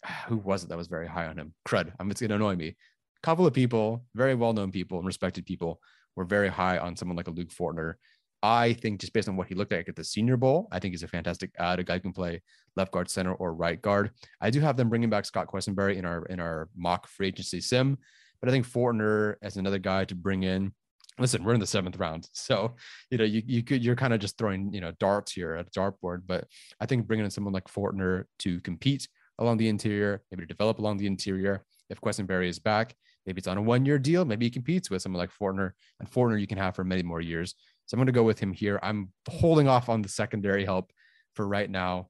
Who 0.27 0.37
was 0.37 0.63
it 0.63 0.69
that 0.69 0.77
was 0.77 0.87
very 0.87 1.07
high 1.07 1.27
on 1.27 1.37
him? 1.37 1.53
Crud. 1.67 1.91
I'm 1.99 2.11
it's 2.11 2.21
gonna 2.21 2.35
annoy 2.35 2.55
me. 2.55 2.67
A 2.67 2.75
couple 3.23 3.47
of 3.47 3.53
people, 3.53 4.05
very 4.13 4.35
well-known 4.35 4.71
people 4.71 4.99
and 4.99 5.07
respected 5.07 5.45
people, 5.45 5.81
were 6.15 6.25
very 6.25 6.49
high 6.49 6.77
on 6.77 6.95
someone 6.95 7.17
like 7.17 7.27
a 7.27 7.31
Luke 7.31 7.49
Fortner. 7.49 7.95
I 8.43 8.73
think 8.73 8.99
just 9.01 9.13
based 9.13 9.27
on 9.27 9.35
what 9.35 9.47
he 9.47 9.55
looked 9.55 9.71
like 9.71 9.89
at 9.89 9.95
the 9.95 10.03
Senior 10.03 10.37
Bowl, 10.37 10.67
I 10.71 10.79
think 10.79 10.93
he's 10.93 11.03
a 11.03 11.07
fantastic 11.07 11.51
add. 11.57 11.79
A 11.79 11.83
guy 11.83 11.95
who 11.95 12.01
can 12.01 12.13
play 12.13 12.41
left 12.75 12.91
guard, 12.91 13.09
center, 13.09 13.33
or 13.33 13.53
right 13.53 13.81
guard. 13.81 14.11
I 14.39 14.49
do 14.49 14.59
have 14.61 14.77
them 14.77 14.89
bringing 14.89 15.09
back 15.09 15.25
Scott 15.25 15.47
Quessenberry 15.47 15.97
in 15.97 16.05
our 16.05 16.25
in 16.25 16.39
our 16.39 16.69
mock 16.75 17.07
free 17.07 17.27
agency 17.27 17.61
sim, 17.61 17.97
but 18.39 18.49
I 18.49 18.51
think 18.51 18.67
Fortner 18.67 19.35
as 19.41 19.57
another 19.57 19.79
guy 19.79 20.05
to 20.05 20.15
bring 20.15 20.43
in 20.43 20.73
listen, 21.19 21.43
we're 21.43 21.55
in 21.55 21.59
the 21.59 21.67
seventh 21.67 21.97
round. 21.97 22.29
So, 22.33 22.75
you 23.09 23.17
know, 23.17 23.23
you, 23.23 23.41
you 23.45 23.63
could, 23.63 23.83
you're 23.83 23.95
kind 23.95 24.13
of 24.13 24.19
just 24.19 24.37
throwing, 24.37 24.71
you 24.71 24.81
know, 24.81 24.91
darts 24.99 25.31
here 25.31 25.55
at 25.55 25.67
a 25.67 25.71
dartboard. 25.71 26.21
But 26.27 26.45
I 26.79 26.85
think 26.85 27.07
bringing 27.07 27.25
in 27.25 27.31
someone 27.31 27.53
like 27.53 27.67
Fortner 27.67 28.25
to 28.39 28.61
compete 28.61 29.07
along 29.39 29.57
the 29.57 29.67
interior, 29.67 30.21
maybe 30.29 30.43
to 30.43 30.47
develop 30.47 30.77
along 30.77 30.97
the 30.97 31.07
interior, 31.07 31.63
if 31.89 31.99
Quessenberry 31.99 32.47
is 32.47 32.59
back, 32.59 32.95
Maybe 33.27 33.39
it's 33.39 33.47
on 33.47 33.57
a 33.57 33.61
one 33.61 33.85
year 33.85 33.99
deal. 33.99 34.23
Maybe 34.23 34.45
he 34.45 34.49
competes 34.49 34.89
with 34.89 35.01
someone 35.01 35.19
like 35.19 35.31
Fortner, 35.31 35.71
and 35.99 36.09
Fortner 36.09 36.39
you 36.39 36.47
can 36.47 36.57
have 36.57 36.75
for 36.75 36.85
many 36.85 37.03
more 37.03 37.19
years. 37.19 37.55
So 37.87 37.95
I'm 37.95 37.99
going 37.99 38.07
to 38.07 38.11
go 38.11 38.23
with 38.23 38.39
him 38.39 38.53
here. 38.53 38.79
I'm 38.83 39.11
holding 39.27 39.67
off 39.67 39.89
on 39.89 40.01
the 40.01 40.09
secondary 40.09 40.65
help 40.65 40.91
for 41.33 41.47
right 41.47 41.69
now. 41.69 42.09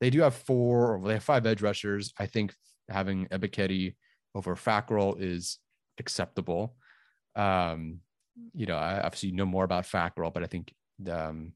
They 0.00 0.10
do 0.10 0.20
have 0.20 0.34
four 0.34 0.94
or 0.94 1.06
they 1.06 1.14
have 1.14 1.24
five 1.24 1.46
edge 1.46 1.62
rushers. 1.62 2.12
I 2.18 2.26
think 2.26 2.54
having 2.88 3.26
Ebiketie 3.28 3.96
over 4.34 4.54
Fackrell 4.56 5.20
is 5.20 5.58
acceptable. 5.98 6.76
Um, 7.34 8.00
you 8.54 8.66
know, 8.66 8.76
I 8.76 9.00
obviously 9.00 9.32
know 9.32 9.46
more 9.46 9.64
about 9.64 9.84
Fackrell, 9.84 10.32
but 10.32 10.42
I 10.42 10.46
think 10.46 10.72
um, 11.10 11.52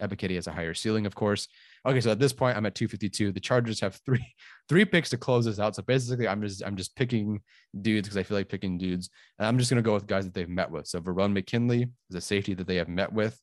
Ebiketie 0.00 0.34
has 0.36 0.46
a 0.46 0.52
higher 0.52 0.74
ceiling, 0.74 1.06
of 1.06 1.14
course. 1.14 1.48
Okay, 1.86 2.00
so 2.00 2.10
at 2.10 2.18
this 2.18 2.32
point, 2.32 2.56
I'm 2.56 2.66
at 2.66 2.74
252. 2.74 3.30
The 3.30 3.38
Chargers 3.38 3.80
have 3.80 3.94
three 4.04 4.26
three 4.68 4.84
picks 4.84 5.10
to 5.10 5.16
close 5.16 5.44
this 5.44 5.60
out. 5.60 5.76
So 5.76 5.82
basically, 5.82 6.26
I'm 6.26 6.42
just 6.42 6.64
I'm 6.64 6.76
just 6.76 6.96
picking 6.96 7.40
dudes 7.80 8.08
because 8.08 8.16
I 8.16 8.24
feel 8.24 8.36
like 8.36 8.48
picking 8.48 8.76
dudes, 8.76 9.08
and 9.38 9.46
I'm 9.46 9.58
just 9.58 9.70
gonna 9.70 9.82
go 9.82 9.94
with 9.94 10.08
guys 10.08 10.24
that 10.24 10.34
they've 10.34 10.48
met 10.48 10.70
with. 10.70 10.88
So 10.88 11.00
Verone 11.00 11.32
McKinley 11.32 11.88
is 12.10 12.16
a 12.16 12.20
safety 12.20 12.54
that 12.54 12.66
they 12.66 12.76
have 12.76 12.88
met 12.88 13.12
with. 13.12 13.40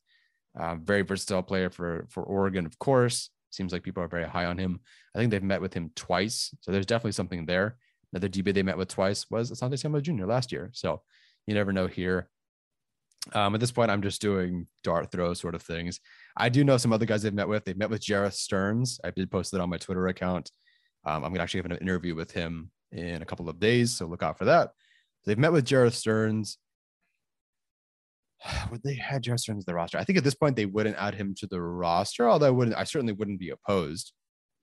Um, 0.60 0.84
very 0.84 1.04
versatile 1.04 1.42
player 1.42 1.70
for 1.70 2.06
for 2.10 2.24
Oregon, 2.24 2.66
of 2.66 2.78
course. 2.80 3.30
Seems 3.50 3.72
like 3.72 3.84
people 3.84 4.04
are 4.04 4.08
very 4.10 4.28
high 4.28 4.46
on 4.46 4.58
him. 4.58 4.82
I 5.16 5.20
think 5.20 5.32
they've 5.32 5.42
met 5.42 5.62
with 5.62 5.74
him 5.74 5.92
twice, 5.96 6.54
so 6.60 6.72
there's 6.72 6.86
definitely 6.86 7.14
something 7.14 7.46
there. 7.46 7.78
Another 8.12 8.28
DB 8.28 8.54
they 8.54 8.62
met 8.62 8.78
with 8.78 8.90
twice 8.90 9.26
was 9.32 9.52
Asante 9.52 9.80
Samuel 9.80 10.02
Jr. 10.02 10.26
last 10.26 10.52
year, 10.52 10.70
so 10.74 11.02
you 11.48 11.54
never 11.54 11.72
know 11.72 11.88
here. 11.88 12.30
Um, 13.32 13.54
at 13.56 13.62
this 13.62 13.72
point, 13.72 13.90
I'm 13.90 14.02
just 14.02 14.22
doing 14.22 14.68
dart 14.84 15.12
throw 15.12 15.34
sort 15.34 15.56
of 15.56 15.62
things. 15.62 16.02
I 16.36 16.50
do 16.50 16.64
know 16.64 16.78
some 16.78 16.94
other 16.94 17.06
guys 17.06 17.22
they've 17.22 17.34
met 17.34 17.48
with. 17.48 17.66
They've 17.66 17.78
met 17.78 17.90
with 17.90 18.02
Jerreth 18.02 18.34
Sterns. 18.34 19.00
I 19.04 19.12
did 19.12 19.32
post 19.32 19.52
that 19.52 19.62
on 19.62 19.70
my 19.70 19.78
Twitter 19.78 20.08
account. 20.08 20.52
Um, 21.06 21.24
I'm 21.24 21.32
gonna 21.32 21.44
actually 21.44 21.62
have 21.62 21.72
an 21.72 21.78
interview 21.78 22.16
with 22.16 22.32
him 22.32 22.72
in 22.92 23.22
a 23.22 23.26
couple 23.26 23.50
of 23.50 23.60
days, 23.60 23.96
so 23.96 24.06
look 24.06 24.24
out 24.24 24.38
for 24.38 24.46
that. 24.46 24.72
They've 25.26 25.38
met 25.38 25.52
with 25.52 25.66
Jerreth 25.66 25.94
Sterns. 25.94 26.58
Would 28.72 28.84
they 28.84 28.96
had 28.96 29.24
Jerreth 29.24 29.42
Sterns 29.42 29.66
to 29.66 29.72
the 29.72 29.76
roster? 29.76 29.98
I 29.98 30.04
think 30.04 30.18
at 30.18 30.24
this 30.24 30.36
point 30.36 30.56
they 30.56 30.66
wouldn't 30.66 30.98
add 30.98 31.16
him 31.16 31.36
to 31.36 31.48
the 31.48 31.62
roster, 31.62 32.30
although 32.30 32.48
I 32.48 32.52
wouldn't. 32.52 32.78
I 32.78 32.84
certainly 32.84 33.14
wouldn't 33.14 33.40
be 33.40 33.50
opposed. 33.50 34.14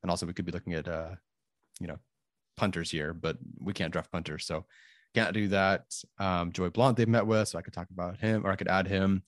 And 0.02 0.11
also, 0.11 0.26
we 0.26 0.33
could 0.33 0.46
be 0.46 0.52
looking 0.52 0.72
at, 0.72 0.88
uh, 0.88 1.11
you 1.78 1.87
know, 1.87 1.98
punters 2.56 2.90
here, 2.90 3.12
but 3.12 3.37
we 3.59 3.72
can't 3.72 3.92
draft 3.92 4.11
punters, 4.11 4.46
so 4.46 4.64
can't 5.14 5.35
do 5.35 5.48
that. 5.48 5.85
Um, 6.18 6.52
Joey 6.52 6.70
Blount 6.70 6.96
they've 6.96 7.09
met 7.09 7.26
with, 7.26 7.48
so 7.48 7.59
I 7.59 7.62
could 7.62 7.72
talk 7.72 7.88
about 7.90 8.18
him 8.18 8.46
or 8.46 8.50
I 8.50 8.56
could 8.56 8.68
add 8.68 8.87
him. 8.87 9.22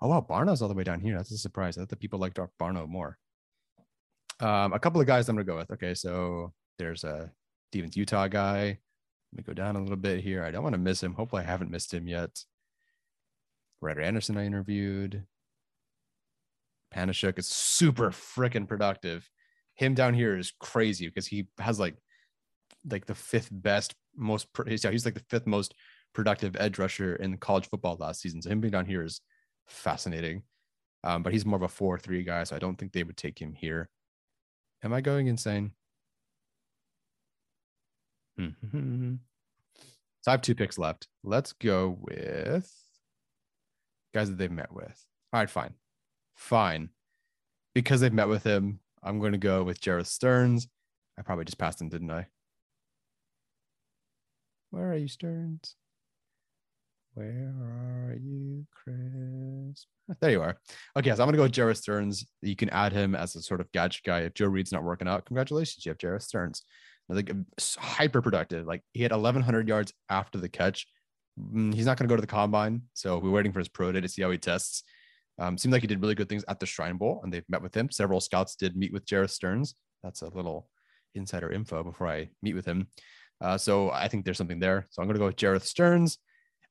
Oh 0.00 0.08
wow, 0.08 0.26
Barno's 0.28 0.62
all 0.62 0.68
the 0.68 0.74
way 0.74 0.84
down 0.84 1.00
here. 1.00 1.16
That's 1.16 1.32
a 1.32 1.38
surprise. 1.38 1.76
I 1.76 1.80
thought 1.80 1.88
the 1.88 1.96
people 1.96 2.18
liked 2.18 2.38
Barno 2.60 2.88
more. 2.88 3.18
Um, 4.40 4.72
a 4.72 4.78
couple 4.78 5.00
of 5.00 5.06
guys 5.06 5.28
I'm 5.28 5.36
gonna 5.36 5.44
go 5.44 5.56
with. 5.56 5.70
Okay, 5.70 5.94
so 5.94 6.52
there's 6.78 7.04
a 7.04 7.30
Stevens 7.70 7.96
Utah 7.96 8.28
guy. 8.28 8.78
Let 9.32 9.36
me 9.36 9.42
go 9.42 9.54
down 9.54 9.76
a 9.76 9.80
little 9.80 9.96
bit 9.96 10.20
here. 10.20 10.44
I 10.44 10.50
don't 10.50 10.62
want 10.62 10.74
to 10.74 10.78
miss 10.78 11.02
him. 11.02 11.14
Hopefully, 11.14 11.42
I 11.42 11.46
haven't 11.46 11.70
missed 11.70 11.92
him 11.92 12.06
yet. 12.06 12.44
Ryder 13.80 14.02
Anderson, 14.02 14.36
I 14.36 14.46
interviewed. 14.46 15.24
Panasiuk 16.94 17.38
is 17.38 17.46
super 17.46 18.10
freaking 18.10 18.68
productive. 18.68 19.28
Him 19.74 19.94
down 19.94 20.14
here 20.14 20.38
is 20.38 20.52
crazy 20.58 21.06
because 21.06 21.26
he 21.26 21.48
has 21.58 21.78
like 21.78 21.96
like 22.88 23.06
the 23.06 23.14
fifth 23.14 23.48
best, 23.50 23.94
most 24.16 24.48
he's 24.66 24.84
like 24.84 25.14
the 25.14 25.24
fifth 25.28 25.46
most 25.46 25.74
productive 26.14 26.56
edge 26.58 26.78
rusher 26.78 27.16
in 27.16 27.36
college 27.36 27.68
football 27.68 27.96
last 27.98 28.20
season. 28.20 28.40
So 28.40 28.50
him 28.50 28.60
being 28.60 28.72
down 28.72 28.86
here 28.86 29.02
is 29.02 29.20
fascinating. 29.66 30.42
Um, 31.04 31.22
but 31.22 31.32
he's 31.32 31.46
more 31.46 31.56
of 31.56 31.62
a 31.62 31.68
four-three 31.68 32.24
guy, 32.24 32.44
so 32.44 32.56
I 32.56 32.58
don't 32.58 32.76
think 32.76 32.92
they 32.92 33.04
would 33.04 33.16
take 33.16 33.40
him 33.40 33.52
here. 33.54 33.88
Am 34.82 34.92
I 34.92 35.00
going 35.00 35.28
insane? 35.28 35.72
so 38.38 39.18
I 40.26 40.30
have 40.30 40.42
two 40.42 40.54
picks 40.54 40.78
left. 40.78 41.08
Let's 41.22 41.52
go 41.52 41.96
with 42.00 42.72
guys 44.12 44.28
that 44.28 44.38
they've 44.38 44.50
met 44.50 44.72
with. 44.72 45.04
All 45.32 45.40
right, 45.40 45.50
fine. 45.50 45.74
Fine. 46.34 46.90
Because 47.74 48.00
they've 48.00 48.12
met 48.12 48.28
with 48.28 48.44
him, 48.44 48.80
I'm 49.02 49.20
going 49.20 49.32
to 49.32 49.38
go 49.38 49.62
with 49.62 49.80
Jerreth 49.80 50.06
Sterns. 50.06 50.68
I 51.18 51.22
probably 51.22 51.44
just 51.44 51.58
passed 51.58 51.80
him, 51.80 51.88
didn't 51.88 52.10
I? 52.10 52.26
Where 54.70 54.90
are 54.90 54.96
you, 54.96 55.08
Sterns? 55.08 55.76
Where 57.16 57.54
are 57.62 58.14
you, 58.22 58.66
Chris? 58.70 59.86
There 60.20 60.30
you 60.30 60.42
are. 60.42 60.58
Okay, 60.98 61.08
so 61.08 61.22
I'm 61.22 61.26
gonna 61.26 61.38
go 61.38 61.44
with 61.44 61.52
Jerreth 61.52 61.78
Sterns. 61.78 62.26
You 62.42 62.54
can 62.54 62.68
add 62.68 62.92
him 62.92 63.14
as 63.14 63.34
a 63.34 63.40
sort 63.40 63.62
of 63.62 63.72
gadget 63.72 64.02
guy. 64.04 64.20
If 64.20 64.34
Joe 64.34 64.48
Reed's 64.48 64.70
not 64.70 64.84
working 64.84 65.08
out, 65.08 65.24
congratulations, 65.24 65.86
you 65.86 65.90
have 65.90 65.98
Jerreth 65.98 66.22
Sterns. 66.24 66.62
Like 67.08 67.32
hyper 67.78 68.20
productive. 68.20 68.66
Like 68.66 68.82
he 68.92 69.02
had 69.02 69.12
1,100 69.12 69.66
yards 69.66 69.94
after 70.10 70.36
the 70.36 70.50
catch. 70.50 70.86
Mm, 71.40 71.72
he's 71.72 71.86
not 71.86 71.96
gonna 71.96 72.08
go 72.08 72.16
to 72.16 72.20
the 72.20 72.26
combine, 72.26 72.82
so 72.92 73.16
we're 73.16 73.30
waiting 73.30 73.52
for 73.52 73.60
his 73.60 73.68
pro 73.68 73.92
day 73.92 74.02
to 74.02 74.08
see 74.08 74.20
how 74.20 74.30
he 74.30 74.36
tests. 74.36 74.84
Um, 75.38 75.56
seemed 75.56 75.72
like 75.72 75.82
he 75.82 75.88
did 75.88 76.02
really 76.02 76.14
good 76.14 76.28
things 76.28 76.44
at 76.48 76.60
the 76.60 76.66
Shrine 76.66 76.98
Bowl, 76.98 77.20
and 77.24 77.32
they've 77.32 77.48
met 77.48 77.62
with 77.62 77.74
him. 77.74 77.90
Several 77.90 78.20
scouts 78.20 78.56
did 78.56 78.76
meet 78.76 78.92
with 78.92 79.06
Jerreth 79.06 79.30
Sterns. 79.30 79.74
That's 80.02 80.20
a 80.20 80.28
little 80.28 80.68
insider 81.14 81.50
info 81.50 81.82
before 81.82 82.08
I 82.08 82.28
meet 82.42 82.54
with 82.54 82.66
him. 82.66 82.88
Uh, 83.40 83.56
so 83.56 83.90
I 83.90 84.08
think 84.08 84.26
there's 84.26 84.38
something 84.38 84.60
there. 84.60 84.86
So 84.90 85.00
I'm 85.00 85.08
to 85.08 85.18
go 85.18 85.26
with 85.26 85.36
Jerreth 85.36 85.62
Sterns. 85.62 86.18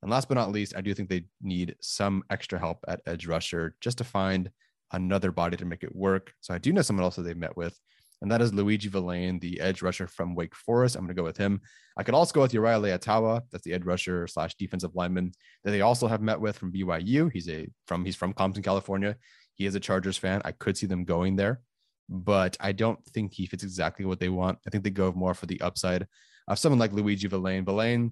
And 0.05 0.11
last 0.11 0.27
but 0.27 0.35
not 0.35 0.51
least, 0.51 0.75
I 0.77 0.81
do 0.81 0.93
think 0.93 1.09
they 1.09 1.23
need 1.41 1.75
some 1.81 2.23
extra 2.29 2.59
help 2.59 2.77
at 2.87 3.01
edge 3.07 3.25
rusher 3.25 3.75
just 3.81 3.97
to 3.97 4.03
find 4.03 4.51
another 4.91 5.31
body 5.31 5.57
to 5.57 5.65
make 5.65 5.81
it 5.81 5.95
work. 5.95 6.31
So 6.41 6.53
I 6.53 6.59
do 6.59 6.71
know 6.71 6.83
someone 6.83 7.03
else 7.03 7.15
that 7.15 7.23
they've 7.23 7.35
met 7.35 7.57
with, 7.57 7.75
and 8.21 8.31
that 8.31 8.39
is 8.39 8.53
Luigi 8.53 8.87
Vilain, 8.87 9.41
the 9.41 9.59
edge 9.59 9.81
rusher 9.81 10.05
from 10.05 10.35
Wake 10.35 10.53
Forest. 10.53 10.95
I'm 10.95 11.01
going 11.01 11.15
to 11.15 11.19
go 11.19 11.23
with 11.23 11.37
him. 11.37 11.59
I 11.97 12.03
could 12.03 12.13
also 12.13 12.35
go 12.35 12.41
with 12.41 12.53
Uriah 12.53 12.77
Leiataua. 12.77 13.41
That's 13.51 13.63
the 13.63 13.73
edge 13.73 13.83
rusher 13.83 14.27
slash 14.27 14.53
defensive 14.53 14.91
lineman 14.93 15.31
that 15.63 15.71
they 15.71 15.81
also 15.81 16.05
have 16.05 16.21
met 16.21 16.39
with 16.39 16.55
from 16.55 16.71
BYU. 16.71 17.31
He's 17.33 17.49
a 17.49 17.67
from 17.87 18.05
he's 18.05 18.15
from 18.15 18.33
Compton, 18.33 18.61
California. 18.61 19.15
He 19.55 19.65
is 19.65 19.73
a 19.73 19.79
Chargers 19.79 20.17
fan. 20.17 20.39
I 20.45 20.51
could 20.51 20.77
see 20.77 20.85
them 20.85 21.05
going 21.05 21.35
there, 21.35 21.61
but 22.09 22.57
I 22.59 22.73
don't 22.73 23.03
think 23.05 23.33
he 23.33 23.47
fits 23.47 23.63
exactly 23.63 24.05
what 24.05 24.19
they 24.19 24.29
want. 24.29 24.59
I 24.67 24.69
think 24.69 24.83
they 24.83 24.91
go 24.91 25.11
more 25.13 25.33
for 25.33 25.47
the 25.47 25.61
upside 25.61 26.05
of 26.47 26.59
someone 26.59 26.77
like 26.77 26.93
Luigi 26.93 27.27
Vilain. 27.27 27.65
Vilain 27.65 28.11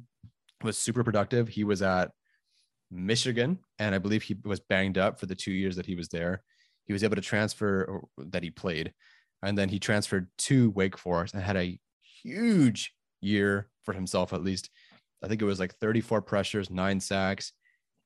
was 0.63 0.77
super 0.77 1.03
productive. 1.03 1.47
He 1.47 1.63
was 1.63 1.81
at 1.81 2.11
Michigan, 2.91 3.59
and 3.79 3.93
I 3.95 3.97
believe 3.97 4.23
he 4.23 4.37
was 4.43 4.59
banged 4.59 4.97
up 4.97 5.19
for 5.19 5.25
the 5.25 5.35
two 5.35 5.51
years 5.51 5.75
that 5.75 5.85
he 5.85 5.95
was 5.95 6.09
there. 6.09 6.43
He 6.85 6.93
was 6.93 7.03
able 7.03 7.15
to 7.15 7.21
transfer 7.21 8.01
that 8.17 8.43
he 8.43 8.49
played, 8.49 8.93
and 9.41 9.57
then 9.57 9.69
he 9.69 9.79
transferred 9.79 10.27
to 10.39 10.71
Wake 10.71 10.97
Forest 10.97 11.33
and 11.33 11.43
had 11.43 11.57
a 11.57 11.79
huge 12.23 12.93
year 13.21 13.69
for 13.83 13.93
himself, 13.93 14.33
at 14.33 14.43
least. 14.43 14.69
I 15.23 15.27
think 15.27 15.41
it 15.41 15.45
was 15.45 15.59
like 15.59 15.75
34 15.75 16.21
pressures, 16.21 16.69
nine 16.69 16.99
sacks, 16.99 17.53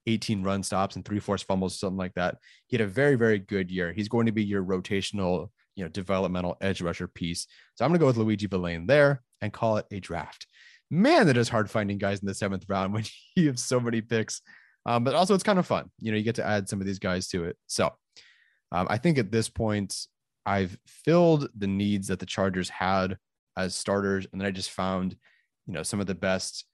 18 0.06 0.44
run 0.44 0.64
stops, 0.64 0.96
and 0.96 1.04
three 1.04 1.20
forced 1.20 1.46
fumbles, 1.46 1.80
something 1.80 1.98
like 1.98 2.14
that. 2.14 2.38
He 2.68 2.78
had 2.78 2.86
a 2.86 2.90
very, 2.90 3.16
very 3.16 3.40
good 3.40 3.72
year. 3.72 3.92
He's 3.92 4.08
going 4.08 4.28
to 4.28 4.32
be 4.32 4.44
your 4.44 4.64
rotational, 4.64 5.50
you 5.76 5.84
know, 5.84 5.90
developmental 5.90 6.58
edge 6.62 6.82
rusher 6.82 7.08
piece. 7.08 7.48
So 7.76 7.84
I'm 7.84 7.92
going 7.92 8.00
to 8.00 8.04
go 8.04 8.08
with 8.08 8.18
Luigi 8.18 8.48
Vilain 8.48 8.88
there 8.88 9.24
and 9.42 9.52
call 9.52 9.78
it 9.78 9.86
a 9.92 10.00
draft. 10.00 10.48
Man, 10.90 11.28
that 11.28 11.38
is 11.38 11.50
hard 11.50 11.70
finding 11.70 11.98
guys 11.98 12.20
in 12.20 12.28
the 12.28 12.34
seventh 12.34 12.66
round 12.70 12.94
when 12.94 13.04
you 13.36 13.48
have 13.48 13.60
so 13.60 13.80
many 13.80 14.02
picks. 14.02 14.42
Um, 14.86 15.04
but 15.04 15.16
also, 15.16 15.34
it's 15.34 15.44
kind 15.44 15.60
of 15.60 15.68
fun. 15.68 15.92
You 16.00 16.12
know, 16.12 16.18
you 16.18 16.24
get 16.24 16.36
to 16.36 16.46
add 16.46 16.70
some 16.70 16.80
of 16.80 16.88
these 16.88 17.00
guys 17.00 17.28
to 17.30 17.44
it. 17.44 17.58
So 17.68 17.94
um, 18.72 18.88
I 18.90 18.98
think 18.98 19.18
at 19.18 19.32
this 19.32 19.50
point, 19.50 19.96
I've 20.46 20.78
filled 20.86 21.50
the 21.58 21.68
needs 21.68 22.08
that 22.08 22.20
the 22.20 22.26
Chargers 22.26 22.70
had 22.70 23.18
as 23.58 23.76
starters. 23.76 24.28
And 24.32 24.40
then 24.40 24.48
I 24.48 24.52
just 24.52 24.72
found, 24.72 25.16
you 25.66 25.74
know, 25.74 25.84
some 25.84 26.00
of 26.00 26.08
the 26.08 26.16
best 26.16 26.66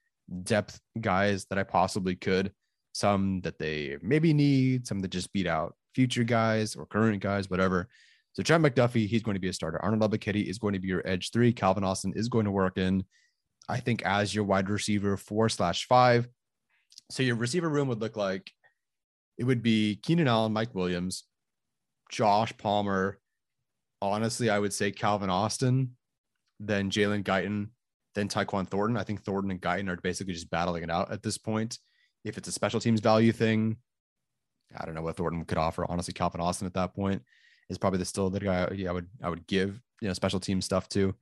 depth 0.44 0.80
guys 1.00 1.46
that 1.46 1.58
I 1.58 1.64
possibly 1.64 2.14
could. 2.14 2.52
Some 2.92 3.40
that 3.40 3.58
they 3.58 3.96
maybe 4.00 4.32
need, 4.32 4.86
some 4.86 5.00
that 5.00 5.08
just 5.10 5.32
beat 5.32 5.48
out 5.48 5.74
future 5.94 6.22
guys 6.22 6.76
or 6.76 6.86
current 6.86 7.20
guys, 7.20 7.50
whatever. 7.50 7.88
So 8.34 8.42
Trent 8.42 8.64
McDuffie, 8.64 9.08
he's 9.08 9.22
going 9.22 9.34
to 9.34 9.40
be 9.40 9.48
a 9.48 9.52
starter. 9.52 9.82
Arnold 9.82 10.10
Ebiketie 10.10 10.48
is 10.48 10.58
going 10.58 10.74
to 10.74 10.80
be 10.80 10.88
your 10.88 11.06
edge 11.06 11.30
three. 11.32 11.52
Calvin 11.52 11.84
Austin 11.84 12.12
is 12.16 12.28
going 12.28 12.44
to 12.44 12.50
work 12.50 12.78
in, 12.78 13.04
I 13.68 13.80
think, 13.80 14.02
as 14.02 14.34
your 14.34 14.44
wide 14.44 14.68
receiver 14.68 15.16
four 15.16 15.48
slash 15.48 15.86
five. 15.86 16.28
So 17.10 17.22
your 17.22 17.36
receiver 17.36 17.68
room 17.68 17.88
would 17.88 18.00
look 18.00 18.16
like 18.16 18.50
it 19.38 19.44
would 19.44 19.62
be 19.62 19.96
Keenan 20.02 20.28
Allen, 20.28 20.52
Mike 20.52 20.74
Williams, 20.74 21.24
Josh 22.10 22.56
Palmer. 22.56 23.18
Honestly, 24.00 24.50
I 24.50 24.58
would 24.58 24.72
say 24.72 24.90
Calvin 24.90 25.30
Austin, 25.30 25.96
then 26.60 26.90
Jalen 26.90 27.24
Guyton, 27.24 27.68
then 28.14 28.28
Tyquan 28.28 28.68
Thornton. 28.68 28.96
I 28.96 29.04
think 29.04 29.22
Thornton 29.22 29.50
and 29.50 29.60
Guyton 29.60 29.88
are 29.88 29.96
basically 29.96 30.34
just 30.34 30.50
battling 30.50 30.82
it 30.82 30.90
out 30.90 31.10
at 31.10 31.22
this 31.22 31.38
point. 31.38 31.78
If 32.24 32.38
it's 32.38 32.48
a 32.48 32.52
special 32.52 32.80
teams 32.80 33.00
value 33.00 33.32
thing, 33.32 33.76
I 34.76 34.84
don't 34.84 34.94
know 34.94 35.02
what 35.02 35.16
Thornton 35.16 35.44
could 35.44 35.58
offer. 35.58 35.86
Honestly, 35.88 36.14
Calvin 36.14 36.40
Austin 36.40 36.66
at 36.66 36.74
that 36.74 36.94
point 36.94 37.22
is 37.68 37.78
probably 37.78 37.98
the 37.98 38.04
still 38.04 38.30
the 38.30 38.40
guy 38.40 38.68
I 38.88 38.92
would 38.92 39.08
I 39.22 39.28
would 39.28 39.46
give 39.46 39.80
you 40.00 40.08
know 40.08 40.14
special 40.14 40.40
team 40.40 40.60
stuff 40.60 40.88
to. 40.90 41.14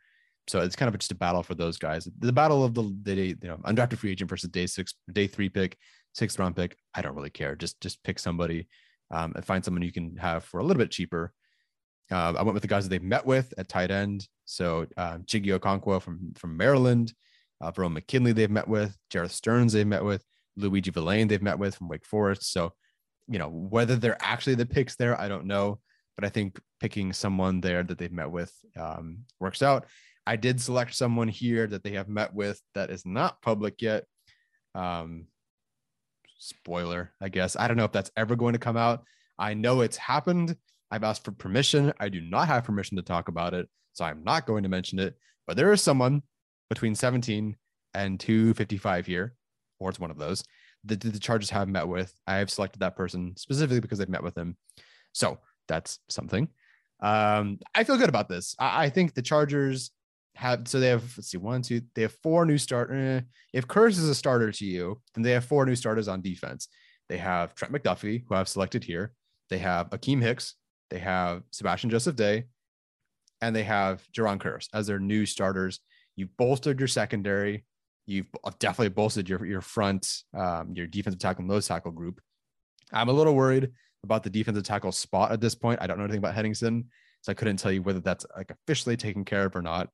So 0.49 0.61
it's 0.61 0.77
kind 0.77 0.89
of 0.89 0.99
just 0.99 1.13
a 1.13 1.15
battle 1.17 1.43
for 1.43 1.55
those 1.55 1.79
guys. 1.79 2.09
The 2.19 2.33
battle 2.33 2.65
of 2.65 2.75
the 2.75 2.83
day, 2.83 3.29
you 3.29 3.49
know, 3.49 3.59
undrafted 3.65 3.99
free 3.99 4.11
agent 4.11 4.31
versus 4.31 4.51
day 4.51 4.67
six, 4.67 4.95
day 5.13 5.27
three 5.27 5.49
pick, 5.49 5.77
sixth 6.15 6.39
round 6.39 6.57
pick. 6.57 6.77
I 6.95 7.03
don't 7.03 7.15
really 7.15 7.31
care. 7.31 7.55
Just 7.57 7.81
just 7.81 8.03
pick 8.03 8.19
somebody 8.19 8.67
um, 9.11 9.33
and 9.37 9.45
find 9.45 9.65
someone 9.65 9.83
you 9.83 9.93
can 9.93 10.17
have 10.17 10.45
for 10.45 10.61
a 10.61 10.65
little 10.65 10.81
bit 10.83 10.91
cheaper. 10.91 11.33
Uh, 12.11 12.35
I 12.37 12.43
went 12.43 12.55
with 12.55 12.63
the 12.63 12.69
guys 12.69 12.85
that 12.85 12.91
they've 12.91 13.03
met 13.03 13.25
with 13.25 13.55
at 13.57 13.69
tight 13.69 13.91
end. 13.91 14.27
So 14.45 14.87
uh, 14.97 15.19
Chiggy 15.19 15.57
Okonkwo 15.59 16.03
from 16.03 16.33
from 16.37 16.57
Maryland, 16.57 17.15
Uh, 17.63 17.89
McKinley 17.89 18.33
they've 18.33 18.51
met 18.51 18.67
with, 18.67 18.99
Jerreth 19.09 19.31
Sterns 19.31 19.73
they've 19.73 19.87
met 19.87 20.05
with, 20.05 20.25
Luigi 20.57 20.91
Vilain 20.91 21.29
they've 21.29 21.41
met 21.41 21.59
with 21.59 21.77
from 21.77 21.89
Wake 21.89 22.05
Forest. 22.05 22.53
So, 22.53 22.73
you 23.29 23.39
know, 23.39 23.49
whether 23.49 23.97
they're 23.97 24.19
actually 24.21 24.57
the 24.57 24.67
picks 24.67 24.97
there, 24.97 25.19
I 25.19 25.29
don't 25.29 25.47
know. 25.47 25.79
But 26.17 26.25
I 26.25 26.29
think 26.29 26.61
picking 26.81 27.13
someone 27.13 27.61
there 27.61 27.85
that 27.85 27.99
they've 27.99 28.13
met 28.13 28.33
with 28.33 28.53
um, 28.77 29.25
works 29.39 29.63
out. 29.63 29.87
I 30.27 30.37
did 30.37 30.61
select 30.61 30.95
someone 30.95 31.29
here 31.29 31.67
that 31.67 31.83
they 31.83 31.93
have 31.93 32.09
met 32.09 32.35
with 32.35 32.61
that 32.75 32.91
is 32.91 33.05
not 33.05 33.43
public 33.43 33.83
yet. 33.83 34.05
Um, 34.75 35.27
spoiler, 36.39 37.13
I 37.21 37.29
guess. 37.29 37.57
I 37.57 37.69
don't 37.69 37.77
know 37.77 37.85
if 37.85 37.93
that's 37.93 38.11
ever 38.17 38.37
going 38.37 38.53
to 38.53 38.59
come 38.59 38.77
out. 38.77 39.05
I 39.39 39.55
know 39.55 39.81
it's 39.81 39.97
happened. 39.97 40.57
I've 40.91 41.05
asked 41.05 41.25
for 41.25 41.33
permission. 41.33 41.93
I 41.99 42.09
do 42.09 42.21
not 42.21 42.49
have 42.49 42.65
permission 42.65 42.97
to 42.97 43.03
talk 43.03 43.29
about 43.29 43.55
it. 43.55 43.69
So 43.93 44.05
I'm 44.05 44.23
not 44.25 44.47
going 44.47 44.63
to 44.63 44.69
mention 44.69 44.99
it. 44.99 45.17
But 45.47 45.57
there 45.57 45.73
is 45.73 45.83
someone 45.83 46.23
between 46.69 46.95
17 46.95 47.57
and 47.95 48.21
255 48.21 49.07
here, 49.07 49.35
or 49.79 49.91
it's 49.91 50.01
one 50.01 50.11
of 50.11 50.19
those 50.19 50.45
that 50.85 51.01
the 51.01 51.19
Chargers 51.19 51.51
have 51.51 51.69
met 51.69 51.87
with. 51.87 52.15
I 52.27 52.37
have 52.37 52.51
selected 52.51 52.81
that 52.81 52.97
person 52.97 53.35
specifically 53.37 53.81
because 53.81 53.99
they've 53.99 54.09
met 54.09 54.23
with 54.23 54.37
him. 54.37 54.57
So 55.13 55.39
that's 55.69 55.99
something. 56.09 56.49
Um, 57.01 57.59
I 57.75 57.85
feel 57.85 57.99
good 57.99 58.09
about 58.09 58.29
this. 58.29 58.55
I, 58.59 58.85
I 58.85 58.91
think 58.91 59.15
the 59.15 59.23
Chargers 59.23 59.91
have 60.35 60.67
so 60.67 60.81
they 60.81 60.89
have 60.89 61.03
let's 61.17 61.31
see 61.31 61.39
one 61.39 61.63
two 61.63 61.83
they 61.95 62.03
have 62.03 62.17
four 62.23 62.45
new 62.45 62.59
starters. 62.59 63.23
Eh, 63.23 63.25
if 63.53 63.67
Kearse 63.67 63.99
is 63.99 64.09
a 64.09 64.15
starter 64.15 64.51
to 64.51 64.65
you, 64.65 65.01
then 65.15 65.23
they 65.23 65.33
have 65.33 65.45
four 65.45 65.67
new 65.67 65.77
starters 65.77 66.09
on 66.09 66.23
defense. 66.23 66.69
They 67.09 67.19
have 67.19 67.55
Trent 67.55 67.73
McDuffie, 67.73 68.25
who 68.27 68.35
I've 68.35 68.49
selected 68.49 68.85
here. 68.85 69.13
They 69.51 69.59
have 69.59 69.91
Akiem 69.91 70.23
Hicks. 70.23 70.55
They 70.91 70.99
have 70.99 71.43
Sebastian 71.51 71.91
Joseph 71.91 72.17
Day, 72.17 72.45
and 73.41 73.55
they 73.55 73.65
have 73.65 74.03
Jayron 74.13 74.39
Kearse 74.39 74.69
as 74.73 74.87
their 74.87 74.99
new 74.99 75.27
starters. 75.27 75.81
You've 76.17 76.37
bolstered 76.37 76.79
your 76.79 76.89
secondary. 76.89 77.65
You've 78.07 78.27
definitely 78.59 78.91
bolstered 78.91 79.29
your 79.29 79.45
your 79.45 79.61
front, 79.61 80.23
um, 80.35 80.73
your 80.75 80.87
defensive 80.87 81.21
tackle, 81.21 81.43
and 81.43 81.51
nose 81.51 81.69
tackle 81.69 81.93
group. 81.93 82.21
I'm 82.93 83.09
a 83.09 83.13
little 83.13 83.35
worried 83.35 83.71
about 84.05 84.23
the 84.23 84.31
defensive 84.31 84.65
tackle 84.65 84.93
spot 84.93 85.33
at 85.33 85.41
this 85.41 85.55
point. 85.55 85.81
I 85.81 85.87
don't 85.87 85.99
know 85.99 86.05
anything 86.05 86.19
about 86.19 86.35
Henningsen, 86.35 86.85
so 87.21 87.33
I 87.33 87.35
couldn't 87.35 87.59
tell 87.59 87.73
you 87.73 87.83
whether 87.83 88.01
that's 88.01 88.27
like 88.37 88.51
officially 88.51 88.97
taken 88.97 89.25
care 89.25 89.47
of 89.47 89.57
or 89.57 89.63
not. 89.63 89.89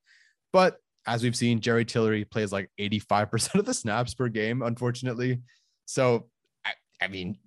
But 0.52 0.78
as 1.06 1.22
we've 1.22 1.36
seen, 1.36 1.60
Jerry 1.60 1.84
Tillery 1.84 2.24
plays 2.24 2.52
like 2.52 2.70
85% 2.78 3.54
of 3.54 3.64
the 3.64 3.74
snaps 3.74 4.14
per 4.14 4.28
game, 4.28 4.62
unfortunately. 4.62 5.40
So, 5.86 6.28
I, 6.64 6.72
I 7.00 7.08
mean, 7.08 7.38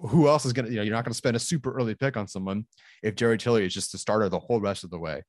who 0.00 0.28
else 0.28 0.44
is 0.44 0.52
going 0.52 0.66
to, 0.66 0.70
you 0.70 0.78
know, 0.78 0.82
you're 0.82 0.94
not 0.94 1.04
going 1.04 1.12
to 1.12 1.16
spend 1.16 1.36
a 1.36 1.40
super 1.40 1.72
early 1.72 1.94
pick 1.94 2.16
on 2.16 2.26
someone 2.26 2.66
if 3.02 3.14
Jerry 3.14 3.38
Tillery 3.38 3.66
is 3.66 3.74
just 3.74 3.92
the 3.92 3.98
starter 3.98 4.28
the 4.28 4.38
whole 4.38 4.60
rest 4.60 4.84
of 4.84 4.90
the 4.90 4.98
way. 4.98 5.22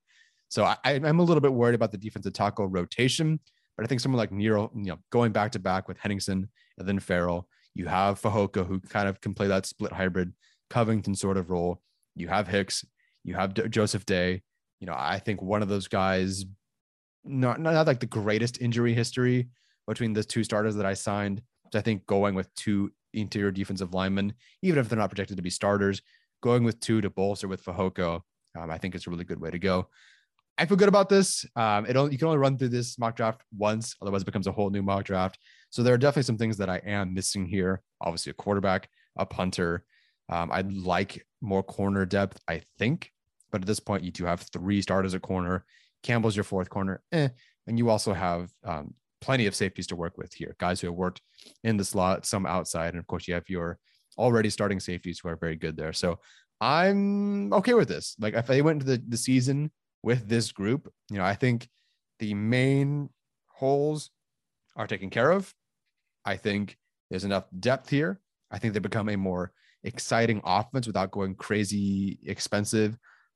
So 0.50 0.64
I, 0.64 0.78
I'm 0.84 1.20
a 1.20 1.24
little 1.24 1.42
bit 1.42 1.54
worried 1.54 1.76
about 1.76 1.92
the 1.92 1.98
defensive 1.98 2.34
tackle 2.34 2.68
rotation, 2.68 3.40
but 3.78 3.84
I 3.84 3.88
think 3.88 4.02
someone 4.02 4.18
like 4.18 4.32
Nero, 4.32 4.72
you 4.76 4.86
know, 4.86 5.00
going 5.12 5.32
back 5.32 5.52
to 5.54 5.60
back 5.60 5.88
with 5.88 5.98
Henningsen 5.98 6.50
and 6.78 6.88
then 6.88 7.00
Farrell, 7.00 7.48
you 7.74 7.88
have 7.88 8.22
Fehoko 8.22 8.66
who 8.66 8.80
kind 8.80 9.08
of 9.08 9.20
can 9.22 9.34
play 9.34 9.48
that 9.48 9.66
split 9.66 9.92
hybrid 9.92 10.34
Covington 10.70 11.16
sort 11.16 11.38
of 11.38 11.50
role. 11.50 11.82
You 12.16 12.28
have 12.30 12.48
Hicks, 12.48 12.86
you 13.24 13.36
have 13.36 13.54
D- 13.54 13.68
Joseph 13.70 14.06
Day. 14.06 14.42
You 14.80 14.88
know, 14.88 14.96
I 14.96 15.20
think 15.20 15.42
one 15.42 15.62
of 15.62 15.68
those 15.68 15.88
guys 15.88 16.46
not 17.26 17.60
not 17.60 17.88
like 17.88 18.00
the 18.00 18.06
greatest 18.06 18.62
injury 18.62 18.94
history 18.94 19.50
between 19.88 20.14
the 20.14 20.24
two 20.24 20.44
starters 20.44 20.76
that 20.76 20.86
I 20.86 20.94
signed. 20.94 21.42
So 21.72 21.80
I 21.80 21.82
think 21.82 22.06
going 22.06 22.36
with 22.36 22.54
two 22.56 22.92
interior 23.14 23.52
defensive 23.52 23.94
linemen, 23.94 24.34
even 24.62 24.80
if 24.80 24.90
they're 24.90 25.00
not 25.00 25.10
projected 25.10 25.38
to 25.38 25.44
be 25.44 25.50
starters, 25.50 26.02
going 26.42 26.64
with 26.64 26.80
two 26.80 27.02
to 27.02 27.10
bolster 27.10 27.48
with 27.48 27.64
Fehoko, 27.64 28.22
um, 28.58 28.70
I 28.70 28.78
think 28.78 28.96
it's 28.96 29.08
a 29.08 29.10
really 29.10 29.24
good 29.24 29.40
way 29.40 29.52
to 29.52 29.60
go. 29.60 29.90
I 30.58 30.66
feel 30.66 30.78
good 30.78 30.88
about 30.88 31.10
this. 31.10 31.46
Um, 31.56 31.86
it 31.86 31.98
only, 31.98 32.14
you 32.14 32.18
can 32.18 32.28
only 32.28 32.38
run 32.38 32.58
through 32.58 32.70
this 32.70 32.98
mock 32.98 33.16
draft 33.18 33.42
once, 33.58 33.96
otherwise 34.02 34.22
it 34.22 34.26
becomes 34.26 34.48
a 34.48 34.52
whole 34.52 34.70
new 34.70 34.82
mock 34.82 35.04
draft. 35.04 35.38
So 35.70 35.84
there 35.84 35.94
are 35.94 35.98
definitely 35.98 36.24
some 36.24 36.38
things 36.38 36.58
that 36.58 36.70
I 36.70 36.78
am 36.86 37.14
missing 37.14 37.46
here. 37.46 37.82
Obviously, 38.00 38.30
a 38.30 38.34
quarterback, 38.34 38.88
a 39.18 39.26
punter. 39.26 39.84
Um, 40.30 40.52
I'd 40.52 40.72
like 40.72 41.26
more 41.42 41.62
corner 41.62 42.06
depth, 42.06 42.40
I 42.48 42.62
think, 42.80 43.12
but 43.52 43.62
at 43.62 43.68
this 43.68 43.82
point, 43.82 44.04
you 44.04 44.12
do 44.12 44.26
have 44.26 44.42
three 44.54 44.82
starters 44.82 45.14
at 45.14 45.22
corner. 45.22 45.66
Campbell's 46.06 46.36
your 46.36 46.44
fourth 46.44 46.70
corner, 46.70 47.02
eh. 47.12 47.30
and 47.66 47.80
you 47.80 47.90
also 47.90 48.14
have 48.14 48.52
um, 48.64 48.94
plenty 49.22 49.48
of 49.48 49.56
safeties 49.56 49.88
to 49.88 49.96
work 49.96 50.20
with 50.20 50.32
here. 50.34 50.56
Guys 50.60 50.80
who 50.80 50.88
have 50.88 50.96
worked 50.96 51.20
in 51.64 51.78
the 51.78 51.84
slot, 51.84 52.28
some 52.28 52.46
outside, 52.46 52.90
and 52.90 53.00
of 53.00 53.08
course 53.08 53.28
you 53.28 53.34
have 53.34 53.50
your 53.50 53.80
already 54.16 54.52
starting 54.52 54.80
safeties 54.80 55.20
who 55.20 55.30
are 55.30 55.36
very 55.36 55.56
good 55.56 55.76
there. 55.76 55.94
So 55.94 56.20
I'm 56.62 57.52
okay 57.54 57.74
with 57.74 57.88
this. 57.88 58.16
Like 58.20 58.36
if 58.36 58.46
they 58.46 58.62
went 58.62 58.84
into 58.84 58.98
the, 58.98 59.04
the 59.10 59.18
season 59.18 59.72
with 60.04 60.30
this 60.30 60.52
group, 60.52 60.94
you 61.10 61.18
know, 61.18 61.26
I 61.26 61.34
think 61.34 61.68
the 62.20 62.36
main 62.36 63.10
holes 63.48 64.12
are 64.76 64.86
taken 64.86 65.10
care 65.10 65.32
of. 65.32 65.52
I 66.24 66.38
think 66.38 66.78
there's 67.10 67.26
enough 67.26 67.46
depth 67.60 67.90
here. 67.90 68.22
I 68.52 68.60
think 68.60 68.76
they 68.76 68.80
become 68.80 69.10
a 69.10 69.18
more 69.18 69.54
exciting 69.84 70.40
offense 70.46 70.86
without 70.86 71.10
going 71.10 71.34
crazy 71.34 72.20
expensive 72.28 72.96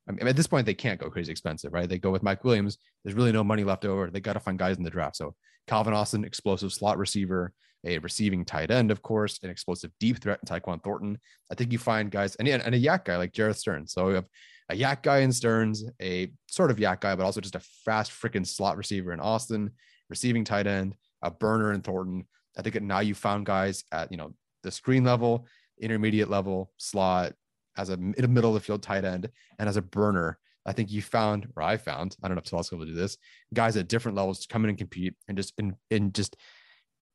I 0.10 0.12
mean, 0.12 0.28
at 0.28 0.36
this 0.36 0.48
point, 0.48 0.66
they 0.66 0.74
can't 0.74 1.00
go 1.00 1.10
crazy 1.10 1.32
expensive, 1.32 1.72
right? 1.72 1.88
They 1.88 2.00
go 2.00 2.10
with 2.10 2.24
Mike 2.24 2.44
Williams. 2.44 2.80
There's 3.04 3.16
really 3.16 3.32
no 3.32 3.44
money 3.44 3.64
left 3.64 3.86
over. 3.86 4.10
They 4.10 4.20
got 4.20 4.34
to 4.34 4.40
find 4.40 4.58
guys 4.58 4.78
in 4.78 4.84
the 4.84 4.90
draft. 4.90 5.16
So 5.16 5.36
Calvin 5.68 5.94
Austin, 5.94 6.26
explosive 6.26 6.74
slot 6.74 6.98
receiver, 6.98 7.54
a 7.86 8.00
receiving 8.00 8.44
tight 8.44 8.72
end, 8.72 8.90
of 8.92 9.02
course, 9.02 9.40
an 9.44 9.52
explosive 9.52 9.92
deep 10.00 10.20
threat 10.20 10.40
in 10.42 10.48
Tyquan 10.48 10.84
Thornton. 10.84 11.20
I 11.52 11.56
think 11.56 11.72
you 11.72 11.78
find 11.78 12.10
guys 12.10 12.36
and, 12.36 12.48
and 12.48 12.76
a 12.76 12.80
YAC 12.80 13.06
guy 13.06 13.18
like 13.18 13.34
Jerreth 13.34 13.58
Sterns. 13.58 13.94
So 13.94 14.08
we 14.08 14.14
have 14.16 14.26
a 14.70 14.76
YAC 14.76 15.04
guy 15.04 15.20
in 15.20 15.32
Sterns, 15.32 15.86
a 16.02 16.32
sort 16.48 16.72
of 16.72 16.78
YAC 16.78 17.02
guy, 17.02 17.16
but 17.16 17.24
also 17.24 17.40
just 17.40 17.56
a 17.56 17.62
fast 17.86 18.12
freaking 18.12 18.46
slot 18.46 18.78
receiver 18.78 19.14
in 19.14 19.20
Austin, 19.20 19.72
receiving 20.10 20.44
tight 20.44 20.68
end, 20.68 20.96
a 21.22 21.32
burner 21.32 21.72
in 21.72 21.82
Thornton. 21.82 22.26
I 22.58 22.62
think 22.62 22.82
now 22.82 23.00
you 23.00 23.14
found 23.14 23.46
guys 23.46 23.84
at 23.92 24.12
you 24.12 24.18
know 24.18 24.34
the 24.64 24.72
screen 24.72 25.04
level, 25.04 25.48
intermediate 25.80 26.30
level, 26.30 26.72
slot, 26.78 27.34
as 27.80 27.90
a 27.90 27.98
middle 27.98 28.50
of 28.50 28.54
the 28.56 28.66
field 28.66 28.84
tight 28.84 29.06
end 29.06 29.30
and 29.58 29.70
as 29.70 29.78
a 29.78 29.82
burner. 29.82 30.38
I 30.66 30.74
think 30.74 30.92
you 30.92 31.02
found, 31.02 31.48
or 31.56 31.64
I 31.64 31.78
found, 31.78 32.16
I 32.22 32.28
don't 32.28 32.36
know 32.36 32.42
if 32.44 32.50
Telesco 32.50 32.78
will 32.78 32.86
do 32.86 32.94
this, 32.94 33.18
guys 33.54 33.78
at 33.78 33.88
different 33.88 34.18
levels 34.18 34.40
to 34.42 34.48
come 34.48 34.64
in 34.66 34.70
and 34.70 34.78
compete 34.78 35.16
and 35.28 35.38
just 35.38 35.54
in, 35.58 35.76
in 35.90 36.12
just 36.12 36.36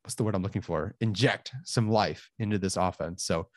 what's 0.03 0.15
the 0.15 0.23
word 0.23 0.35
I'm 0.35 0.43
looking 0.43 0.61
for? 0.61 0.93
Inject 1.01 1.51
some 1.63 1.89
life 1.89 2.29
into 2.39 2.59
this 2.59 2.77
offense. 2.77 3.23
So, 3.23 3.47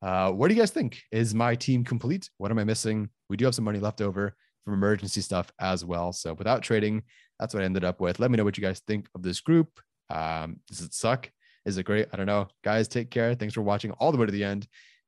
uh, 0.00 0.30
what 0.30 0.48
do 0.48 0.54
you 0.54 0.60
guys 0.60 0.70
think? 0.70 1.02
Is 1.10 1.34
my 1.34 1.54
team 1.54 1.84
complete? 1.84 2.30
What 2.38 2.50
am 2.50 2.58
I 2.58 2.64
missing? 2.64 3.10
We 3.28 3.36
do 3.36 3.44
have 3.44 3.54
some 3.54 3.64
money 3.64 3.80
left 3.80 4.00
over 4.00 4.34
from 4.64 4.74
emergency 4.74 5.20
stuff 5.20 5.50
as 5.60 5.84
well. 5.84 6.12
So, 6.12 6.34
without 6.34 6.62
trading, 6.62 7.02
that's 7.38 7.52
what 7.52 7.62
I 7.62 7.66
ended 7.66 7.84
up 7.84 8.00
with. 8.00 8.20
Let 8.20 8.30
me 8.30 8.36
know 8.36 8.44
what 8.44 8.56
you 8.56 8.62
guys 8.62 8.80
think 8.86 9.08
of 9.14 9.22
this 9.22 9.40
group. 9.40 9.80
Um, 10.08 10.60
does 10.68 10.80
it 10.80 10.94
suck? 10.94 11.30
Is 11.66 11.76
it 11.76 11.82
great? 11.82 12.08
I 12.12 12.16
don't 12.16 12.26
know. 12.26 12.48
Guys, 12.64 12.88
take 12.88 13.10
care. 13.10 13.34
Thanks 13.34 13.54
for 13.54 13.62
watching 13.62 13.90
all 13.92 14.12
the 14.12 14.18
way 14.18 14.26
to 14.26 14.32
the 14.32 14.44
end. 14.44 14.66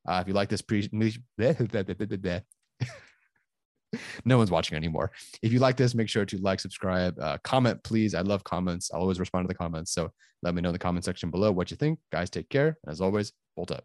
Uh, 0.09 0.21
if 0.23 0.29
you 0.29 0.35
like 0.35 0.49
this 0.49 0.63
pre, 0.63 0.89
no 4.25 4.39
one's 4.39 4.51
watching 4.51 4.77
anymore. 4.77 5.13
If 5.43 5.53
you 5.53 5.59
like 5.59 5.77
this, 5.77 5.95
make 5.95 6.09
sure 6.09 6.25
to 6.25 6.39
like, 6.39 6.61
subscribe, 6.61 7.19
uh, 7.19 7.39
comment, 7.45 7.83
please. 7.83 8.15
I 8.15 8.23
love 8.23 8.45
comments. 8.45 8.91
I'll 8.93 9.01
always 9.01 9.21
respond 9.21 9.45
to 9.45 9.49
the 9.49 9.59
comments. 9.59 9.93
So 9.93 10.11
let 10.43 10.55
me 10.55 10.63
know 10.63 10.71
in 10.71 10.73
the 10.73 10.79
comment 10.79 11.05
section 11.05 11.31
below 11.31 11.53
what 11.53 11.71
you 11.71 11.77
think. 11.77 11.99
Guys, 12.13 12.31
take 12.31 12.49
care. 12.49 12.79
As 12.87 13.01
always, 13.01 13.33
bolt 13.57 13.71
up. 13.71 13.85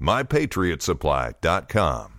MyPatriotSupply.com. 0.00 2.15